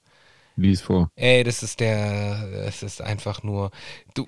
Lies 0.56 0.82
vor. 0.82 1.12
Ey, 1.16 1.44
das 1.44 1.62
ist 1.64 1.82
der. 1.82 2.66
Es 2.66 2.82
ist 2.82 3.02
einfach 3.02 3.44
nur. 3.44 3.72
Du, 4.14 4.26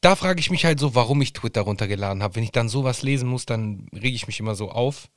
da 0.00 0.16
frage 0.16 0.40
ich 0.40 0.50
mich 0.50 0.64
halt 0.64 0.80
so, 0.80 0.94
warum 0.94 1.20
ich 1.20 1.34
Twitter 1.34 1.60
runtergeladen 1.60 2.22
habe. 2.22 2.36
Wenn 2.36 2.42
ich 2.42 2.52
dann 2.52 2.70
sowas 2.70 3.02
lesen 3.02 3.28
muss, 3.28 3.44
dann 3.44 3.86
rege 3.92 4.16
ich 4.16 4.26
mich 4.26 4.40
immer 4.40 4.54
so 4.54 4.70
auf. 4.70 5.08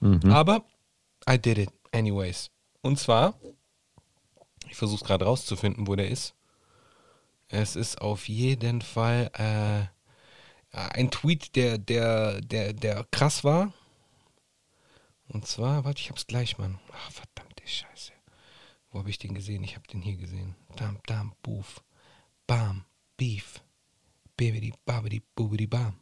Mhm. 0.00 0.30
Aber 0.30 0.64
I 1.28 1.38
did 1.38 1.58
it 1.58 1.70
anyways. 1.94 2.50
Und 2.82 2.98
zwar, 2.98 3.38
ich 4.68 4.76
versuche 4.76 5.02
es 5.02 5.06
gerade 5.06 5.24
rauszufinden, 5.24 5.86
wo 5.86 5.94
der 5.94 6.08
ist. 6.08 6.34
Es 7.48 7.76
ist 7.76 8.00
auf 8.00 8.28
jeden 8.28 8.82
Fall 8.82 9.30
äh, 9.34 10.76
ein 10.76 11.10
Tweet, 11.10 11.54
der, 11.56 11.78
der, 11.78 12.40
der, 12.40 12.72
der 12.72 13.04
krass 13.10 13.44
war. 13.44 13.72
Und 15.28 15.46
zwar, 15.46 15.84
warte, 15.84 16.00
ich 16.00 16.10
hab's 16.10 16.26
gleich, 16.26 16.58
Mann. 16.58 16.78
Ach, 16.92 17.10
verdammte 17.12 17.66
Scheiße. 17.66 18.12
Wo 18.90 18.98
habe 18.98 19.10
ich 19.10 19.18
den 19.18 19.34
gesehen? 19.34 19.64
Ich 19.64 19.76
habe 19.76 19.86
den 19.86 20.02
hier 20.02 20.16
gesehen. 20.16 20.54
Dam, 20.76 20.98
dam, 21.06 21.34
boof. 21.42 21.82
Bam, 22.46 22.84
beef. 23.16 23.62
Bibidi, 24.36 24.74
babidi, 24.84 25.22
bubidi, 25.34 25.66
bam. 25.66 25.96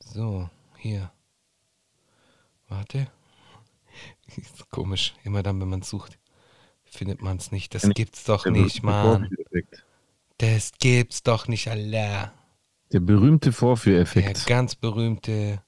So, 0.00 0.50
hier. 0.78 1.12
Warte. 2.68 3.10
Komisch. 4.70 5.14
Immer 5.24 5.42
dann, 5.42 5.60
wenn 5.60 5.68
man 5.68 5.82
sucht, 5.82 6.18
findet 6.84 7.22
man 7.22 7.36
es 7.36 7.52
nicht. 7.52 7.74
Das 7.74 7.88
gibt's 7.90 8.24
doch 8.24 8.44
Der 8.44 8.52
nicht, 8.52 8.82
Mann. 8.82 9.20
Vorführeffekt. 9.28 9.84
Das 10.38 10.72
gibt's 10.78 11.22
doch 11.22 11.48
nicht, 11.48 11.68
Allah. 11.68 12.32
Der 12.92 13.00
berühmte 13.00 13.50
Der 13.50 13.52
Vorführeffekt. 13.52 14.46
ganz 14.46 14.74
berühmte 14.74 15.60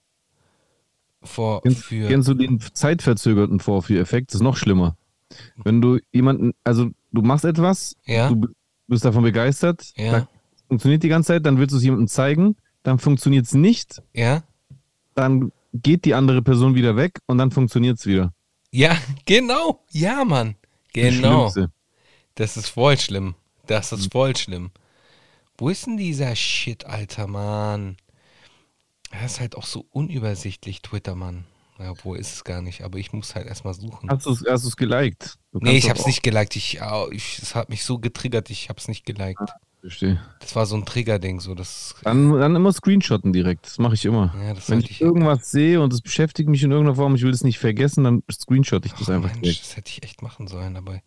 Kennst, 1.20 1.34
Vorführ. 1.34 2.08
kennst 2.08 2.28
du 2.28 2.34
den 2.34 2.58
zeitverzögerten 2.60 3.60
Vorführeffekt? 3.60 4.30
Das 4.30 4.36
ist 4.36 4.42
noch 4.42 4.56
schlimmer. 4.56 4.96
Wenn 5.56 5.80
du 5.80 5.98
jemanden, 6.10 6.52
also 6.64 6.90
du 7.12 7.22
machst 7.22 7.44
etwas, 7.44 7.96
Ja. 8.06 8.28
du 8.28 8.48
bist 8.88 9.04
davon 9.04 9.22
begeistert, 9.22 9.92
Ja. 9.96 10.26
funktioniert 10.68 11.02
die 11.04 11.08
ganze 11.08 11.28
Zeit, 11.28 11.46
dann 11.46 11.58
willst 11.58 11.72
du 11.72 11.76
es 11.76 11.84
jemandem 11.84 12.08
zeigen, 12.08 12.56
dann 12.82 12.98
funktioniert 12.98 13.46
es 13.46 13.54
nicht, 13.54 14.02
Ja? 14.12 14.42
dann 15.14 15.52
geht 15.72 16.04
die 16.04 16.14
andere 16.14 16.42
Person 16.42 16.74
wieder 16.74 16.96
weg 16.96 17.18
und 17.26 17.38
dann 17.38 17.50
funktioniert 17.52 17.98
es 17.98 18.06
wieder. 18.06 18.32
Ja, 18.72 18.96
genau. 19.26 19.84
Ja, 19.90 20.24
Mann. 20.24 20.56
Genau. 20.92 21.52
Das 22.34 22.56
ist 22.56 22.68
voll 22.68 22.98
schlimm. 22.98 23.34
Das 23.66 23.92
ist 23.92 24.10
voll 24.10 24.34
schlimm. 24.36 24.70
Wo 25.56 25.68
ist 25.68 25.86
denn 25.86 25.96
dieser 25.96 26.34
Shit, 26.34 26.84
alter 26.86 27.26
Mann? 27.26 27.96
Das 29.12 29.32
ist 29.32 29.40
halt 29.40 29.56
auch 29.56 29.66
so 29.66 29.86
unübersichtlich, 29.90 30.82
Twitter, 30.82 31.14
Mann. 31.14 31.44
Ja, 31.78 31.90
obwohl 31.90 32.18
ist 32.18 32.32
es 32.34 32.44
gar 32.44 32.62
nicht, 32.62 32.82
aber 32.82 32.98
ich 32.98 33.12
muss 33.12 33.34
halt 33.34 33.46
erstmal 33.46 33.74
suchen. 33.74 34.08
Hast 34.10 34.26
du 34.26 34.32
es 34.32 34.44
hast 34.48 34.64
du's 34.64 34.76
geliked? 34.76 35.38
Du 35.52 35.58
Nee, 35.60 35.76
ich 35.76 35.88
hab's 35.90 36.00
auch- 36.02 36.06
nicht 36.06 36.22
geliked. 36.22 36.56
Ich, 36.56 36.80
au, 36.82 37.10
ich, 37.10 37.38
es 37.38 37.54
hat 37.54 37.68
mich 37.68 37.84
so 37.84 37.98
getriggert, 37.98 38.50
ich 38.50 38.68
hab's 38.68 38.88
nicht 38.88 39.04
geliked. 39.04 39.40
Verstehe. 39.82 40.20
Das 40.38 40.54
war 40.54 40.64
so 40.64 40.76
ein 40.76 40.84
Triggerding, 40.86 41.40
so 41.40 41.56
das. 41.56 41.96
Dann, 42.04 42.32
dann 42.38 42.54
immer 42.54 42.72
screenshotten 42.72 43.32
direkt. 43.32 43.66
Das 43.66 43.78
mache 43.78 43.94
ich 43.94 44.04
immer. 44.04 44.32
Ja, 44.40 44.54
Wenn 44.68 44.78
ich 44.78 44.92
ich. 44.92 45.00
irgendwas 45.00 45.50
sehe 45.50 45.80
und 45.80 45.92
es 45.92 46.00
beschäftigt 46.00 46.48
mich 46.48 46.62
in 46.62 46.70
irgendeiner 46.70 46.94
Form, 46.94 47.16
ich 47.16 47.22
will 47.22 47.32
es 47.32 47.42
nicht 47.42 47.58
vergessen, 47.58 48.04
dann 48.04 48.22
screenshot 48.30 48.86
ich 48.86 48.92
das 48.92 49.10
Ach, 49.10 49.14
einfach 49.14 49.30
Mensch, 49.30 49.42
direkt. 49.42 49.62
das 49.62 49.76
hätte 49.76 49.90
ich 49.90 50.04
echt 50.04 50.22
machen 50.22 50.46
sollen, 50.46 50.76
aber 50.76 51.00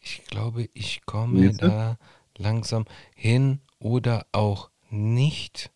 ich 0.00 0.24
glaube, 0.24 0.68
ich 0.74 1.06
komme 1.06 1.50
du? 1.52 1.56
da 1.56 1.98
langsam 2.36 2.84
hin 3.14 3.60
oder 3.78 4.26
auch 4.32 4.70
nicht. 4.90 5.70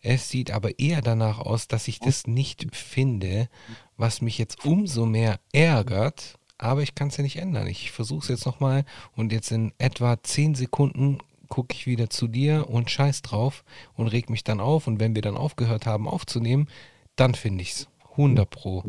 Es 0.00 0.28
sieht 0.28 0.50
aber 0.50 0.80
eher 0.80 1.02
danach 1.02 1.38
aus, 1.38 1.68
dass 1.68 1.86
ich 1.86 2.00
das 2.00 2.26
nicht 2.26 2.66
finde, 2.74 3.48
was 3.96 4.20
mich 4.20 4.38
jetzt 4.38 4.64
umso 4.64 5.06
mehr 5.06 5.38
ärgert. 5.52 6.36
Aber 6.58 6.82
ich 6.82 6.96
kann 6.96 7.08
es 7.08 7.16
ja 7.16 7.22
nicht 7.22 7.36
ändern. 7.36 7.68
Ich 7.68 7.92
versuche 7.92 8.22
es 8.22 8.28
jetzt 8.28 8.46
nochmal 8.46 8.84
und 9.14 9.30
jetzt 9.30 9.52
in 9.52 9.72
etwa 9.78 10.20
10 10.20 10.56
Sekunden 10.56 11.18
gucke 11.52 11.74
ich 11.74 11.86
wieder 11.86 12.08
zu 12.08 12.28
dir 12.28 12.70
und 12.70 12.90
scheiß 12.90 13.20
drauf 13.20 13.62
und 13.92 14.06
reg 14.06 14.30
mich 14.30 14.42
dann 14.42 14.58
auf. 14.58 14.86
Und 14.86 15.00
wenn 15.00 15.14
wir 15.14 15.20
dann 15.20 15.36
aufgehört 15.36 15.84
haben 15.84 16.08
aufzunehmen, 16.08 16.66
dann 17.14 17.34
finde 17.34 17.60
ich 17.60 17.72
es. 17.72 17.88
100 18.12 18.48
Pro. 18.48 18.84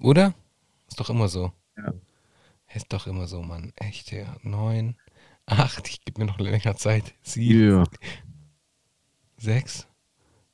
Oder? 0.00 0.32
Ist 0.88 0.98
doch 0.98 1.10
immer 1.10 1.28
so. 1.28 1.52
Ja. 1.76 1.92
Ist 2.74 2.90
doch 2.94 3.06
immer 3.06 3.26
so, 3.26 3.42
Mann. 3.42 3.74
Echt, 3.76 4.10
ja. 4.10 4.36
Neun, 4.42 4.96
acht, 5.44 5.86
ich 5.86 6.02
gebe 6.02 6.22
mir 6.22 6.26
noch 6.28 6.38
länger 6.38 6.76
Zeit. 6.76 7.12
Sieben, 7.20 7.68
Ja. 7.74 7.84
sechs, 9.36 9.86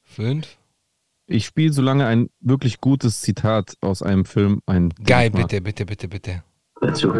fünf. 0.03 0.59
Ich 1.29 1.47
spiele 1.47 1.73
so 1.73 1.83
lange 1.83 2.07
ein 2.07 2.31
wirklich 2.41 2.81
gutes 2.81 3.21
Zitat 3.21 3.77
aus 3.81 4.03
einem 4.03 4.25
Film 4.25 4.61
ein. 4.67 4.93
Geil, 5.05 5.31
bitte, 5.31 5.61
bitte, 5.61 5.87
bitte, 5.87 6.09
bitte. 6.09 6.43
Hör 6.81 6.95
zu. 6.95 7.13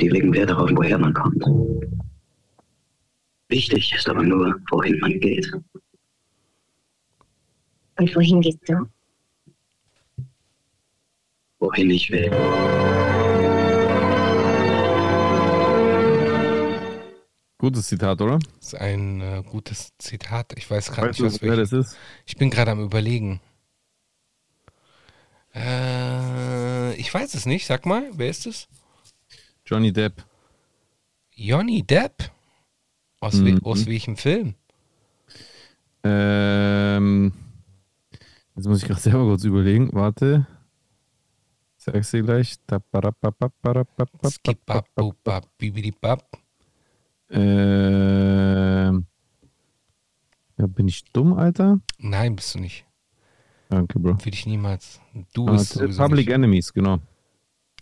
Die 0.00 0.08
legen 0.08 0.32
Wert 0.32 0.50
darauf, 0.50 0.70
woher 0.72 0.98
man 0.98 1.12
kommt. 1.12 1.44
Wichtig 3.52 3.92
ist 3.92 4.08
aber 4.08 4.22
nur, 4.22 4.58
wohin 4.70 4.98
man 5.00 5.20
geht. 5.20 5.52
Und 7.98 8.16
wohin 8.16 8.40
gehst 8.40 8.66
du? 8.66 8.88
Wohin 11.58 11.90
ich 11.90 12.10
will. 12.10 12.30
Gutes 17.58 17.88
Zitat, 17.88 18.22
oder? 18.22 18.38
Das 18.38 18.68
ist 18.68 18.74
ein 18.76 19.20
äh, 19.20 19.42
gutes 19.46 19.92
Zitat. 19.98 20.54
Ich 20.56 20.70
weiß 20.70 20.90
gerade 20.90 21.08
nicht, 21.08 21.20
du, 21.20 21.26
was 21.26 21.42
wer 21.42 21.56
das 21.56 21.74
ist? 21.74 21.98
Ich 22.24 22.38
bin 22.38 22.48
gerade 22.48 22.70
am 22.70 22.82
überlegen. 22.82 23.42
Äh, 25.54 26.94
ich 26.94 27.12
weiß 27.12 27.34
es 27.34 27.44
nicht. 27.44 27.66
Sag 27.66 27.84
mal, 27.84 28.08
wer 28.14 28.30
ist 28.30 28.46
es? 28.46 28.66
Johnny 29.66 29.92
Depp. 29.92 30.24
Johnny 31.34 31.82
Depp? 31.82 32.32
Aus, 33.22 33.34
we 33.44 33.52
Mhm. 33.52 33.60
aus 33.62 33.86
welchem 33.86 34.16
Film? 34.16 34.54
Ähm, 36.02 37.32
jetzt 38.56 38.66
muss 38.66 38.82
ich 38.82 38.88
gerade 38.88 39.00
selber 39.00 39.24
kurz 39.26 39.44
überlegen. 39.44 39.90
Warte. 39.92 40.48
Sag's 41.76 42.10
dir 42.10 42.22
gleich. 42.24 42.56
Ähm, 47.30 49.06
ja, 50.58 50.66
bin 50.66 50.88
ich 50.88 51.04
dumm, 51.12 51.34
Alter? 51.34 51.80
Nein, 51.98 52.34
bist 52.34 52.56
du 52.56 52.58
nicht. 52.58 52.84
Danke, 53.68 54.00
Bro. 54.00 54.18
Will 54.24 54.34
ich 54.34 54.46
niemals. 54.46 55.00
Du 55.32 55.46
Ah, 55.46 55.52
bist 55.52 55.78
Public 55.78 56.26
nicht. 56.26 56.34
Enemies, 56.34 56.72
genau. 56.72 56.98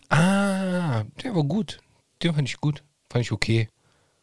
Ah, 0.09 1.03
der 1.23 1.33
war 1.35 1.43
gut. 1.43 1.79
Den 2.21 2.35
fand 2.35 2.47
ich 2.47 2.57
gut. 2.61 2.83
Fand 3.09 3.23
ich 3.25 3.31
okay. 3.31 3.67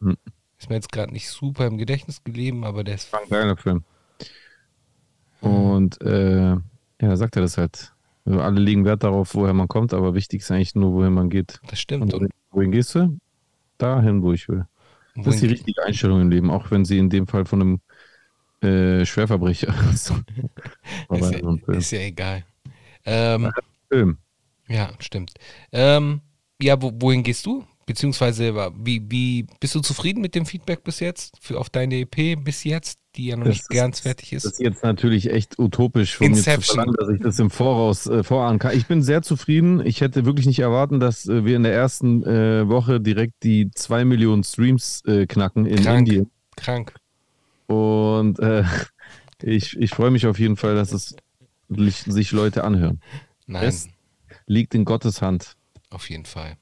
Hm. 0.00 0.16
Ist 0.58 0.68
mir 0.68 0.76
jetzt 0.76 0.90
gerade 0.90 1.12
nicht 1.12 1.28
super 1.28 1.66
im 1.66 1.78
Gedächtnis 1.78 2.24
geblieben, 2.24 2.64
aber 2.64 2.84
der 2.84 2.96
ist. 2.96 3.12
War 3.12 3.22
ein 3.22 3.28
geiler 3.28 3.56
Film. 3.56 3.84
Und 5.40 6.00
äh, 6.02 6.50
ja, 6.50 6.60
da 6.98 7.16
sagt 7.16 7.36
er 7.36 7.42
das 7.42 7.58
halt. 7.58 7.92
Also 8.24 8.40
alle 8.40 8.60
legen 8.60 8.84
Wert 8.84 9.04
darauf, 9.04 9.34
woher 9.34 9.54
man 9.54 9.68
kommt, 9.68 9.94
aber 9.94 10.14
wichtig 10.14 10.42
ist 10.42 10.50
eigentlich 10.50 10.74
nur, 10.74 10.92
wohin 10.92 11.14
man 11.14 11.30
geht. 11.30 11.60
Das 11.68 11.80
stimmt. 11.80 12.12
Und 12.12 12.30
wohin 12.50 12.72
gehst 12.72 12.94
du? 12.94 13.18
Dahin, 13.78 14.22
wo 14.22 14.32
ich 14.32 14.48
will. 14.48 14.66
Das 15.16 15.34
ist 15.34 15.42
die 15.42 15.46
richtige 15.46 15.82
Einstellung 15.84 16.20
im 16.20 16.30
Leben, 16.30 16.50
auch 16.50 16.70
wenn 16.70 16.84
sie 16.84 16.98
in 16.98 17.08
dem 17.08 17.26
Fall 17.26 17.44
von 17.46 17.62
einem 17.62 17.80
äh, 18.60 19.06
Schwerverbrecher 19.06 19.74
ist. 19.92 20.12
Ist, 21.10 21.32
ja, 21.32 21.74
ist 21.74 21.90
ja 21.90 22.00
egal. 22.00 22.44
Ähm, 23.04 23.50
Film. 23.88 24.18
ja, 24.68 24.90
stimmt. 24.98 25.32
Ähm, 25.72 26.20
ja, 26.60 26.80
wo, 26.80 26.92
wohin 26.94 27.22
gehst 27.22 27.46
du? 27.46 27.64
Beziehungsweise, 27.88 28.54
wie, 28.78 29.02
wie 29.10 29.46
bist 29.60 29.74
du 29.74 29.80
zufrieden 29.80 30.20
mit 30.20 30.34
dem 30.34 30.44
Feedback 30.44 30.84
bis 30.84 31.00
jetzt? 31.00 31.34
Für, 31.40 31.58
auf 31.58 31.70
deine 31.70 31.96
EP 32.00 32.36
bis 32.44 32.62
jetzt, 32.64 32.98
die 33.16 33.26
ja 33.28 33.36
noch 33.36 33.44
Das 33.46 33.54
nicht 33.54 33.60
ist- 33.62 33.70
ganz 33.70 34.00
fertig 34.00 34.30
Das 34.30 34.44
ist? 34.44 34.52
ist 34.52 34.60
jetzt 34.60 34.82
natürlich 34.84 35.30
echt 35.30 35.58
utopisch 35.58 36.16
von 36.16 36.26
mir 36.28 36.34
zu 36.34 36.38
Inception. 36.38 36.74
verlangen, 36.76 36.94
dass 36.98 37.08
ich 37.08 37.20
das 37.22 37.38
im 37.38 37.50
Voraus 37.50 38.06
äh, 38.06 38.22
vorahnen 38.22 38.58
kann. 38.58 38.76
Ich 38.76 38.86
bin 38.86 39.02
sehr 39.02 39.22
zufrieden. 39.22 39.84
Ich 39.84 40.02
hätte 40.02 40.26
wirklich 40.26 40.44
nicht 40.46 40.58
erwarten, 40.58 41.00
dass 41.00 41.26
äh, 41.28 41.46
wir 41.46 41.56
in 41.56 41.62
der 41.62 41.72
ersten 41.72 42.22
äh, 42.24 42.68
Woche 42.68 43.00
direkt 43.00 43.42
die 43.42 43.70
2 43.74 44.04
Millionen 44.04 44.44
Streams 44.44 45.02
äh, 45.06 45.26
knacken 45.26 45.64
in 45.64 45.82
Krank. 45.82 46.06
Indien. 46.06 46.30
Krank. 46.56 46.94
Und 47.66 48.38
äh, 48.38 48.64
ich, 49.42 49.76
ich 49.78 49.90
freue 49.90 50.10
mich 50.10 50.26
auf 50.26 50.38
jeden 50.38 50.56
Fall, 50.56 50.74
dass 50.74 50.92
es 50.92 51.16
sich 52.06 52.32
Leute 52.32 52.64
anhören. 52.64 53.00
Nein, 53.46 53.64
Es 53.64 53.88
liegt 54.46 54.74
in 54.74 54.84
Gottes 54.84 55.22
Hand. 55.22 55.56
auf 55.90 56.10
jeden 56.10 56.26
Fall. 56.26 56.56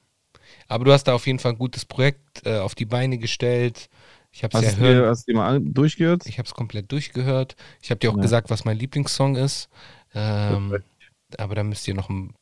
Aber 0.67 0.85
du 0.85 0.91
hast 0.91 1.05
da 1.05 1.13
auf 1.13 1.25
jeden 1.27 1.39
Fall 1.39 1.53
ein 1.53 1.57
gutes 1.57 1.85
Projekt 1.85 2.45
äh, 2.45 2.59
auf 2.59 2.75
die 2.75 2.85
Beine 2.85 3.17
gestellt. 3.17 3.89
Ich 4.31 4.43
habe 4.43 4.57
es 4.57 4.63
ja 4.63 4.71
du 4.71 4.83
dir, 4.83 5.07
hast 5.07 5.27
du 5.27 5.31
dir 5.31 5.37
mal 5.37 5.59
durchgehört? 5.61 6.25
ich 6.25 6.37
habe 6.37 6.47
es 6.47 6.53
komplett 6.53 6.91
durchgehört. 6.91 7.55
Ich 7.81 7.89
habe 7.89 7.99
dir 7.99 8.11
auch 8.11 8.17
Ja. 8.17 8.21
gesagt, 8.21 8.49
was 8.49 8.65
mein 8.65 8.77
Lieblingssong 8.77 9.35
ist. 9.35 9.69
Ähm, 10.13 10.83
aber 11.37 11.55
da 11.55 11.63
müsst 11.63 11.87
ihr 11.87 11.93
noch 11.93 12.09
ein 12.09 12.33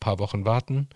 paar 0.00 0.18
Wochen 0.18 0.44
warten. 0.44 0.88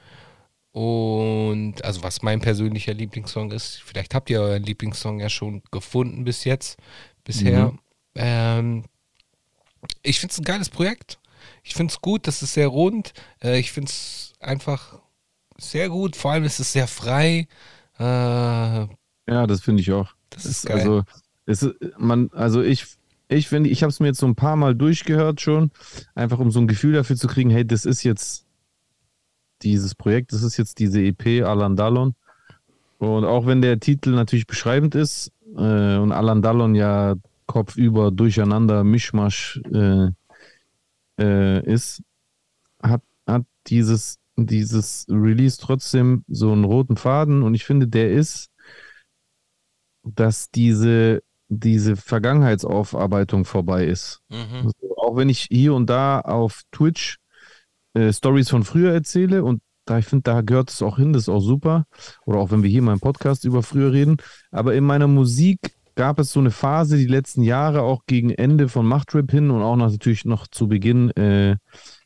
Und 0.72 1.84
also 1.84 2.02
was 2.02 2.22
mein 2.22 2.40
persönlicher 2.40 2.94
Lieblingssong 2.94 3.52
ist, 3.52 3.82
vielleicht 3.84 4.14
habt 4.14 4.30
ihr 4.30 4.40
euren 4.40 4.62
Lieblingssong 4.62 5.20
ja 5.20 5.28
schon 5.28 5.62
gefunden 5.70 6.24
bis 6.24 6.44
jetzt, 6.44 6.78
bisher. 7.24 7.72
Mhm. 7.72 7.78
Ähm, 8.14 8.84
ich 10.02 10.20
finde 10.20 10.32
es 10.32 10.38
ein 10.38 10.44
geiles 10.44 10.70
Projekt. 10.70 11.18
Ich 11.64 11.74
finde 11.74 11.92
es 11.92 12.00
gut, 12.00 12.26
das 12.26 12.42
ist 12.42 12.54
sehr 12.54 12.68
rund. 12.68 13.12
Äh, 13.42 13.58
ich 13.58 13.72
finde 13.72 13.90
es 13.90 14.34
einfach 14.40 15.00
sehr 15.62 15.88
gut. 15.88 16.16
Vor 16.16 16.32
allem 16.32 16.44
ist 16.44 16.60
es 16.60 16.72
sehr 16.72 16.86
frei. 16.86 17.46
Äh, 17.98 18.02
Ja, 18.02 19.46
das 19.46 19.60
finde 19.60 19.80
ich 19.82 19.92
auch. 19.92 20.12
das 20.30 20.46
ist 20.46 20.66
geil. 20.66 20.78
Also, 20.78 21.02
ist, 21.46 21.68
man, 21.98 22.30
also 22.32 22.62
ich, 22.62 22.86
ich 23.28 23.48
finde, 23.48 23.70
ich 23.70 23.82
habe 23.82 23.90
es 23.90 24.00
mir 24.00 24.08
jetzt 24.08 24.20
so 24.20 24.26
ein 24.26 24.34
paar 24.34 24.56
Mal 24.56 24.74
durchgehört 24.74 25.40
schon, 25.40 25.70
einfach 26.14 26.38
um 26.38 26.50
so 26.50 26.60
ein 26.60 26.68
Gefühl 26.68 26.92
dafür 26.92 27.16
zu 27.16 27.26
kriegen, 27.28 27.50
hey, 27.50 27.66
das 27.66 27.84
ist 27.84 28.02
jetzt 28.02 28.44
dieses 29.62 29.94
Projekt, 29.94 30.32
das 30.32 30.42
ist 30.42 30.56
jetzt 30.56 30.78
diese 30.78 31.00
EP 31.00 31.44
Alan 31.44 31.76
Dallon. 31.76 32.14
Und 32.98 33.24
auch 33.24 33.46
wenn 33.46 33.62
der 33.62 33.80
Titel 33.80 34.10
natürlich 34.10 34.46
beschreibend 34.46 34.94
ist 34.94 35.32
äh, 35.56 35.96
und 35.96 36.12
Alan 36.12 36.42
Dallon 36.42 36.74
ja 36.74 37.14
kopfüber 37.46 38.10
durcheinander 38.10 38.84
Mischmasch 38.84 39.60
äh, 39.72 40.08
äh, 41.18 41.64
ist, 41.64 42.02
hat, 42.82 43.02
hat 43.26 43.42
dieses, 43.66 44.18
dieses 44.36 45.06
Release 45.08 45.58
trotzdem 45.60 46.24
so 46.28 46.52
einen 46.52 46.64
roten 46.64 46.96
Faden 46.96 47.42
und 47.42 47.54
ich 47.54 47.64
finde, 47.64 47.88
der 47.88 48.12
ist 48.12 48.52
dass 50.04 50.50
diese, 50.50 51.22
diese 51.48 51.96
Vergangenheitsaufarbeitung 51.96 53.44
vorbei 53.44 53.86
ist. 53.86 54.20
Mhm. 54.28 54.66
Also, 54.66 54.96
auch 54.96 55.16
wenn 55.16 55.28
ich 55.28 55.48
hier 55.50 55.74
und 55.74 55.88
da 55.90 56.20
auf 56.20 56.62
Twitch 56.72 57.18
äh, 57.94 58.12
Stories 58.12 58.50
von 58.50 58.64
früher 58.64 58.92
erzähle 58.92 59.44
und 59.44 59.62
da 59.84 59.98
ich 59.98 60.06
finde, 60.06 60.22
da 60.22 60.42
gehört 60.42 60.70
es 60.70 60.80
auch 60.80 60.96
hin, 60.96 61.12
das 61.12 61.22
ist 61.22 61.28
auch 61.28 61.40
super. 61.40 61.86
Oder 62.24 62.38
auch 62.38 62.52
wenn 62.52 62.62
wir 62.62 62.70
hier 62.70 62.82
mal 62.82 62.92
im 62.92 63.00
Podcast 63.00 63.44
über 63.44 63.64
früher 63.64 63.92
reden. 63.92 64.18
Aber 64.52 64.74
in 64.74 64.84
meiner 64.84 65.08
Musik 65.08 65.58
gab 65.96 66.20
es 66.20 66.30
so 66.30 66.38
eine 66.38 66.52
Phase 66.52 66.96
die 66.96 67.06
letzten 67.06 67.42
Jahre 67.42 67.82
auch 67.82 68.06
gegen 68.06 68.30
Ende 68.30 68.68
von 68.68 68.86
Machtrip 68.86 69.30
hin 69.32 69.50
und 69.50 69.60
auch 69.62 69.74
natürlich 69.74 70.24
noch 70.24 70.46
zu 70.46 70.68
Beginn 70.68 71.10
äh, 71.10 71.56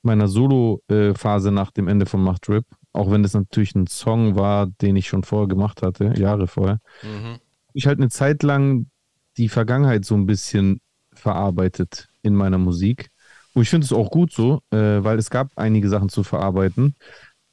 meiner 0.07 0.29
Solo-Phase 0.29 1.53
nach 1.53 1.71
dem 1.71 1.89
Ende 1.89 2.07
von 2.07 2.23
Machtrip. 2.23 2.65
Auch 2.93 3.11
wenn 3.11 3.23
das 3.23 3.35
natürlich 3.35 3.75
ein 3.75 3.87
Song 3.87 4.37
war, 4.37 4.67
den 4.67 4.97
ich 4.97 5.09
schon 5.09 5.23
vorher 5.23 5.49
gemacht 5.49 5.83
hatte, 5.83 6.15
Jahre 6.17 6.47
vorher 6.47 6.81
Mhm. 7.03 7.39
ich 7.75 7.87
halt 7.87 7.99
eine 7.99 8.09
Zeit 8.09 8.43
lang 8.43 8.87
die 9.37 9.51
Vergangenheit 9.51 10.07
so 10.07 10.15
ein 10.15 10.25
bisschen 10.25 10.81
verarbeitet 11.13 12.09
in 12.23 12.35
meiner 12.35 12.57
Musik. 12.59 13.11
Und 13.53 13.63
ich 13.63 13.69
finde 13.69 13.85
es 13.85 13.93
auch 13.93 14.11
gut 14.11 14.33
so, 14.33 14.61
äh, 14.71 15.05
weil 15.05 15.19
es 15.19 15.29
gab 15.29 15.49
einige 15.57 15.89
Sachen 15.89 16.09
zu 16.09 16.23
verarbeiten. 16.23 16.95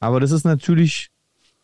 Aber 0.00 0.20
das 0.20 0.32
ist 0.32 0.44
natürlich 0.44 1.10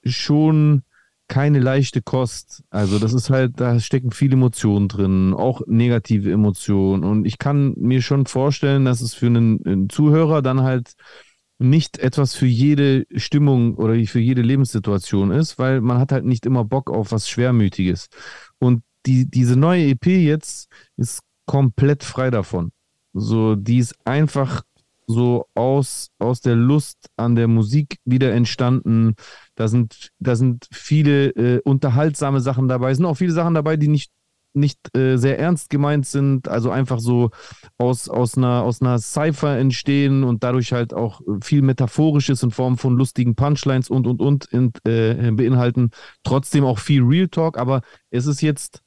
schon 0.05 0.82
keine 1.30 1.60
leichte 1.60 2.02
Kost. 2.02 2.64
Also 2.70 2.98
das 2.98 3.14
ist 3.14 3.30
halt, 3.30 3.60
da 3.60 3.78
stecken 3.78 4.10
viele 4.10 4.34
Emotionen 4.34 4.88
drin, 4.88 5.32
auch 5.32 5.62
negative 5.68 6.30
Emotionen. 6.30 7.04
Und 7.04 7.24
ich 7.24 7.38
kann 7.38 7.72
mir 7.76 8.02
schon 8.02 8.26
vorstellen, 8.26 8.84
dass 8.84 9.00
es 9.00 9.14
für 9.14 9.26
einen, 9.26 9.64
einen 9.64 9.88
Zuhörer 9.88 10.42
dann 10.42 10.62
halt 10.62 10.94
nicht 11.58 11.98
etwas 11.98 12.34
für 12.34 12.46
jede 12.46 13.06
Stimmung 13.14 13.76
oder 13.76 13.94
für 14.06 14.18
jede 14.18 14.42
Lebenssituation 14.42 15.30
ist, 15.30 15.56
weil 15.56 15.80
man 15.80 15.98
hat 15.98 16.10
halt 16.10 16.24
nicht 16.24 16.46
immer 16.46 16.64
Bock 16.64 16.90
auf 16.90 17.12
was 17.12 17.28
Schwermütiges. 17.28 18.08
Und 18.58 18.82
die, 19.06 19.30
diese 19.30 19.54
neue 19.56 19.84
EP 19.86 20.06
jetzt 20.06 20.68
ist 20.96 21.20
komplett 21.46 22.02
frei 22.02 22.30
davon. 22.30 22.72
So, 23.12 23.54
die 23.54 23.78
ist 23.78 23.94
einfach 24.04 24.62
so 25.11 25.46
aus, 25.54 26.11
aus 26.18 26.40
der 26.40 26.56
Lust 26.56 27.08
an 27.16 27.34
der 27.34 27.48
Musik 27.48 27.98
wieder 28.04 28.32
entstanden. 28.32 29.14
Da 29.54 29.68
sind, 29.68 30.11
da 30.18 30.36
sind 30.36 30.66
viele 30.72 31.30
äh, 31.30 31.61
unterhaltsame 31.64 32.40
Sachen 32.40 32.68
dabei. 32.68 32.90
Es 32.90 32.98
sind 32.98 33.06
auch 33.06 33.16
viele 33.16 33.32
Sachen 33.32 33.54
dabei, 33.54 33.76
die 33.76 33.88
nicht, 33.88 34.11
nicht 34.52 34.78
äh, 34.96 35.16
sehr 35.16 35.38
ernst 35.38 35.70
gemeint 35.70 36.06
sind. 36.06 36.48
Also 36.48 36.70
einfach 36.70 37.00
so 37.00 37.30
aus, 37.78 38.08
aus 38.08 38.36
einer, 38.36 38.62
aus 38.62 38.80
einer 38.80 38.98
Cypher 38.98 39.58
entstehen 39.58 40.24
und 40.24 40.42
dadurch 40.44 40.72
halt 40.72 40.94
auch 40.94 41.20
viel 41.42 41.62
Metaphorisches 41.62 42.42
in 42.42 42.50
Form 42.50 42.78
von 42.78 42.96
lustigen 42.96 43.34
Punchlines 43.34 43.90
und, 43.90 44.06
und, 44.06 44.20
und 44.20 44.46
in, 44.46 44.72
äh, 44.84 45.30
beinhalten. 45.32 45.90
Trotzdem 46.22 46.64
auch 46.64 46.78
viel 46.78 47.02
Real 47.02 47.28
Talk, 47.28 47.58
aber 47.58 47.82
es 48.11 48.26
ist 48.26 48.40
jetzt 48.40 48.82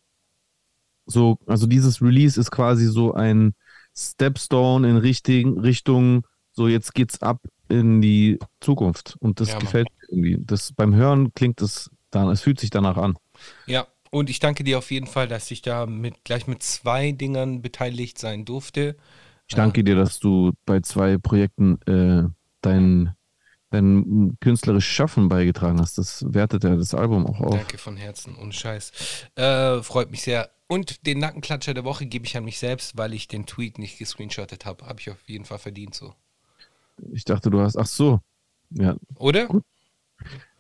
so, 1.06 1.38
also 1.48 1.68
dieses 1.68 2.02
Release 2.02 2.40
ist 2.40 2.52
quasi 2.52 2.86
so 2.86 3.14
ein 3.14 3.54
Stepstone 3.96 4.90
in 4.90 4.98
richtigen 4.98 5.60
Richtung, 5.60 6.26
so 6.52 6.68
jetzt 6.68 6.94
geht's 6.94 7.22
ab 7.22 7.42
in 7.70 8.02
die 8.02 8.40
Zukunft. 8.62 9.16
Und 9.20 9.40
das 9.40 9.56
Ja, 9.56 9.60
gefällt 9.60 9.90
mir 9.90 10.08
irgendwie. 10.10 10.46
Das, 10.46 10.74
beim 10.74 10.96
Hören 10.96 11.34
klingt 11.34 11.62
es 11.62 11.90
dann, 12.12 12.30
es 12.30 12.42
fühlt 12.42 12.60
sich 12.60 12.70
danach 12.70 12.98
an. 12.98 13.18
Ja, 13.66 13.88
und 14.12 14.30
ich 14.30 14.40
danke 14.40 14.64
dir 14.64 14.78
auf 14.78 14.92
jeden 14.92 15.08
Fall, 15.08 15.28
dass 15.28 15.50
ich 15.52 15.62
da 15.62 15.86
mit, 15.86 16.24
gleich 16.26 16.48
mit 16.48 16.64
zwei 16.64 17.12
Dingern 17.12 17.62
beteiligt 17.62 18.18
sein 18.18 18.46
durfte. 18.46 18.98
Ich 19.48 19.56
danke 19.56 19.84
dir, 19.84 19.96
dass 19.96 20.20
du 20.20 20.52
bei 20.66 20.80
zwei 20.82 21.18
Projekten 21.18 21.80
äh, 21.84 22.30
dein, 22.62 23.14
dein 23.74 24.38
künstlerisches 24.40 24.90
Schaffen 24.90 25.30
beigetragen 25.30 25.80
hast. 25.80 25.98
Das 25.98 26.26
wertet 26.28 26.64
ja 26.64 26.76
das 26.76 26.94
Album 26.94 27.26
auch 27.26 27.40
auf. 27.40 27.56
Danke 27.56 27.78
von 27.78 27.98
Herzen, 27.98 28.36
ohne 28.40 28.54
Scheiß. 28.54 28.92
Äh, 29.36 29.82
freut 29.82 30.12
mich 30.12 30.22
sehr. 30.22 30.50
Und 30.68 31.06
den 31.06 31.20
Nackenklatscher 31.20 31.74
der 31.74 31.84
Woche 31.84 32.06
gebe 32.06 32.26
ich 32.26 32.38
an 32.38 32.46
mich 32.46 32.60
selbst, 32.60 32.98
weil 32.98 33.14
ich 33.14 33.28
den 33.28 33.46
Tweet 33.46 33.78
nicht 33.80 33.98
gescreenshottet 34.00 34.66
habe. 34.66 34.86
Habe 34.86 35.00
ich 35.00 35.10
auf 35.10 35.28
jeden 35.28 35.46
Fall 35.46 35.60
verdient 35.60 35.96
so. 35.96 36.14
Ich 37.12 37.26
dachte, 37.26 37.50
du 37.50 37.62
hast, 37.62 37.78
ach 37.78 37.88
so. 37.88 38.20
Ja, 38.70 38.96
Oder? 39.16 39.50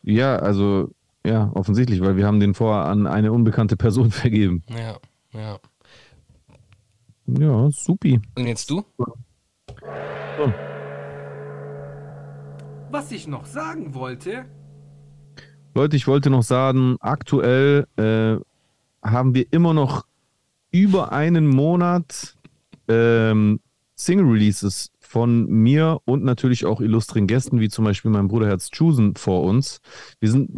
ja, 0.04 0.36
also, 0.36 0.92
ja, 1.26 1.52
offensichtlich, 1.54 2.02
weil 2.02 2.16
wir 2.16 2.28
haben 2.28 2.40
den 2.40 2.54
vorher 2.54 2.86
an 2.86 3.08
eine 3.08 3.32
unbekannte 3.32 3.78
Person 3.78 4.12
vergeben. 4.12 4.64
Ja, 4.70 4.98
ja. 5.32 5.60
Ja, 7.26 7.72
supi. 7.72 8.20
Und 8.36 8.48
jetzt 8.48 8.70
du? 8.70 8.84
Was 12.94 13.12
ich 13.12 13.28
noch 13.28 13.48
sagen 13.48 13.96
wollte, 13.96 14.46
Leute, 15.74 15.96
ich 15.96 16.06
wollte 16.06 16.30
noch 16.30 16.44
sagen, 16.44 16.98
aktuell 17.00 17.88
äh, 17.96 18.36
haben 19.04 19.34
wir 19.34 19.52
immer 19.52 19.74
noch 19.74 20.06
über 20.70 21.12
einen 21.12 21.48
Monat 21.48 22.38
ähm, 22.88 23.62
Single-Releases 23.96 24.92
von 25.14 25.46
mir 25.46 26.00
und 26.06 26.24
natürlich 26.24 26.66
auch 26.66 26.82
illustren 26.82 27.28
Gästen, 27.28 27.60
wie 27.60 27.70
zum 27.70 27.86
Beispiel 27.86 28.10
mein 28.10 28.30
Bruder 28.30 28.48
Herz 28.48 28.72
Chusen 28.72 29.16
vor 29.16 29.44
uns. 29.44 29.80
Wir 30.20 30.32
sind 30.32 30.50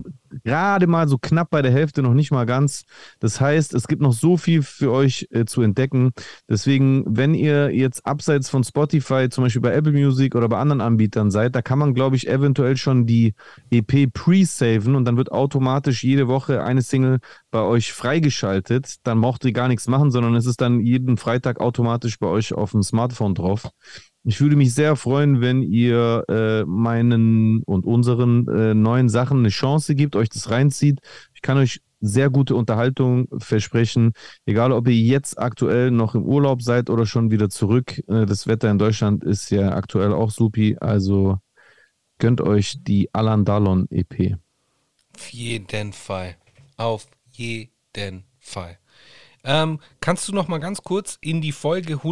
gerade 0.46 0.88
mal 0.88 1.10
so 1.10 1.18
knapp 1.18 1.50
bei 1.50 1.62
der 1.62 1.74
Hälfte, 1.74 2.02
noch 2.02 2.14
nicht 2.14 2.32
mal 2.32 2.46
ganz. 2.46 2.86
Das 3.20 3.42
heißt, 3.42 3.74
es 3.74 3.86
gibt 3.86 4.02
noch 4.02 4.14
so 4.14 4.38
viel 4.38 4.64
für 4.64 4.94
euch 4.94 5.28
äh, 5.32 5.44
zu 5.44 5.62
entdecken. 5.62 6.12
Deswegen, 6.48 7.04
wenn 7.06 7.34
ihr 7.34 7.76
jetzt 7.76 8.06
abseits 8.06 8.50
von 8.50 8.64
Spotify, 8.64 9.28
zum 9.30 9.44
Beispiel 9.44 9.62
bei 9.62 9.74
Apple 9.74 9.92
Music 9.92 10.36
oder 10.36 10.48
bei 10.48 10.58
anderen 10.58 10.80
Anbietern 10.80 11.32
seid, 11.32 11.54
da 11.54 11.62
kann 11.62 11.78
man, 11.78 11.94
glaube 11.94 12.16
ich, 12.16 12.30
eventuell 12.30 12.78
schon 12.78 13.06
die 13.06 13.34
EP 13.72 14.10
pre-saven 14.14 14.96
und 14.96 15.04
dann 15.04 15.18
wird 15.18 15.34
automatisch 15.34 16.02
jede 16.02 16.30
Woche 16.30 16.64
eine 16.64 16.82
Single 16.82 17.20
bei 17.52 17.62
euch 17.62 17.92
freigeschaltet. 17.92 18.96
Dann 19.04 19.20
braucht 19.20 19.44
ihr 19.44 19.52
gar 19.52 19.68
nichts 19.68 19.90
machen, 19.90 20.12
sondern 20.12 20.34
es 20.36 20.46
ist 20.46 20.62
dann 20.62 20.80
jeden 20.80 21.18
Freitag 21.18 21.60
automatisch 21.60 22.20
bei 22.20 22.28
euch 22.28 22.54
auf 22.54 22.72
dem 22.72 22.84
Smartphone 22.84 23.36
drauf. 23.36 23.70
Ich 24.28 24.42
würde 24.42 24.56
mich 24.56 24.74
sehr 24.74 24.96
freuen, 24.96 25.40
wenn 25.40 25.62
ihr 25.62 26.24
äh, 26.28 26.66
meinen 26.66 27.62
und 27.64 27.86
unseren 27.86 28.48
äh, 28.48 28.74
neuen 28.74 29.08
Sachen 29.08 29.40
eine 29.40 29.50
Chance 29.50 29.94
gibt, 29.94 30.16
euch 30.16 30.30
das 30.30 30.50
reinzieht. 30.50 31.00
Ich 31.36 31.44
kann 31.44 31.58
euch 31.58 31.80
sehr 32.02 32.32
gute 32.32 32.56
Unterhaltung 32.56 33.28
versprechen, 33.38 34.14
egal 34.48 34.72
ob 34.72 34.88
ihr 34.88 34.96
jetzt 34.96 35.38
aktuell 35.38 35.92
noch 35.92 36.16
im 36.16 36.24
Urlaub 36.24 36.64
seid 36.64 36.90
oder 36.90 37.06
schon 37.06 37.30
wieder 37.30 37.50
zurück. 37.50 38.00
Äh, 38.08 38.26
das 38.26 38.48
Wetter 38.48 38.72
in 38.72 38.80
Deutschland 38.80 39.24
ist 39.24 39.52
ja 39.52 39.74
aktuell 39.74 40.12
auch 40.12 40.32
supi, 40.32 40.76
also 40.80 41.38
gönnt 42.18 42.42
euch 42.42 42.78
die 42.82 43.14
Alan 43.14 43.46
Dallon 43.46 43.88
EP. 43.92 44.38
Auf 45.16 45.30
jeden 45.30 45.94
Fall. 45.94 46.36
Auf 46.78 47.06
jeden 47.30 48.24
Fall. 48.40 48.80
Ähm, 49.44 49.80
kannst 50.02 50.28
du 50.28 50.34
noch 50.34 50.48
mal 50.48 50.58
ganz 50.58 50.82
kurz 50.82 51.20
in 51.22 51.42
die 51.42 51.52
Folge 51.52 52.04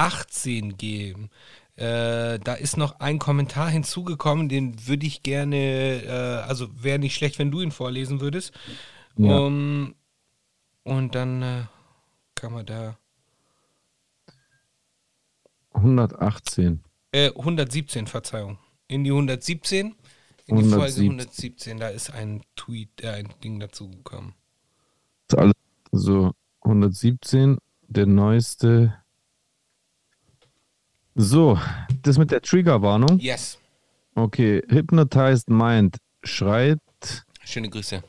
118 0.00 0.76
gehen? 0.76 1.30
Äh, 1.76 2.38
da 2.40 2.54
ist 2.54 2.76
noch 2.76 3.00
ein 3.00 3.18
Kommentar 3.18 3.70
hinzugekommen, 3.70 4.48
den 4.48 4.86
würde 4.86 5.06
ich 5.06 5.22
gerne, 5.22 6.02
äh, 6.04 6.46
also 6.46 6.68
wäre 6.82 6.98
nicht 6.98 7.14
schlecht, 7.14 7.38
wenn 7.38 7.50
du 7.50 7.60
ihn 7.60 7.70
vorlesen 7.72 8.20
würdest. 8.20 8.52
Ja. 9.16 9.38
Um, 9.38 9.94
und 10.84 11.14
dann 11.14 11.42
äh, 11.42 11.62
kann 12.34 12.52
man 12.52 12.66
da. 12.66 12.98
118. 15.72 16.82
Äh, 17.12 17.30
117, 17.30 18.06
Verzeihung. 18.06 18.58
In 18.88 19.04
die 19.04 19.10
117. 19.10 19.94
In 20.46 20.56
die 20.56 20.64
Folge 20.64 21.00
117. 21.00 21.04
117, 21.04 21.78
da 21.78 21.88
ist 21.88 22.10
ein 22.10 22.42
Tweet, 22.56 23.02
äh, 23.02 23.10
ein 23.10 23.28
Ding 23.42 23.60
dazu 23.60 23.88
gekommen. 23.88 24.34
Ist 25.28 25.38
alles- 25.38 25.54
So, 25.92 26.32
117, 26.62 27.58
der 27.88 28.06
neueste. 28.06 28.99
So, 31.14 31.58
das 32.02 32.18
mit 32.18 32.30
der 32.30 32.42
Triggerwarnung. 32.42 33.18
Yes. 33.18 33.58
Okay, 34.14 34.62
Hypnotized 34.68 35.48
Mind 35.48 35.96
schreit 36.22 36.78
Schöne 37.44 37.68
Grüße. 37.68 38.02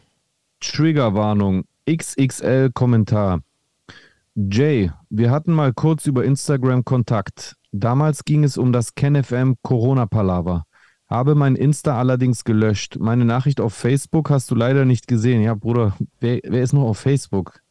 Triggerwarnung 0.59 1.63
XXL 1.89 2.69
Kommentar. 2.71 3.41
Jay, 4.35 4.91
wir 5.09 5.31
hatten 5.31 5.51
mal 5.51 5.73
kurz 5.73 6.05
über 6.05 6.23
Instagram 6.23 6.85
Kontakt. 6.85 7.55
Damals 7.71 8.23
ging 8.23 8.43
es 8.43 8.57
um 8.57 8.71
das 8.71 8.93
KenFM 8.93 9.55
Corona 9.63 10.05
Palaver. 10.05 10.65
Habe 11.09 11.35
mein 11.35 11.55
Insta 11.55 11.97
allerdings 11.97 12.43
gelöscht. 12.43 12.97
Meine 12.99 13.25
Nachricht 13.25 13.59
auf 13.59 13.73
Facebook 13.73 14.29
hast 14.29 14.51
du 14.51 14.55
leider 14.55 14.85
nicht 14.85 15.07
gesehen. 15.07 15.41
Ja, 15.41 15.55
Bruder, 15.55 15.97
wer, 16.19 16.39
wer 16.43 16.61
ist 16.61 16.73
noch 16.73 16.83
auf 16.83 16.99
Facebook? 16.99 17.61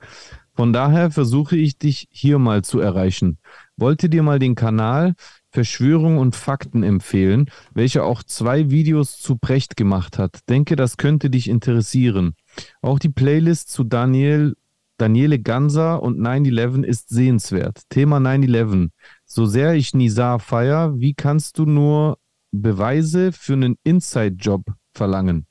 Von 0.54 0.72
daher 0.72 1.10
versuche 1.10 1.56
ich 1.56 1.78
dich 1.78 2.08
hier 2.10 2.38
mal 2.38 2.62
zu 2.62 2.80
erreichen. 2.80 3.38
Wollte 3.80 4.08
dir 4.08 4.22
mal 4.22 4.38
den 4.38 4.54
Kanal 4.54 5.14
Verschwörung 5.52 6.18
und 6.18 6.36
Fakten 6.36 6.82
empfehlen, 6.82 7.50
welcher 7.74 8.04
auch 8.04 8.22
zwei 8.22 8.70
Videos 8.70 9.18
zu 9.18 9.36
Precht 9.36 9.76
gemacht 9.76 10.18
hat. 10.18 10.48
Denke, 10.48 10.76
das 10.76 10.96
könnte 10.96 11.28
dich 11.28 11.48
interessieren. 11.48 12.34
Auch 12.82 12.98
die 12.98 13.08
Playlist 13.08 13.70
zu 13.70 13.82
Daniel, 13.82 14.56
Daniele 14.96 15.40
Ganser 15.40 16.02
und 16.02 16.20
9-11 16.20 16.84
ist 16.84 17.08
sehenswert. 17.08 17.82
Thema 17.88 18.18
9-11. 18.18 18.90
So 19.24 19.46
sehr 19.46 19.74
ich 19.74 19.94
Nizar 19.94 20.38
feier, 20.38 21.00
wie 21.00 21.14
kannst 21.14 21.58
du 21.58 21.64
nur 21.66 22.18
Beweise 22.52 23.32
für 23.32 23.54
einen 23.54 23.76
Inside-Job 23.82 24.64
verlangen? 24.94 25.46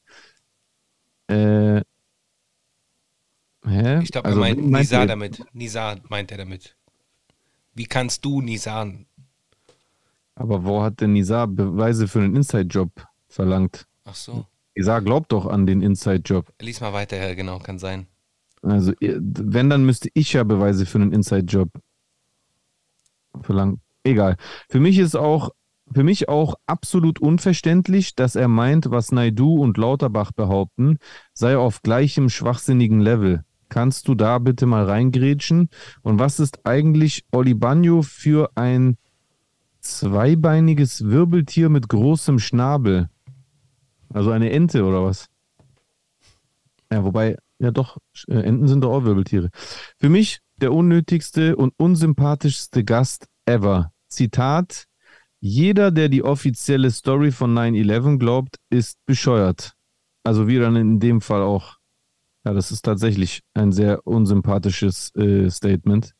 Äh, 1.28 1.82
hä? 3.66 4.00
Ich 4.02 4.12
glaube, 4.12 4.28
Also, 4.28 4.42
er 4.42 4.56
meint 4.56 4.66
Nizar 4.66 5.08
damit. 5.08 5.44
Nizar 5.54 5.98
meint 6.10 6.32
er 6.32 6.38
damit. 6.38 6.76
Wie 7.80 7.86
kannst 7.86 8.26
du 8.26 8.42
Nizar? 8.42 8.92
Aber 10.36 10.66
wo 10.66 10.84
hat 10.84 11.00
denn 11.00 11.14
Nizar 11.14 11.48
Beweise 11.48 12.10
für 12.10 12.20
einen 12.20 12.36
Inside-Job 12.36 12.92
verlangt? 13.30 13.88
Ach 14.04 14.16
so. 14.16 14.46
Nizar 14.76 15.02
glaubt 15.02 15.32
doch 15.32 15.46
an 15.46 15.66
den 15.66 15.82
Inside-Job. 15.82 16.52
Lies 16.60 16.82
mal 16.82 16.92
weiter, 16.92 17.16
ja, 17.16 17.34
genau, 17.36 17.58
kann 17.60 17.80
sein. 17.80 18.08
Also, 18.62 18.92
wenn, 19.00 19.70
dann 19.70 19.86
müsste 19.86 20.10
ich 20.14 20.34
ja 20.34 20.44
Beweise 20.44 20.86
für 20.86 20.98
einen 20.98 21.14
Inside-Job 21.14 21.70
verlangen. 23.44 23.80
Egal. 24.04 24.36
Für 24.68 24.82
mich 24.82 24.98
ist 24.98 25.16
auch, 25.16 25.52
für 25.90 26.04
mich 26.04 26.28
auch 26.28 26.56
absolut 26.66 27.22
unverständlich, 27.22 28.14
dass 28.14 28.36
er 28.36 28.50
meint, 28.50 28.92
was 28.92 29.14
Naidu 29.14 29.58
und 29.58 29.78
Lauterbach 29.78 30.34
behaupten, 30.34 30.98
sei 31.34 31.58
auf 31.58 31.82
gleichem 31.82 32.28
schwachsinnigen 32.28 33.00
Level. 33.00 33.46
Kannst 33.70 34.08
du 34.08 34.16
da 34.16 34.40
bitte 34.40 34.66
mal 34.66 34.86
reingrätschen? 34.86 35.70
Und 36.02 36.20
was 36.20 36.40
ist 36.40 36.66
eigentlich 36.66 37.26
Oli 37.32 37.54
Bagno 37.54 38.02
für 38.02 38.52
ein 38.56 38.98
zweibeiniges 39.80 41.06
Wirbeltier 41.06 41.70
mit 41.70 41.88
großem 41.88 42.40
Schnabel? 42.40 43.10
Also 44.12 44.32
eine 44.32 44.52
Ente 44.52 44.84
oder 44.84 45.04
was? 45.04 45.28
Ja, 46.92 47.04
wobei, 47.04 47.38
ja 47.60 47.72
doch, 47.72 47.98
äh, 48.28 48.40
Enten 48.40 48.68
sind 48.68 48.82
doch 48.82 48.92
auch 48.92 49.04
Wirbeltiere. 49.04 49.50
Für 49.98 50.10
mich 50.10 50.40
der 50.58 50.74
unnötigste 50.74 51.56
und 51.56 51.74
unsympathischste 51.78 52.84
Gast 52.84 53.28
ever. 53.46 53.92
Zitat: 54.08 54.86
Jeder, 55.40 55.92
der 55.92 56.10
die 56.10 56.24
offizielle 56.24 56.92
Story 56.92 57.32
von 57.32 57.54
9-11 57.54 58.18
glaubt, 58.18 58.58
ist 58.70 58.98
bescheuert. 59.06 59.74
Also 60.24 60.48
wir 60.48 60.62
dann 60.62 60.76
in 60.76 61.00
dem 61.00 61.22
Fall 61.22 61.42
auch. 61.42 61.79
Ja, 62.50 62.56
das 62.56 62.72
ist 62.72 62.82
tatsächlich 62.82 63.43
ein 63.54 63.72
sehr 63.72 64.08
unsympathisches 64.08 65.14
äh, 65.16 65.52
Statement. 65.52 66.16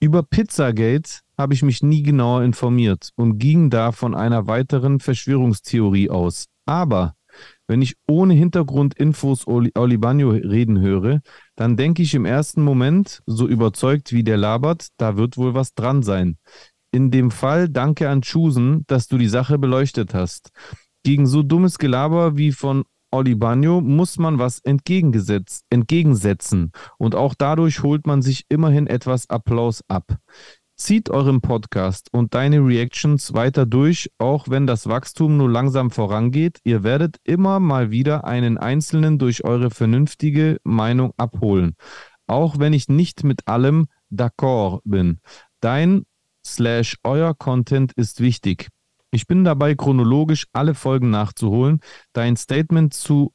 Über 0.00 0.22
Pizzagate 0.22 1.20
habe 1.38 1.54
ich 1.54 1.62
mich 1.62 1.82
nie 1.82 2.02
genauer 2.02 2.42
informiert 2.42 3.08
und 3.16 3.38
ging 3.38 3.70
da 3.70 3.90
von 3.90 4.14
einer 4.14 4.48
weiteren 4.48 5.00
Verschwörungstheorie 5.00 6.10
aus. 6.10 6.44
Aber 6.66 7.14
wenn 7.68 7.80
ich 7.80 7.94
ohne 8.06 8.34
Hintergrundinfos 8.34 9.46
Oli 9.46 9.72
Olibano 9.74 10.28
reden 10.28 10.78
höre, 10.78 11.22
dann 11.54 11.78
denke 11.78 12.02
ich 12.02 12.12
im 12.12 12.26
ersten 12.26 12.60
Moment, 12.60 13.22
so 13.24 13.48
überzeugt 13.48 14.12
wie 14.12 14.24
der 14.24 14.36
labert, 14.36 14.88
da 14.98 15.16
wird 15.16 15.38
wohl 15.38 15.54
was 15.54 15.72
dran 15.72 16.02
sein. 16.02 16.36
In 16.90 17.10
dem 17.10 17.30
Fall 17.30 17.70
danke 17.70 18.10
an 18.10 18.20
Chusen, 18.20 18.84
dass 18.88 19.08
du 19.08 19.16
die 19.16 19.28
Sache 19.28 19.56
beleuchtet 19.56 20.12
hast. 20.12 20.50
Gegen 21.02 21.26
so 21.26 21.42
dummes 21.42 21.78
Gelaber 21.78 22.36
wie 22.36 22.52
von 22.52 22.84
Oli 23.10 23.34
Bagno 23.34 23.80
muss 23.80 24.18
man 24.18 24.38
was 24.38 24.60
entgegengesetzt, 24.60 25.64
entgegensetzen 25.70 26.72
und 26.98 27.14
auch 27.14 27.34
dadurch 27.34 27.82
holt 27.82 28.06
man 28.06 28.22
sich 28.22 28.44
immerhin 28.48 28.86
etwas 28.86 29.30
Applaus 29.30 29.82
ab. 29.88 30.16
Zieht 30.78 31.08
euren 31.08 31.40
Podcast 31.40 32.12
und 32.12 32.34
deine 32.34 32.58
Reactions 32.58 33.32
weiter 33.32 33.64
durch, 33.64 34.10
auch 34.18 34.50
wenn 34.50 34.66
das 34.66 34.86
Wachstum 34.86 35.38
nur 35.38 35.50
langsam 35.50 35.90
vorangeht. 35.90 36.58
Ihr 36.64 36.82
werdet 36.84 37.16
immer 37.24 37.60
mal 37.60 37.90
wieder 37.90 38.24
einen 38.26 38.58
Einzelnen 38.58 39.18
durch 39.18 39.42
eure 39.42 39.70
vernünftige 39.70 40.58
Meinung 40.64 41.14
abholen. 41.16 41.76
Auch 42.26 42.58
wenn 42.58 42.74
ich 42.74 42.88
nicht 42.90 43.24
mit 43.24 43.48
allem 43.48 43.86
d'accord 44.12 44.80
bin. 44.84 45.20
Dein 45.60 46.04
slash 46.44 46.98
euer 47.04 47.32
Content 47.34 47.94
ist 47.94 48.20
wichtig. 48.20 48.68
Ich 49.16 49.26
bin 49.26 49.44
dabei, 49.44 49.74
chronologisch 49.74 50.46
alle 50.52 50.74
Folgen 50.74 51.08
nachzuholen. 51.08 51.80
Dein 52.12 52.36
Statement 52.36 52.92
zu, 52.92 53.32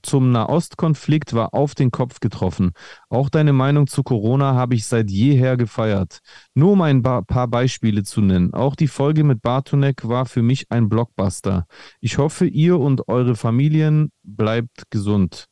zum 0.00 0.30
Nahostkonflikt 0.30 1.34
war 1.34 1.54
auf 1.54 1.74
den 1.74 1.90
Kopf 1.90 2.20
getroffen. 2.20 2.70
Auch 3.08 3.28
deine 3.30 3.52
Meinung 3.52 3.88
zu 3.88 4.04
Corona 4.04 4.54
habe 4.54 4.76
ich 4.76 4.86
seit 4.86 5.10
jeher 5.10 5.56
gefeiert. 5.56 6.20
Nur 6.54 6.70
um 6.70 6.82
ein 6.82 7.02
paar 7.02 7.48
Beispiele 7.48 8.04
zu 8.04 8.20
nennen. 8.20 8.54
Auch 8.54 8.76
die 8.76 8.86
Folge 8.86 9.24
mit 9.24 9.42
Bartonek 9.42 10.06
war 10.08 10.26
für 10.26 10.42
mich 10.42 10.70
ein 10.70 10.88
Blockbuster. 10.88 11.66
Ich 12.00 12.16
hoffe, 12.18 12.46
ihr 12.46 12.78
und 12.78 13.08
eure 13.08 13.34
Familien 13.34 14.12
bleibt 14.22 14.88
gesund. 14.90 15.46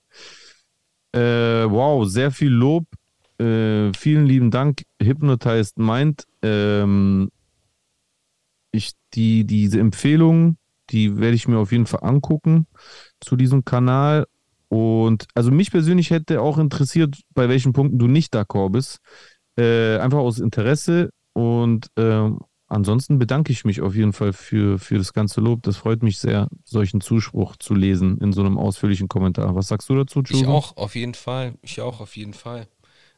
Äh, 1.13 1.19
wow, 1.21 2.09
sehr 2.09 2.31
viel 2.31 2.53
Lob. 2.53 2.87
Äh, 3.41 3.93
vielen 3.95 4.27
lieben 4.27 4.53
Dank, 4.53 4.85
Hypnotized 5.03 5.77
Mind. 5.77 6.23
Ähm, 6.41 7.31
die, 9.15 9.45
diese 9.45 9.81
Empfehlung, 9.81 10.57
die 10.91 11.19
werde 11.19 11.35
ich 11.35 11.49
mir 11.49 11.59
auf 11.59 11.73
jeden 11.73 11.87
Fall 11.87 12.01
angucken 12.03 12.67
zu 13.21 13.37
diesem 13.37 13.65
Kanal. 13.65 14.27
Und 14.69 15.27
also 15.35 15.51
mich 15.51 15.71
persönlich 15.71 16.11
hätte 16.11 16.41
auch 16.41 16.59
interessiert, 16.59 17.21
bei 17.35 17.49
welchen 17.49 17.73
Punkten 17.73 17.99
du 17.99 18.07
nicht 18.07 18.35
d'accord 18.35 18.71
bist. 18.71 18.99
Äh, 19.57 19.99
einfach 19.99 20.19
aus 20.19 20.39
Interesse. 20.39 21.11
Und 21.35 21.89
äh, 21.97 22.31
ansonsten 22.69 23.19
bedanke 23.19 23.53
ich 23.53 23.65
mich 23.65 23.83
auf 23.83 23.95
jeden 23.95 24.13
Fall 24.13 24.33
für, 24.33 24.79
für 24.79 24.97
das 24.97 25.13
ganze 25.13 25.41
Lob. 25.41 25.63
Das 25.63 25.77
freut 25.77 26.03
mich 26.03 26.19
sehr, 26.19 26.49
solchen 26.65 27.01
Zuspruch 27.01 27.57
zu 27.57 27.75
lesen 27.75 28.19
in 28.19 28.33
so 28.33 28.41
einem 28.41 28.59
ausführlichen 28.59 29.09
Kommentar. 29.09 29.55
Was 29.55 29.69
sagst 29.69 29.89
du 29.91 29.95
dazu, 29.95 30.23
Jules? 30.23 30.43
Ich 30.43 30.47
auch, 30.47 30.77
auf 30.77 30.95
jeden 30.95 31.15
Fall. 31.15 31.55
Ich 31.63 31.81
auch, 31.81 32.01
auf 32.01 32.17
jeden 32.17 32.35
Fall. 32.35 32.67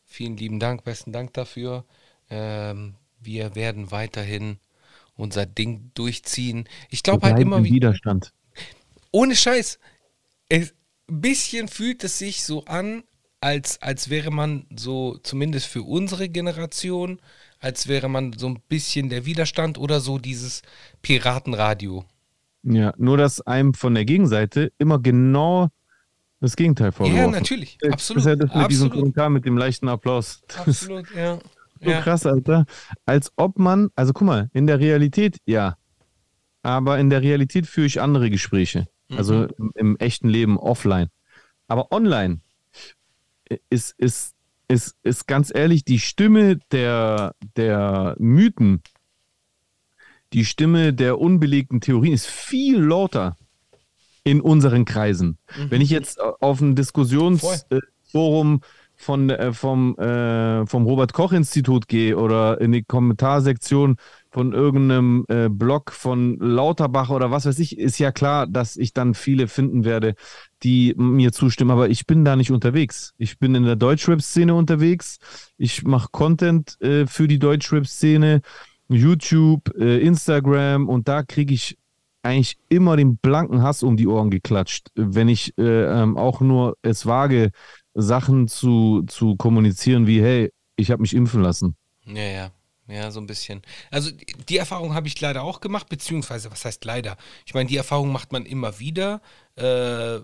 Vielen 0.05 0.37
lieben 0.37 0.61
Dank, 0.61 0.85
besten 0.85 1.13
Dank 1.13 1.33
dafür. 1.35 1.85
Ähm, 2.31 2.95
wir 3.21 3.55
werden 3.55 3.91
weiterhin 3.91 4.59
unser 5.17 5.47
Ding 5.47 5.91
durchziehen. 5.95 6.69
Ich 6.91 7.03
glaube 7.03 7.27
halt 7.27 7.39
immer 7.39 7.63
wieder. 7.65 7.75
Widerstand. 7.75 8.33
Ohne 9.11 9.37
Scheiß. 9.37 9.79
ein 10.51 10.71
bisschen 11.07 11.69
fühlt 11.69 12.03
es 12.05 12.19
sich 12.19 12.45
so 12.45 12.65
an, 12.65 13.05
als, 13.41 13.81
als 13.83 14.11
wäre 14.11 14.31
man 14.31 14.67
so, 14.75 15.19
zumindest 15.23 15.67
für 15.67 15.83
unsere 15.83 16.29
Generation, 16.29 17.21
als 17.61 17.89
wäre 17.89 18.09
man 18.09 18.33
so 18.33 18.49
ein 18.49 18.61
bisschen 18.69 19.11
der 19.11 19.27
Widerstand 19.27 19.79
oder 19.79 20.01
so 20.01 20.19
dieses 20.19 20.63
Piratenradio. 21.03 22.05
Ja, 22.63 22.95
nur 22.97 23.19
dass 23.19 23.43
einem 23.43 23.75
von 23.75 23.95
der 23.95 24.07
Gegenseite 24.07 24.73
immer 24.79 24.99
genau 24.99 25.69
das 26.41 26.57
Gegenteil 26.57 26.93
vorgeworfen. 26.93 27.33
Ja, 27.33 27.39
natürlich, 27.39 27.79
absolut. 27.91 28.25
Das 28.25 28.33
ist 28.33 28.41
ja 28.41 28.47
das 28.47 28.55
mit 28.55 28.71
diesem 28.71 28.91
Kommentar 28.91 29.29
mit 29.29 29.45
dem 29.45 29.59
leichten 29.59 29.89
Applaus. 29.89 30.43
Absolut, 30.57 31.15
ja 31.15 31.39
so 31.85 31.91
ja. 31.91 32.01
krass, 32.01 32.27
Alter. 32.27 32.67
Als 33.05 33.33
ob 33.37 33.59
man, 33.59 33.91
also 33.95 34.13
guck 34.13 34.27
mal, 34.27 34.51
in 34.53 34.67
der 34.67 34.81
Realität, 34.81 35.39
ja. 35.45 35.77
Aber 36.63 36.99
in 36.99 37.11
der 37.11 37.23
Realität 37.23 37.67
führe 37.67 37.87
ich 37.87 38.01
andere 38.01 38.31
Gespräche. 38.31 38.87
Mhm. 39.09 39.19
Also 39.19 39.45
im, 39.59 39.73
im, 39.75 39.97
echten 39.99 40.29
Leben 40.29 40.59
offline. 40.59 41.09
Aber 41.69 41.93
online 41.93 42.41
ist, 43.69 43.95
ist, 43.99 44.35
ist, 44.69 44.97
ist 45.03 45.27
ganz 45.27 45.53
ehrlich 45.55 45.85
die 45.85 45.99
Stimme 45.99 46.59
der, 46.73 47.35
der 47.57 48.17
Mythen, 48.19 48.83
die 50.33 50.45
Stimme 50.45 50.93
der 50.93 51.21
unbelegten 51.21 51.81
Theorien 51.81 52.15
ist 52.15 52.27
viel 52.27 52.79
lauter 52.79 53.37
in 54.25 54.41
unseren 54.41 54.85
Kreisen. 54.85 55.39
Mhm. 55.57 55.71
Wenn 55.71 55.81
ich 55.81 55.91
jetzt 55.91 56.21
auf 56.21 56.61
ein 56.61 56.75
Diskussionsforum 56.75 58.63
von, 58.97 59.31
äh, 59.31 59.53
vom, 59.53 59.97
äh, 59.99 60.67
vom 60.67 60.85
Robert-Koch-Institut 60.85 61.89
gehe 61.89 62.17
oder 62.17 62.61
in 62.61 62.73
die 62.73 62.83
Kommentarsektion 62.83 63.97
von 64.31 64.53
irgendeinem 64.53 65.25
äh, 65.29 65.49
Blog 65.49 65.93
von 65.93 66.39
Lauterbach 66.39 67.11
oder 67.11 67.31
was 67.31 67.47
weiß 67.47 67.59
ich, 67.59 67.79
ist 67.79 67.99
ja 67.99 68.13
klar, 68.13 68.47
dass 68.47 68.77
ich 68.77 68.93
dann 68.93 69.15
viele 69.15 69.47
finden 69.47 69.85
werde, 69.85 70.15
die 70.63 70.95
mir 70.97 71.33
zustimmen. 71.33 71.71
Aber 71.71 71.89
ich 71.89 72.07
bin 72.07 72.25
da 72.25 72.35
nicht 72.37 72.51
unterwegs. 72.51 73.15
Ich 73.19 73.39
bin 73.39 73.55
in 73.55 73.65
der 73.65 73.77
Deutschrap-Szene 73.77 74.55
unterwegs. 74.55 75.19
Ich 75.57 75.85
mache 75.85 76.09
Content 76.11 76.81
äh, 76.81 77.07
für 77.07 77.29
die 77.29 77.39
Deutschrap-Szene, 77.39 78.41
YouTube, 78.89 79.73
äh, 79.79 79.99
Instagram 79.99 80.89
und 80.89 81.09
da 81.09 81.23
kriege 81.23 81.55
ich 81.55 81.79
eigentlich 82.25 82.57
immer 82.69 82.97
den 82.97 83.19
blanken 83.19 83.63
Hass 83.63 83.83
um 83.83 83.97
die 83.97 84.09
Ohren 84.09 84.31
geklatscht, 84.31 84.89
wenn 84.95 85.29
ich 85.29 85.57
äh, 85.59 86.03
ähm, 86.03 86.17
auch 86.17 86.41
nur 86.41 86.77
es 86.83 87.07
wage, 87.07 87.51
Sachen 87.95 88.49
zu, 88.49 89.05
zu 89.07 89.37
kommunizieren 89.37 90.07
wie, 90.07 90.21
hey, 90.21 90.51
ich 90.77 90.91
habe 90.91 91.03
mich 91.03 91.15
impfen 91.15 91.43
lassen. 91.43 91.77
Ja, 92.07 92.23
ja. 92.23 92.51
Ja, 92.87 93.11
so 93.11 93.19
ein 93.19 93.27
bisschen. 93.27 93.63
Also 93.91 94.11
die 94.49 94.59
Erfahrung 94.59 94.93
habe 94.95 95.07
ich 95.07 95.19
leider 95.19 95.43
auch 95.43 95.61
gemacht, 95.61 95.89
beziehungsweise, 95.89 96.51
was 96.51 96.67
heißt 96.67 96.85
leider? 96.85 97.17
Ich 97.47 97.55
meine, 97.55 97.69
die 97.69 97.79
Erfahrung 97.79 98.13
macht 98.13 98.31
man 98.33 98.45
immer 98.45 98.79
wieder. 98.79 99.23
Äh, 99.57 100.19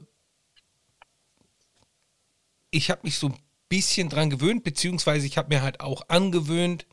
ich 2.71 2.91
habe 2.91 3.01
mich 3.05 3.17
so 3.17 3.29
ein 3.29 3.37
bisschen 3.71 4.11
dran 4.11 4.29
gewöhnt, 4.29 4.63
beziehungsweise 4.63 5.27
ich 5.27 5.39
habe 5.39 5.49
mir 5.55 5.63
halt 5.63 5.81
auch 5.81 6.03
angewöhnt, 6.09 6.87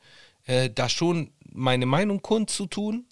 äh, 0.46 0.70
da 0.70 0.88
schon 0.88 1.32
meine 1.52 1.86
Meinung 1.86 2.22
kundzutun. 2.22 3.06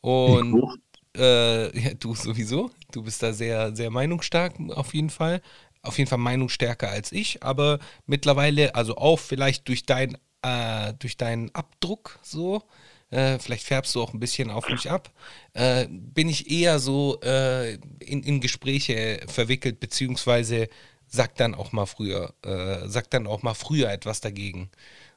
Und 0.00 0.78
äh, 1.16 1.78
ja, 1.80 1.94
du 1.94 2.14
sowieso. 2.14 2.70
Du 2.92 3.02
bist 3.02 3.22
da 3.24 3.32
sehr, 3.32 3.74
sehr 3.74 3.90
meinungsstark 3.90 4.54
auf 4.70 4.94
jeden 4.94 5.10
Fall 5.10 5.42
auf 5.82 5.98
jeden 5.98 6.08
Fall 6.08 6.18
meinungsstärker 6.18 6.90
als 6.90 7.12
ich, 7.12 7.42
aber 7.42 7.78
mittlerweile, 8.06 8.74
also 8.74 8.96
auch 8.96 9.18
vielleicht 9.18 9.68
durch, 9.68 9.84
dein, 9.84 10.16
äh, 10.42 10.94
durch 10.98 11.16
deinen 11.16 11.54
Abdruck 11.54 12.18
so, 12.22 12.62
äh, 13.10 13.38
vielleicht 13.38 13.66
färbst 13.66 13.94
du 13.94 14.02
auch 14.02 14.14
ein 14.14 14.20
bisschen 14.20 14.50
auf 14.50 14.68
mich 14.68 14.90
ab, 14.90 15.10
äh, 15.52 15.86
bin 15.88 16.28
ich 16.28 16.50
eher 16.50 16.78
so 16.78 17.20
äh, 17.22 17.74
in, 17.98 18.22
in 18.22 18.40
Gespräche 18.40 19.20
verwickelt, 19.26 19.80
beziehungsweise 19.80 20.68
sag 21.06 21.36
dann 21.36 21.54
auch 21.54 21.72
mal 21.72 21.86
früher, 21.86 22.32
äh, 22.42 22.88
sag 22.88 23.10
dann 23.10 23.26
auch 23.26 23.42
mal 23.42 23.54
früher 23.54 23.90
etwas 23.90 24.20
dagegen. 24.20 24.70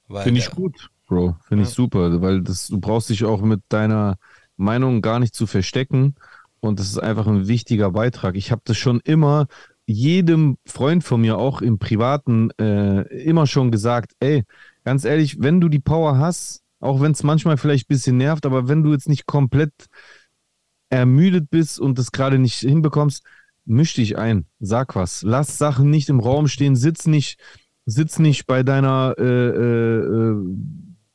Finde 0.10 0.40
ich 0.40 0.52
gut, 0.52 0.90
Bro. 1.08 1.36
Finde 1.48 1.64
ja. 1.64 1.70
ich 1.70 1.74
super, 1.74 2.22
weil 2.22 2.42
das, 2.42 2.68
du 2.68 2.80
brauchst 2.80 3.10
dich 3.10 3.24
auch 3.24 3.42
mit 3.42 3.62
deiner 3.70 4.18
Meinung 4.58 5.02
gar 5.02 5.20
nicht 5.20 5.34
zu 5.34 5.48
verstecken. 5.48 6.16
Und 6.60 6.80
das 6.80 6.88
ist 6.88 6.98
einfach 6.98 7.28
ein 7.28 7.48
wichtiger 7.48 7.92
Beitrag. 7.92 8.36
Ich 8.36 8.52
habe 8.52 8.62
das 8.66 8.78
schon 8.78 9.00
immer 9.02 9.48
jedem 9.86 10.58
Freund 10.66 11.04
von 11.04 11.22
mir 11.22 11.38
auch 11.38 11.62
im 11.62 11.78
Privaten 11.78 12.50
äh, 12.60 13.02
immer 13.24 13.48
schon 13.48 13.72
gesagt, 13.72 14.14
ey, 14.20 14.44
ganz 14.84 15.06
ehrlich, 15.06 15.42
wenn 15.42 15.62
du 15.62 15.70
die 15.70 15.80
Power 15.80 16.18
hast, 16.18 16.64
auch 16.80 17.02
wenn 17.02 17.12
es 17.12 17.24
manchmal 17.24 17.58
vielleicht 17.58 17.86
ein 17.86 17.94
bisschen 17.94 18.18
nervt, 18.18 18.46
aber 18.46 18.68
wenn 18.68 18.84
du 18.84 18.92
jetzt 18.92 19.10
nicht 19.10 19.26
komplett 19.26 19.72
ermüdet 20.90 21.50
bist 21.50 21.80
und 21.80 21.98
das 21.98 22.12
gerade 22.12 22.40
nicht 22.40 22.60
hinbekommst, 22.60 23.24
misch 23.66 23.96
dich 23.96 24.18
ein, 24.18 24.46
sag 24.60 24.96
was, 24.96 25.24
lass 25.24 25.58
Sachen 25.58 25.90
nicht 25.90 26.10
im 26.10 26.20
Raum 26.20 26.48
stehen, 26.48 26.76
sitz 26.76 27.08
nicht, 27.08 27.40
sitz 27.86 28.20
nicht 28.20 28.46
bei 28.46 28.64
deiner 28.64 29.16
äh, 29.18 29.24
äh, 29.24 30.00
äh 30.00 30.36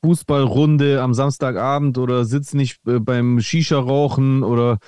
Fußballrunde 0.02 1.02
am 1.02 1.12
Samstagabend 1.12 1.98
oder 1.98 2.24
sitz 2.24 2.54
nicht 2.54 2.80
äh, 2.86 3.00
beim 3.00 3.38
Shisha-Rauchen 3.40 4.42
oder 4.42 4.78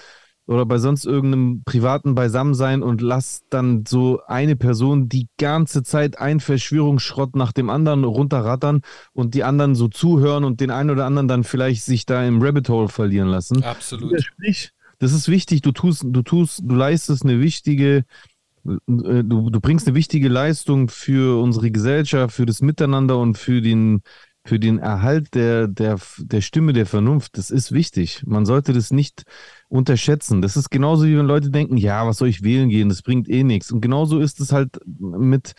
oder 0.47 0.67
bei 0.67 0.79
sonst 0.79 1.05
irgendeinem 1.05 1.63
privaten 1.65 2.15
Beisammensein 2.15 2.83
und 2.83 3.01
lass 3.01 3.43
dann 3.51 3.85
so 3.87 4.21
eine 4.27 4.57
Person 4.57 5.09
die 5.09 5.29
ganze 5.39 5.83
Zeit 5.83 6.19
ein 6.19 6.41
Verschwörungsschrott 6.41 7.37
nach 7.37 7.53
dem 7.53 7.71
anderen 7.71 8.05
runterrattern 8.05 8.83
und 9.13 9.35
die 9.35 9.45
anderen 9.45 9.75
so 9.75 9.89
zuhören 9.89 10.45
und 10.45 10.61
den 10.61 10.71
einen 10.71 10.91
oder 10.91 11.07
anderen 11.07 11.29
dann 11.29 11.45
vielleicht 11.45 11.85
sich 11.85 12.07
da 12.07 12.25
im 12.25 12.43
Rabbit 12.43 12.69
Hole 12.69 12.89
verlieren 12.89 13.29
lassen. 13.29 13.63
Absolut. 13.63 14.13
Das 14.99 15.13
ist 15.13 15.29
wichtig. 15.29 15.63
Du 15.63 15.73
tust, 15.73 16.05
du 16.07 16.23
tust, 16.23 16.63
du 16.65 16.75
leistest 16.75 17.25
eine 17.25 17.41
wichtige 17.41 18.05
Äh, 18.65 19.25
Du, 19.25 19.51
du 19.51 19.61
bringst 19.61 19.87
eine 19.89 19.97
wichtige 19.97 20.29
Leistung 20.29 20.89
für 20.89 21.41
unsere 21.43 21.71
Gesellschaft, 21.71 22.35
für 22.35 22.47
das 22.47 22.61
Miteinander 22.63 23.19
und 23.19 23.37
für 23.37 23.61
den, 23.61 24.03
für 24.45 24.59
den 24.61 24.79
Erhalt 24.79 25.35
der, 25.35 25.67
der, 25.69 25.99
der 26.19 26.41
Stimme 26.41 26.73
der 26.73 26.87
Vernunft. 26.87 27.39
Das 27.39 27.51
ist 27.51 27.73
wichtig. 27.73 28.23
Man 28.27 28.47
sollte 28.47 28.73
das 28.73 28.93
nicht 28.93 29.25
unterschätzen. 29.73 30.43
Das 30.43 30.57
ist 30.57 30.71
genauso 30.71 31.07
wie 31.07 31.17
wenn 31.17 31.27
Leute 31.27 31.51
denken, 31.51 31.77
ja, 31.77 32.07
was 32.07 32.19
soll 32.19 32.29
ich 32.29 32.43
wählen 32.43 32.69
gehen? 32.69 32.91
Das 32.91 33.03
bringt 33.03 33.29
eh 33.29 33.43
nichts. 33.43 33.73
Und 33.73 33.81
genauso 33.81 34.21
ist 34.21 34.39
es 34.41 34.53
halt 34.53 34.79
mit, 34.87 35.55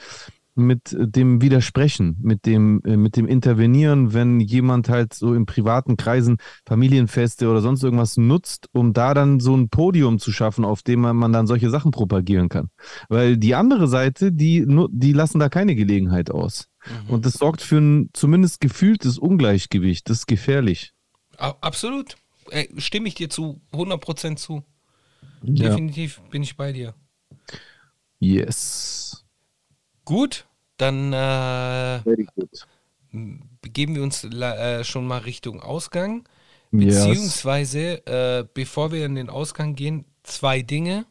mit 0.54 0.96
dem 0.96 1.42
Widersprechen, 1.42 2.18
mit 2.22 2.46
dem, 2.46 2.82
äh, 2.86 2.96
mit 2.96 3.18
dem 3.18 3.28
Intervenieren, 3.28 4.14
wenn 4.14 4.40
jemand 4.40 4.88
halt 4.88 5.16
so 5.16 5.34
in 5.34 5.48
privaten 5.48 5.98
Kreisen 5.98 6.38
Familienfeste 6.68 7.50
oder 7.50 7.62
sonst 7.62 7.84
irgendwas 7.84 8.16
nutzt, 8.16 8.70
um 8.72 8.94
da 8.94 9.16
dann 9.16 9.40
so 9.40 9.58
ein 9.58 9.70
Podium 9.70 10.20
zu 10.20 10.32
schaffen, 10.32 10.64
auf 10.64 10.84
dem 10.84 11.02
man, 11.02 11.34
dann 11.34 11.48
solche 11.48 11.72
Sachen 11.72 11.90
propagieren 11.90 12.50
kann. 12.50 12.70
Weil 13.10 13.38
die 13.38 13.56
andere 13.56 13.88
Seite, 13.88 14.32
die, 14.32 14.64
die 14.92 15.14
lassen 15.14 15.40
da 15.40 15.50
keine 15.50 15.74
Gelegenheit 15.74 16.30
aus. 16.30 16.68
Und 17.08 17.26
das 17.26 17.34
sorgt 17.34 17.62
für 17.62 17.78
ein 17.78 18.10
zumindest 18.14 18.62
gefühltes 18.62 19.18
Ungleichgewicht. 19.18 20.08
Das 20.10 20.20
ist 20.20 20.28
gefährlich. 20.28 20.92
Absolut. 21.38 22.16
Ey, 22.54 22.70
stimme 22.78 23.08
ich 23.08 23.16
dir 23.16 23.30
zu 23.30 23.60
100% 23.72 24.36
zu. 24.36 24.64
Ja. 25.42 25.70
Definitiv 25.70 26.22
bin 26.30 26.44
ich 26.44 26.56
bei 26.56 26.72
dir. 26.72 26.94
Yes. 28.20 29.26
Gut, 30.06 30.46
dann 30.78 31.14
äh, 31.14 32.00
begeben 33.62 33.96
wir 33.96 34.04
uns 34.04 34.24
äh, 34.24 34.84
schon 34.84 35.08
mal 35.08 35.20
Richtung 35.20 35.62
Ausgang. 35.62 36.28
Yes. 36.72 37.06
Beziehungsweise, 37.06 38.06
äh, 38.06 38.46
bevor 38.54 38.92
wir 38.92 39.06
in 39.06 39.16
den 39.16 39.30
Ausgang 39.30 39.76
gehen, 39.76 40.06
zwei 40.22 40.62
Dinge. 40.62 41.06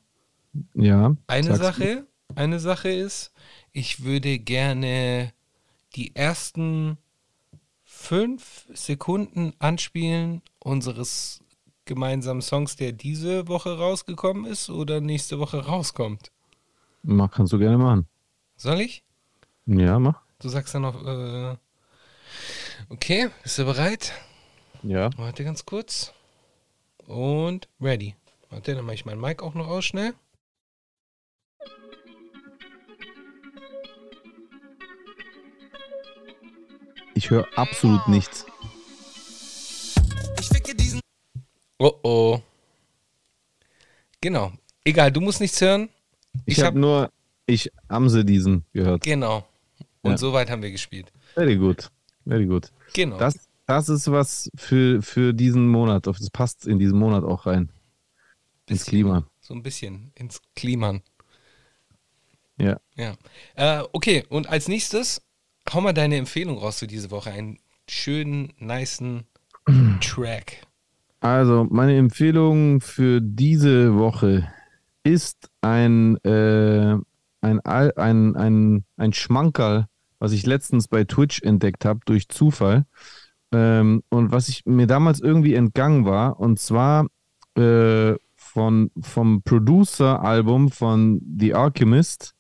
Ja. 0.75 1.17
Eine 1.27 1.57
Sache, 1.57 2.07
eine 2.37 2.61
Sache 2.61 2.91
ist, 2.91 3.33
ich 3.73 4.05
würde 4.05 4.39
gerne 4.39 5.33
die 5.97 6.15
ersten 6.15 6.99
fünf 7.83 8.67
Sekunden 8.73 9.55
anspielen 9.59 10.43
unseres 10.65 11.41
gemeinsamen 11.85 12.43
Songs, 12.43 12.77
der 12.77 12.93
diese 12.93 13.49
Woche 13.49 13.77
rausgekommen 13.77 14.45
ist 14.45 14.71
oder 14.71 15.01
nächste 15.01 15.39
Woche 15.39 15.67
rauskommt. 15.67 16.31
Mach, 17.03 17.31
kannst 17.31 17.53
du 17.53 17.59
gerne 17.59 17.79
machen. 17.79 18.07
Soll 18.57 18.81
ich? 18.81 19.03
Ja, 19.67 19.99
mach. 19.99 20.23
Du 20.39 20.49
sagst 20.49 20.75
dann 20.75 20.83
noch, 20.83 21.05
äh, 21.05 21.57
okay, 22.89 23.29
bist 23.43 23.59
du 23.59 23.65
bereit? 23.65 24.13
Ja. 24.83 25.11
Warte 25.17 25.45
ganz 25.45 25.65
kurz. 25.65 26.13
Und 27.07 27.69
ready. 27.81 28.15
Warte, 28.51 28.75
dann 28.75 28.85
mache 28.85 28.95
ich 28.95 29.05
mein 29.05 29.21
Mic 29.21 29.43
auch 29.43 29.55
noch 29.55 29.69
aus 29.69 29.85
schnell. 29.85 30.15
Ich 37.15 37.31
höre 37.31 37.47
absolut 37.57 38.07
nichts. 38.09 38.47
Oh 41.79 41.93
oh. 42.03 42.41
Genau. 44.21 44.53
Egal, 44.85 45.11
du 45.13 45.21
musst 45.21 45.41
nichts 45.41 45.61
hören. 45.61 45.89
Ich, 46.47 46.59
Ich 46.59 46.59
habe 46.59 46.69
hab- 46.69 46.75
nur, 46.77 47.13
ich 47.47 47.71
Amse 47.89 48.25
diesen 48.25 48.65
gehört. 48.73 49.03
Genau. 49.03 49.47
Und 50.03 50.13
Ja. 50.13 50.19
so 50.19 50.33
weit 50.33 50.51
haben 50.51 50.63
wir 50.63 50.71
gespielt. 50.71 51.13
Very 51.35 51.57
good. 51.57 51.91
Very 52.25 52.47
good. 52.47 52.71
Genau. 52.95 53.19
Das, 53.19 53.35
das 53.67 53.89
ist 53.89 54.11
was 54.11 54.51
für, 54.57 55.03
für 55.03 55.33
diesen 55.35 55.69
Monat. 55.69 56.07
Das 56.07 56.31
passt 56.31 56.67
in 56.67 56.79
diesen 56.79 56.99
Monat 56.99 57.25
auch 57.25 57.47
rein. 57.47 57.71
Ins 58.69 58.81
Bisschen. 58.81 58.91
Klima. 58.91 59.27
So 59.41 59.55
ein 59.55 59.63
bisschen 59.63 60.13
ins 60.15 60.41
Klima. 60.55 61.01
Ja. 62.59 62.81
Ja. 62.95 63.17
Äh, 63.57 63.83
okay, 63.93 64.25
und 64.29 64.49
als 64.49 64.69
nächstes, 64.69 65.21
hau 65.73 65.81
mal 65.81 65.93
deine 65.93 66.17
Empfehlung 66.17 66.59
raus 66.59 66.79
für 66.79 66.87
diese 66.87 67.11
Woche. 67.11 67.31
Einen 67.31 67.59
schönen, 67.89 68.53
nicen 68.59 69.25
Track. 70.03 70.67
Also, 71.21 71.67
meine 71.71 71.97
Empfehlung 71.97 72.81
für 72.81 73.21
diese 73.21 73.97
Woche 73.97 74.49
ist 75.05 75.49
ein, 75.61 76.17
äh, 76.25 76.97
ein, 77.41 77.61
ein, 77.61 78.37
ein, 78.37 78.85
ein 78.97 79.13
Schmankerl, 79.13 79.87
was 80.19 80.33
ich 80.33 80.47
letztens 80.47 80.89
bei 80.89 81.05
Twitch 81.05 81.43
entdeckt 81.43 81.85
habe 81.85 82.01
durch 82.05 82.29
Zufall. 82.29 82.87
Ähm, 83.53 84.03
und 84.09 84.33
was 84.33 84.49
ich 84.49 84.65
mir 84.67 84.87
damals 84.87 85.21
irgendwie 85.21 85.55
entgangen 85.55 86.05
war, 86.05 86.41
und 86.41 86.59
zwar 86.59 87.07
äh, 87.57 88.15
von, 88.35 88.91
vom 89.01 89.43
Producer-Album 89.43 90.71
von 90.71 91.23
The 91.39 91.55
Alchemist, 91.55 92.35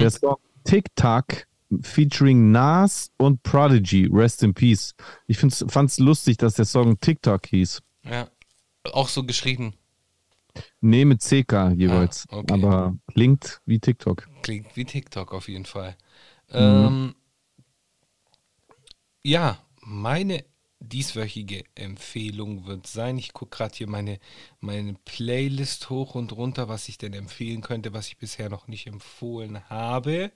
der 0.00 0.10
Song 0.10 0.36
TikTok 0.64 1.47
featuring 1.82 2.50
Nas 2.50 3.10
und 3.18 3.42
Prodigy, 3.42 4.08
Rest 4.10 4.42
in 4.42 4.54
Peace. 4.54 4.94
Ich 5.26 5.38
fand 5.38 5.90
es 5.90 5.98
lustig, 5.98 6.36
dass 6.38 6.54
der 6.54 6.64
Song 6.64 6.98
TikTok 7.00 7.46
hieß. 7.46 7.80
Ja. 8.04 8.28
Auch 8.92 9.08
so 9.08 9.24
geschrieben. 9.24 9.74
Nee, 10.80 11.04
mit 11.04 11.20
CK 11.20 11.72
jeweils. 11.76 12.26
Ah, 12.30 12.38
okay. 12.38 12.54
Aber 12.54 12.96
klingt 13.12 13.60
wie 13.66 13.78
TikTok. 13.78 14.28
Klingt 14.42 14.76
wie 14.76 14.84
TikTok 14.84 15.32
auf 15.32 15.48
jeden 15.48 15.66
Fall. 15.66 15.96
Mhm. 16.50 16.56
Ähm, 16.56 17.14
ja, 19.22 19.58
meine 19.80 20.44
dieswöchige 20.80 21.64
Empfehlung 21.74 22.66
wird 22.66 22.86
sein, 22.86 23.18
ich 23.18 23.32
gucke 23.32 23.56
gerade 23.56 23.74
hier 23.74 23.88
meine, 23.88 24.18
meine 24.60 24.94
Playlist 25.04 25.90
hoch 25.90 26.14
und 26.14 26.32
runter, 26.32 26.68
was 26.68 26.88
ich 26.88 26.98
denn 26.98 27.12
empfehlen 27.12 27.60
könnte, 27.60 27.92
was 27.92 28.08
ich 28.08 28.16
bisher 28.16 28.48
noch 28.48 28.68
nicht 28.68 28.86
empfohlen 28.86 29.68
habe. 29.68 30.32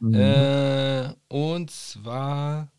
Mhm. 0.00 0.14
Äh, 0.14 1.14
und 1.28 1.70
zwar 1.70 2.72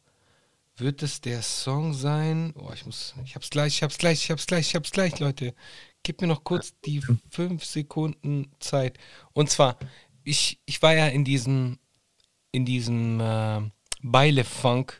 wird 0.75 1.03
es 1.03 1.21
der 1.21 1.41
Song 1.41 1.93
sein. 1.93 2.53
Oh, 2.57 2.71
ich 2.73 2.85
muss, 2.85 3.13
ich 3.23 3.35
hab's 3.35 3.49
gleich, 3.49 3.75
ich 3.75 3.83
hab's 3.83 3.97
gleich, 3.97 4.23
ich 4.23 4.31
hab's 4.31 4.47
gleich, 4.47 4.67
ich 4.67 4.75
hab's 4.75 4.91
gleich, 4.91 5.19
Leute. 5.19 5.53
Gib 6.03 6.19
mir 6.21 6.27
noch 6.27 6.43
kurz 6.43 6.73
die 6.81 7.01
fünf 7.29 7.63
Sekunden 7.63 8.51
Zeit. 8.59 8.97
Und 9.33 9.49
zwar, 9.49 9.77
ich, 10.23 10.59
ich 10.65 10.81
war 10.81 10.95
ja 10.95 11.07
in 11.07 11.23
diesem, 11.23 11.77
in 12.51 12.65
diesem 12.65 13.19
äh, 13.19 13.61
Beile-Funk 14.01 14.99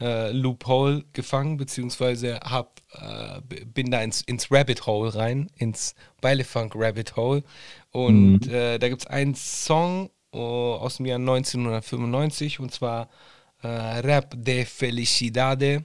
äh, 0.00 0.32
Loophole 0.32 1.04
gefangen, 1.12 1.56
beziehungsweise 1.56 2.40
hab, 2.40 2.80
äh, 2.92 3.40
bin 3.64 3.92
da 3.92 4.02
ins, 4.02 4.22
ins 4.22 4.50
Rabbit 4.50 4.86
Hole 4.86 5.14
rein, 5.14 5.48
ins 5.56 5.94
Beile-Funk 6.20 6.72
Rabbit 6.74 7.14
Hole. 7.14 7.44
Und 7.92 8.48
äh, 8.48 8.78
da 8.78 8.88
gibt 8.88 9.02
es 9.02 9.06
einen 9.06 9.36
Song 9.36 10.10
aus 10.38 10.98
dem 10.98 11.06
Jahr 11.06 11.18
1995 11.18 12.60
und 12.60 12.72
zwar 12.72 13.08
äh, 13.62 13.68
Rap 13.68 14.34
de 14.36 14.64
Felicidade. 14.64 15.84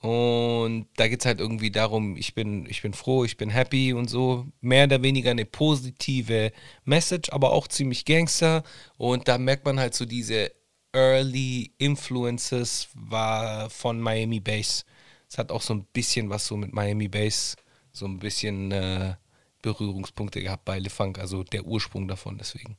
Und 0.00 0.86
da 0.96 1.08
geht 1.08 1.20
es 1.20 1.26
halt 1.26 1.40
irgendwie 1.40 1.70
darum, 1.70 2.16
ich 2.16 2.34
bin, 2.34 2.64
ich 2.66 2.80
bin 2.80 2.94
froh, 2.94 3.24
ich 3.24 3.36
bin 3.36 3.50
happy 3.50 3.92
und 3.92 4.08
so. 4.08 4.46
Mehr 4.62 4.84
oder 4.84 5.02
weniger 5.02 5.30
eine 5.30 5.44
positive 5.44 6.52
Message, 6.84 7.30
aber 7.30 7.52
auch 7.52 7.68
ziemlich 7.68 8.06
Gangster. 8.06 8.62
Und 8.96 9.28
da 9.28 9.36
merkt 9.36 9.66
man 9.66 9.78
halt 9.78 9.94
so 9.94 10.06
diese 10.06 10.52
Early 10.92 11.74
Influences 11.78 12.88
war 12.94 13.68
von 13.68 14.00
Miami 14.00 14.40
Bass. 14.40 14.86
Es 15.28 15.38
hat 15.38 15.52
auch 15.52 15.62
so 15.62 15.74
ein 15.74 15.84
bisschen 15.92 16.30
was 16.30 16.46
so 16.46 16.56
mit 16.56 16.72
Miami 16.72 17.08
Bass, 17.08 17.56
so 17.92 18.06
ein 18.06 18.18
bisschen 18.18 18.72
äh, 18.72 19.14
Berührungspunkte 19.62 20.42
gehabt 20.42 20.64
bei 20.64 20.78
Le 20.78 20.90
Funk, 20.90 21.18
also 21.18 21.44
der 21.44 21.64
Ursprung 21.66 22.08
davon 22.08 22.38
deswegen. 22.38 22.78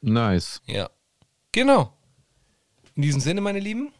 Nice. 0.00 0.60
Ja. 0.66 0.90
Genau. 1.52 1.92
In 2.94 3.02
diesem 3.02 3.20
Sinne, 3.20 3.40
meine 3.40 3.60
Lieben, 3.60 3.92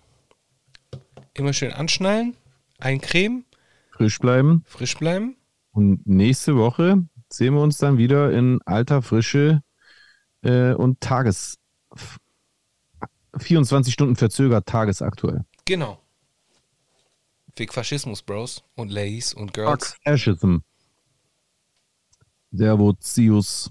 immer 1.34 1.52
schön 1.52 1.72
anschnallen, 1.72 2.36
eincremen, 2.78 3.44
Frisch 3.90 4.18
bleiben. 4.18 4.64
frisch 4.66 4.96
bleiben. 4.96 5.36
Und 5.72 6.06
nächste 6.06 6.56
Woche 6.56 7.06
sehen 7.28 7.54
wir 7.54 7.62
uns 7.62 7.78
dann 7.78 7.98
wieder 7.98 8.32
in 8.32 8.60
alter 8.64 9.02
Frische 9.02 9.62
äh, 10.42 10.72
und 10.72 11.00
Tages. 11.00 11.58
24 13.36 13.92
Stunden 13.92 14.16
verzögert 14.16 14.66
tagesaktuell. 14.66 15.44
Genau. 15.64 16.00
Fick 17.56 17.72
Faschismus, 17.74 18.22
Bros 18.22 18.62
und 18.74 18.90
Ladies 18.90 19.34
und 19.34 19.52
Girls. 19.52 19.96
Fascism. 20.04 20.58
Servutius. 22.52 23.70